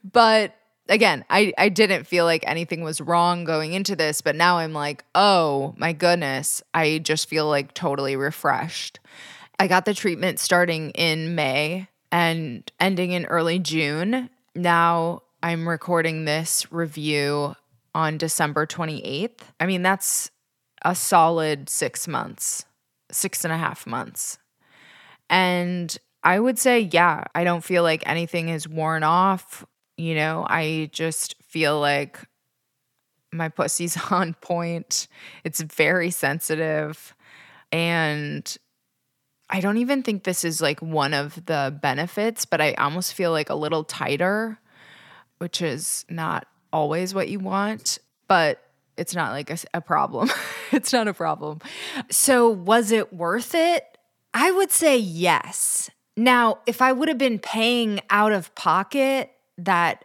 But 0.04 0.56
again, 0.92 1.24
I, 1.30 1.54
I 1.58 1.70
didn't 1.70 2.06
feel 2.06 2.26
like 2.26 2.44
anything 2.46 2.84
was 2.84 3.02
wrong 3.02 3.46
going 3.46 3.74
into 3.74 3.96
this, 3.96 4.22
but 4.22 4.36
now 4.36 4.58
I'm 4.58 4.74
like, 4.74 5.04
oh 5.16 5.74
my 5.78 5.94
goodness, 5.94 6.62
I 6.74 7.00
just 7.00 7.30
feel 7.30 7.48
like 7.48 7.74
totally 7.74 8.16
refreshed. 8.16 9.00
I 9.58 9.68
got 9.68 9.86
the 9.86 9.94
treatment 9.94 10.40
starting 10.40 10.92
in 10.92 11.34
May 11.34 11.88
and 12.12 12.70
ending 12.80 13.12
in 13.12 13.26
early 13.26 13.58
June. 13.58 14.30
Now 14.54 15.24
I'm 15.42 15.68
recording 15.68 16.26
this 16.26 16.72
review 16.72 17.56
on 17.96 18.18
December 18.18 18.68
28th. 18.68 19.40
I 19.60 19.66
mean, 19.66 19.84
that's 19.84 20.30
a 20.84 20.94
solid 20.94 21.70
six 21.70 22.08
months, 22.08 22.66
six 23.12 23.46
and 23.46 23.54
a 23.54 23.58
half 23.58 23.88
months. 23.88 24.40
And 25.30 25.98
I 26.22 26.38
would 26.38 26.60
say, 26.60 26.82
yeah, 26.92 27.24
I 27.34 27.46
don't 27.46 27.64
feel 27.64 27.84
like 27.84 28.04
anything 28.06 28.50
is 28.50 28.68
worn 28.68 29.04
off. 29.04 29.66
You 29.98 30.16
know, 30.16 30.46
I 30.50 30.90
just 30.92 31.36
feel 31.44 31.80
like 31.80 32.20
my 33.32 33.50
pussy's 33.50 33.98
on 34.12 34.34
point. 34.36 35.08
It's 35.44 35.62
very 35.62 36.12
sensitive. 36.12 37.16
And 37.72 38.58
I 39.50 39.60
don't 39.60 39.78
even 39.78 40.04
think 40.04 40.24
this 40.24 40.44
is 40.44 40.62
like 40.62 40.82
one 40.82 41.14
of 41.14 41.46
the 41.46 41.78
benefits, 41.82 42.46
but 42.46 42.62
I 42.62 42.74
almost 42.74 43.14
feel 43.14 43.32
like 43.32 43.50
a 43.50 43.56
little 43.56 43.84
tighter, 43.84 44.60
which 45.38 45.62
is 45.62 46.06
not 46.10 46.48
always 46.72 47.14
what 47.14 47.30
you 47.30 47.40
want, 47.40 48.00
but 48.28 48.64
it's 48.98 49.16
not 49.16 49.32
like 49.32 49.50
a, 49.50 49.58
a 49.74 49.82
problem. 49.82 50.30
it's 50.72 50.94
not 50.94 51.08
a 51.08 51.14
problem. 51.14 51.60
So, 52.10 52.50
was 52.50 52.92
it 52.92 53.14
worth 53.14 53.54
it? 53.56 53.86
I 54.34 54.52
would 54.52 54.72
say 54.72 54.98
yes. 54.98 55.90
Now, 56.16 56.60
if 56.66 56.82
I 56.82 56.92
would 56.94 57.10
have 57.10 57.18
been 57.18 57.40
paying 57.40 58.00
out 58.10 58.32
of 58.32 58.54
pocket 58.56 59.32
that 59.58 60.04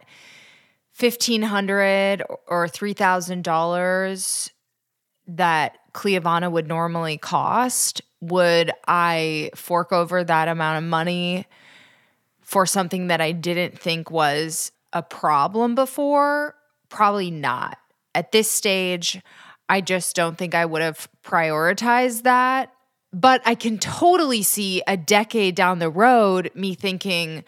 1,500 0.99 2.23
or 2.47 2.67
$3,000 2.67 4.49
that 5.27 5.77
Cliovana 5.93 6.51
would 6.51 6.67
normally 6.67 7.17
cost, 7.17 8.01
would 8.21 8.71
I 8.87 9.51
fork 9.55 9.91
over 9.91 10.23
that 10.23 10.47
amount 10.47 10.83
of 10.83 10.89
money 10.89 11.45
for 12.41 12.65
something 12.65 13.07
that 13.07 13.21
I 13.21 13.31
didn't 13.31 13.77
think 13.77 14.09
was 14.09 14.71
a 14.93 15.03
problem 15.03 15.75
before? 15.75 16.55
Probably 16.89 17.29
not. 17.29 17.77
At 18.15 18.31
this 18.31 18.49
stage, 18.49 19.21
I 19.69 19.81
just 19.81 20.15
don't 20.15 20.37
think 20.37 20.55
I 20.55 20.65
would 20.65 20.81
have 20.81 21.09
prioritized 21.23 22.23
that. 22.23 22.71
But 23.13 23.41
I 23.45 23.55
can 23.55 23.77
totally 23.77 24.43
see 24.43 24.81
a 24.87 24.97
decade 24.97 25.55
down 25.55 25.79
the 25.79 25.89
road 25.89 26.51
me 26.53 26.73
thinking, 26.73 27.43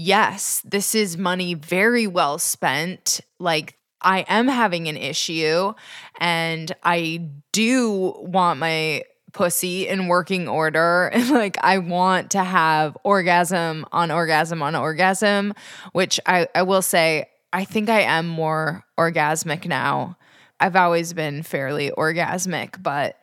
yes, 0.00 0.62
this 0.64 0.94
is 0.94 1.18
money 1.18 1.54
very 1.54 2.06
well 2.06 2.38
spent. 2.38 3.20
Like, 3.38 3.76
I 4.00 4.20
am 4.28 4.48
having 4.48 4.88
an 4.88 4.96
issue 4.96 5.74
and 6.18 6.72
I 6.82 7.28
do 7.52 8.14
want 8.16 8.58
my 8.58 9.02
pussy 9.32 9.86
in 9.86 10.08
working 10.08 10.48
order 10.48 11.12
like 11.30 11.56
I 11.62 11.78
want 11.78 12.32
to 12.32 12.42
have 12.42 12.96
orgasm 13.04 13.86
on 13.92 14.10
orgasm 14.10 14.62
on 14.62 14.74
orgasm, 14.74 15.54
which 15.92 16.18
I, 16.26 16.48
I 16.54 16.62
will 16.62 16.82
say 16.82 17.28
I 17.52 17.64
think 17.64 17.90
I 17.90 18.00
am 18.00 18.26
more 18.26 18.84
orgasmic 18.98 19.66
now. 19.66 20.16
I've 20.58 20.76
always 20.76 21.12
been 21.12 21.42
fairly 21.42 21.90
orgasmic, 21.90 22.82
but 22.82 23.18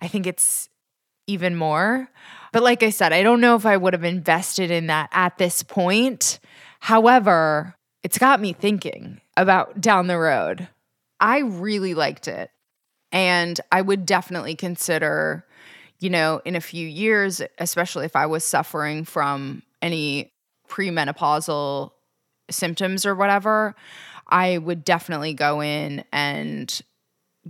I 0.00 0.08
think 0.08 0.26
it's 0.26 0.70
even 1.26 1.54
more. 1.54 2.08
But 2.54 2.62
like 2.62 2.84
I 2.84 2.90
said, 2.90 3.12
I 3.12 3.24
don't 3.24 3.40
know 3.40 3.56
if 3.56 3.66
I 3.66 3.76
would 3.76 3.94
have 3.94 4.04
invested 4.04 4.70
in 4.70 4.86
that 4.86 5.08
at 5.10 5.38
this 5.38 5.64
point. 5.64 6.38
However, 6.78 7.74
it's 8.04 8.16
got 8.16 8.40
me 8.40 8.52
thinking 8.52 9.20
about 9.36 9.80
down 9.80 10.06
the 10.06 10.16
road. 10.16 10.68
I 11.18 11.40
really 11.40 11.94
liked 11.94 12.28
it. 12.28 12.52
And 13.10 13.60
I 13.72 13.82
would 13.82 14.06
definitely 14.06 14.54
consider, 14.54 15.44
you 15.98 16.10
know, 16.10 16.40
in 16.44 16.54
a 16.54 16.60
few 16.60 16.86
years, 16.86 17.42
especially 17.58 18.04
if 18.04 18.14
I 18.14 18.26
was 18.26 18.44
suffering 18.44 19.04
from 19.04 19.64
any 19.82 20.30
premenopausal 20.68 21.90
symptoms 22.52 23.04
or 23.04 23.16
whatever, 23.16 23.74
I 24.28 24.58
would 24.58 24.84
definitely 24.84 25.34
go 25.34 25.60
in 25.60 26.04
and 26.12 26.80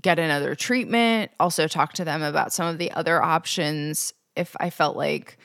get 0.01 0.19
another 0.19 0.55
treatment, 0.55 1.31
also 1.39 1.69
talk 1.69 1.93
to 1.93 2.07
them 2.07 2.23
about 2.23 2.55
some 2.55 2.69
of 2.69 2.79
the 2.79 2.91
other 2.93 3.23
options 3.23 4.15
if 4.37 4.55
I 4.61 4.71
felt 4.71 4.97
like, 4.97 5.39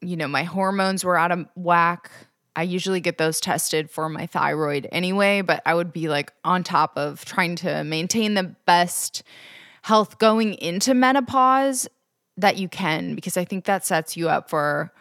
you 0.00 0.16
know, 0.16 0.28
my 0.28 0.44
hormones 0.44 1.04
were 1.04 1.16
out 1.16 1.32
of 1.32 1.46
whack 1.54 2.10
I 2.56 2.64
usually 2.64 3.00
get 3.00 3.18
those 3.18 3.40
tested 3.40 3.90
for 3.90 4.08
my 4.08 4.26
thyroid 4.26 4.88
anyway, 4.90 5.40
but 5.40 5.62
I 5.64 5.74
would 5.74 5.92
be 5.92 6.08
like 6.08 6.32
on 6.44 6.62
top 6.64 6.96
of 6.96 7.24
trying 7.24 7.56
to 7.56 7.84
maintain 7.84 8.34
the 8.34 8.54
best 8.66 9.22
health 9.82 10.18
going 10.18 10.54
into 10.54 10.92
menopause 10.94 11.88
that 12.36 12.56
you 12.56 12.68
can, 12.68 13.14
because 13.14 13.36
I 13.36 13.44
think 13.44 13.64
that 13.64 13.86
sets 13.86 14.16
you 14.16 14.28
up 14.28 14.50
for, 14.50 14.92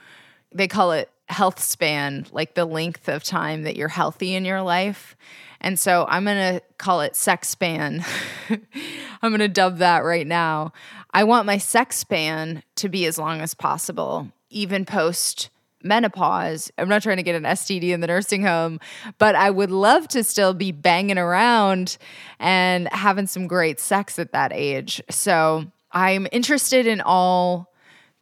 they 0.54 0.68
call 0.68 0.92
it 0.92 1.10
health 1.28 1.62
span, 1.62 2.28
like 2.32 2.54
the 2.54 2.66
length 2.66 3.08
of 3.08 3.24
time 3.24 3.64
that 3.64 3.76
you're 3.76 3.88
healthy 3.88 4.36
in 4.36 4.46
your 4.46 4.62
life. 4.62 5.16
And 5.62 5.78
so 5.78 6.06
I'm 6.08 6.26
going 6.26 6.56
to 6.56 6.62
call 6.78 7.02
it 7.02 7.16
sex 7.16 7.50
span. 7.50 8.04
I'm 8.50 9.32
going 9.32 9.40
to 9.40 9.48
dub 9.48 9.78
that 9.78 10.04
right 10.04 10.26
now. 10.26 10.74
I 11.12 11.24
want 11.24 11.46
my 11.46 11.58
sex 11.58 11.98
span 11.98 12.64
to 12.76 12.90
be 12.90 13.06
as 13.06 13.18
long 13.18 13.42
as 13.42 13.54
possible, 13.54 14.30
even 14.50 14.86
post 14.86 15.50
menopause. 15.84 16.72
I'm 16.78 16.90
not 16.90 17.04
trying 17.04 17.18
to 17.18 17.24
get 17.24 17.36
an 17.36 17.44
STD 17.44 17.90
in 17.90 18.02
the 18.02 18.08
nursing 18.08 18.44
home, 18.44 18.80
but 19.18 19.36
I 19.36 19.50
would 19.50 19.72
love 19.72 20.08
to 20.10 20.24
still 20.24 20.54
be 20.54 20.72
banging 20.72 21.18
around 21.18 21.98
and 22.40 22.88
having 22.92 23.28
some 23.28 23.48
great 23.48 23.80
sex 23.80 24.20
at 24.20 24.34
that 24.34 24.52
age. 24.54 25.02
So 25.10 25.66
I'm 25.92 26.28
interested 26.32 26.86
in 26.86 27.02
all 27.02 27.74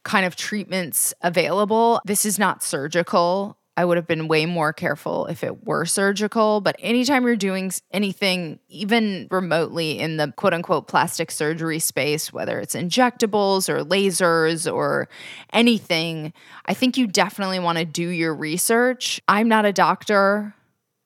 kind 0.03 0.25
of 0.25 0.35
treatments 0.35 1.13
available. 1.21 1.99
This 2.05 2.25
is 2.25 2.39
not 2.39 2.63
surgical. 2.63 3.56
I 3.77 3.85
would 3.85 3.95
have 3.95 4.07
been 4.07 4.27
way 4.27 4.47
more 4.47 4.73
careful 4.73 5.27
if 5.27 5.43
it 5.43 5.65
were 5.67 5.85
surgical. 5.85 6.61
But 6.61 6.75
anytime 6.79 7.23
you're 7.25 7.35
doing 7.35 7.71
anything, 7.91 8.57
even 8.69 9.27
remotely 9.29 9.99
in 9.99 10.17
the 10.17 10.33
quote 10.35 10.55
unquote 10.55 10.87
plastic 10.87 11.29
surgery 11.29 11.77
space, 11.77 12.33
whether 12.33 12.59
it's 12.59 12.75
injectables 12.75 13.69
or 13.69 13.85
lasers 13.85 14.71
or 14.71 15.07
anything, 15.53 16.33
I 16.65 16.73
think 16.73 16.97
you 16.97 17.05
definitely 17.05 17.59
want 17.59 17.77
to 17.77 17.85
do 17.85 18.09
your 18.09 18.33
research. 18.33 19.21
I'm 19.27 19.47
not 19.47 19.65
a 19.65 19.71
doctor. 19.71 20.55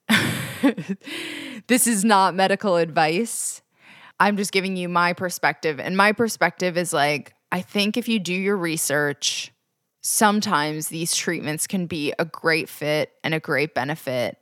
this 1.67 1.87
is 1.87 2.05
not 2.05 2.35
medical 2.35 2.77
advice. 2.77 3.61
I'm 4.17 4.37
just 4.37 4.53
giving 4.53 4.77
you 4.77 4.87
my 4.87 5.11
perspective. 5.11 5.77
And 5.77 5.97
my 5.97 6.13
perspective 6.13 6.77
is 6.77 6.93
like, 6.93 7.33
I 7.51 7.59
think 7.59 7.97
if 7.97 8.07
you 8.07 8.17
do 8.17 8.33
your 8.33 8.55
research, 8.55 9.51
sometimes 10.01 10.87
these 10.89 11.15
treatments 11.15 11.67
can 11.67 11.85
be 11.85 12.13
a 12.19 12.25
great 12.25 12.67
fit 12.67 13.13
and 13.23 13.33
a 13.33 13.39
great 13.39 13.73
benefit. 13.73 14.37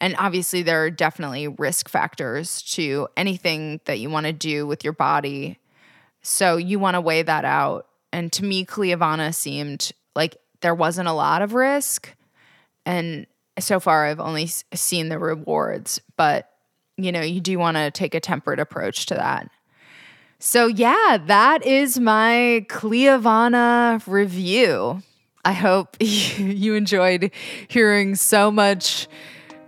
And 0.00 0.14
obviously, 0.18 0.62
there 0.62 0.84
are 0.84 0.90
definitely 0.90 1.48
risk 1.48 1.88
factors 1.88 2.62
to 2.74 3.08
anything 3.16 3.80
that 3.84 3.98
you 3.98 4.08
want 4.08 4.26
to 4.26 4.32
do 4.32 4.66
with 4.66 4.82
your 4.84 4.94
body. 4.94 5.58
So 6.22 6.56
you 6.56 6.78
want 6.78 6.94
to 6.94 7.00
weigh 7.00 7.22
that 7.22 7.44
out. 7.44 7.86
And 8.12 8.32
to 8.32 8.44
me, 8.44 8.64
Cliovana 8.64 9.34
seemed 9.34 9.92
like 10.14 10.36
there 10.62 10.74
wasn't 10.74 11.08
a 11.08 11.12
lot 11.12 11.42
of 11.42 11.54
risk. 11.54 12.14
And 12.86 13.26
so 13.58 13.78
far, 13.78 14.06
I've 14.06 14.20
only 14.20 14.46
seen 14.46 15.10
the 15.10 15.18
rewards. 15.18 16.00
But, 16.16 16.50
you 16.96 17.12
know, 17.12 17.20
you 17.20 17.40
do 17.40 17.58
want 17.58 17.76
to 17.76 17.90
take 17.90 18.14
a 18.14 18.20
tempered 18.20 18.58
approach 18.58 19.06
to 19.06 19.14
that. 19.14 19.50
So, 20.42 20.68
yeah, 20.68 21.18
that 21.26 21.66
is 21.66 22.00
my 22.00 22.64
Cliovana 22.70 24.02
review. 24.06 25.02
I 25.44 25.52
hope 25.52 25.98
you 26.00 26.74
enjoyed 26.74 27.30
hearing 27.68 28.14
so 28.14 28.50
much 28.50 29.06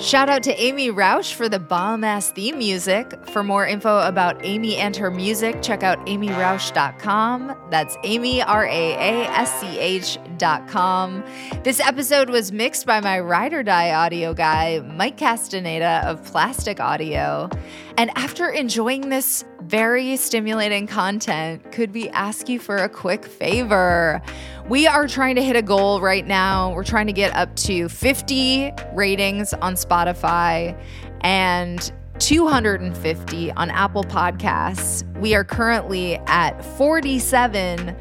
Shout 0.00 0.30
out 0.30 0.42
to 0.44 0.58
Amy 0.58 0.90
Rausch 0.90 1.34
for 1.34 1.46
the 1.46 1.58
bomb 1.58 2.04
ass 2.04 2.30
theme 2.30 2.56
music. 2.56 3.12
For 3.28 3.42
more 3.42 3.66
info 3.66 3.98
about 3.98 4.42
Amy 4.42 4.76
and 4.76 4.96
her 4.96 5.10
music, 5.10 5.60
check 5.60 5.82
out 5.82 5.98
amyrausch.com. 6.06 7.54
That's 7.70 7.98
Amy, 8.02 8.40
R 8.40 8.64
A 8.64 8.92
A 8.94 9.26
S 9.28 9.60
C 9.60 9.78
H.com. 9.78 11.22
This 11.64 11.80
episode 11.80 12.30
was 12.30 12.50
mixed 12.50 12.86
by 12.86 13.00
my 13.00 13.20
ride 13.20 13.52
or 13.52 13.62
die 13.62 13.92
audio 13.92 14.32
guy, 14.32 14.80
Mike 14.96 15.18
Castaneda 15.18 16.02
of 16.06 16.24
Plastic 16.24 16.80
Audio. 16.80 17.50
And 18.00 18.10
after 18.16 18.48
enjoying 18.48 19.10
this 19.10 19.44
very 19.60 20.16
stimulating 20.16 20.86
content, 20.86 21.70
could 21.70 21.92
we 21.92 22.08
ask 22.08 22.48
you 22.48 22.58
for 22.58 22.76
a 22.76 22.88
quick 22.88 23.26
favor? 23.26 24.22
We 24.70 24.86
are 24.86 25.06
trying 25.06 25.34
to 25.34 25.42
hit 25.42 25.54
a 25.54 25.60
goal 25.60 26.00
right 26.00 26.26
now. 26.26 26.72
We're 26.72 26.82
trying 26.82 27.08
to 27.08 27.12
get 27.12 27.36
up 27.36 27.54
to 27.56 27.90
50 27.90 28.72
ratings 28.94 29.52
on 29.52 29.74
Spotify 29.74 30.82
and 31.20 31.92
250 32.20 33.52
on 33.52 33.70
Apple 33.70 34.04
Podcasts. 34.04 35.04
We 35.18 35.34
are 35.34 35.44
currently 35.44 36.14
at 36.26 36.64
47 36.78 37.94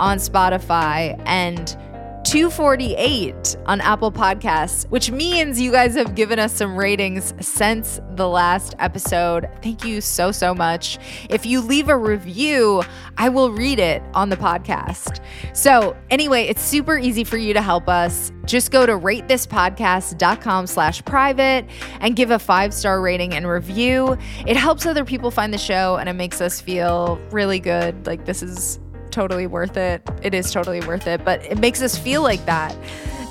on 0.00 0.18
Spotify 0.18 1.22
and 1.26 1.76
248 2.24 3.56
on 3.66 3.80
Apple 3.82 4.10
Podcasts, 4.10 4.88
which 4.90 5.10
means 5.10 5.60
you 5.60 5.70
guys 5.70 5.94
have 5.94 6.14
given 6.14 6.38
us 6.38 6.54
some 6.54 6.74
ratings 6.74 7.34
since 7.40 8.00
the 8.12 8.26
last 8.26 8.74
episode. 8.78 9.48
Thank 9.62 9.84
you 9.84 10.00
so, 10.00 10.32
so 10.32 10.54
much. 10.54 10.98
If 11.28 11.44
you 11.44 11.60
leave 11.60 11.90
a 11.90 11.96
review, 11.96 12.82
I 13.18 13.28
will 13.28 13.50
read 13.50 13.78
it 13.78 14.02
on 14.14 14.30
the 14.30 14.36
podcast. 14.36 15.22
So, 15.52 15.96
anyway, 16.10 16.44
it's 16.44 16.62
super 16.62 16.98
easy 16.98 17.24
for 17.24 17.36
you 17.36 17.52
to 17.52 17.60
help 17.60 17.88
us. 17.88 18.32
Just 18.46 18.70
go 18.70 18.86
to 18.86 18.92
ratethispodcast.com 18.92 20.66
slash 20.66 21.04
private 21.04 21.66
and 22.00 22.16
give 22.16 22.30
a 22.30 22.38
five-star 22.38 23.00
rating 23.00 23.34
and 23.34 23.46
review. 23.46 24.16
It 24.46 24.56
helps 24.56 24.86
other 24.86 25.04
people 25.04 25.30
find 25.30 25.52
the 25.52 25.58
show 25.58 25.96
and 25.96 26.08
it 26.08 26.14
makes 26.14 26.40
us 26.40 26.60
feel 26.60 27.20
really 27.30 27.60
good. 27.60 28.06
Like 28.06 28.24
this 28.24 28.42
is 28.42 28.80
totally 29.14 29.46
worth 29.46 29.76
it. 29.76 30.02
It 30.22 30.34
is 30.34 30.50
totally 30.50 30.80
worth 30.80 31.06
it, 31.06 31.24
but 31.24 31.42
it 31.44 31.58
makes 31.58 31.80
us 31.80 31.96
feel 31.96 32.22
like 32.22 32.44
that. 32.44 32.76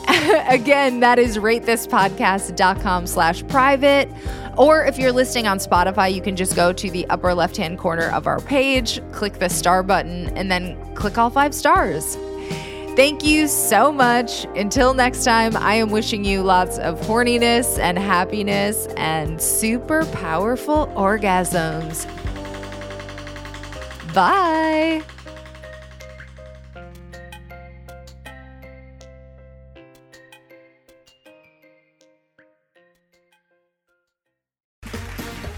Again, 0.49 0.99
that 1.01 1.19
is 1.19 1.37
ratethispodcast.com 1.37 3.07
slash 3.07 3.45
private. 3.47 4.09
Or 4.57 4.85
if 4.85 4.97
you're 4.97 5.11
listening 5.11 5.47
on 5.47 5.57
Spotify, 5.59 6.13
you 6.13 6.21
can 6.21 6.35
just 6.35 6.55
go 6.55 6.73
to 6.73 6.89
the 6.89 7.05
upper 7.07 7.33
left 7.33 7.57
hand 7.57 7.79
corner 7.79 8.09
of 8.11 8.27
our 8.27 8.39
page, 8.39 9.01
click 9.11 9.39
the 9.39 9.49
star 9.49 9.83
button, 9.83 10.35
and 10.37 10.51
then 10.51 10.77
click 10.95 11.17
all 11.17 11.29
five 11.29 11.53
stars. 11.53 12.17
Thank 12.95 13.23
you 13.23 13.47
so 13.47 13.91
much. 13.91 14.45
Until 14.55 14.93
next 14.93 15.23
time, 15.23 15.57
I 15.57 15.75
am 15.75 15.89
wishing 15.89 16.23
you 16.23 16.43
lots 16.43 16.77
of 16.77 16.99
horniness 17.01 17.79
and 17.79 17.97
happiness 17.97 18.87
and 18.97 19.41
super 19.41 20.05
powerful 20.05 20.87
orgasms. 20.95 22.05
Bye. 24.13 25.01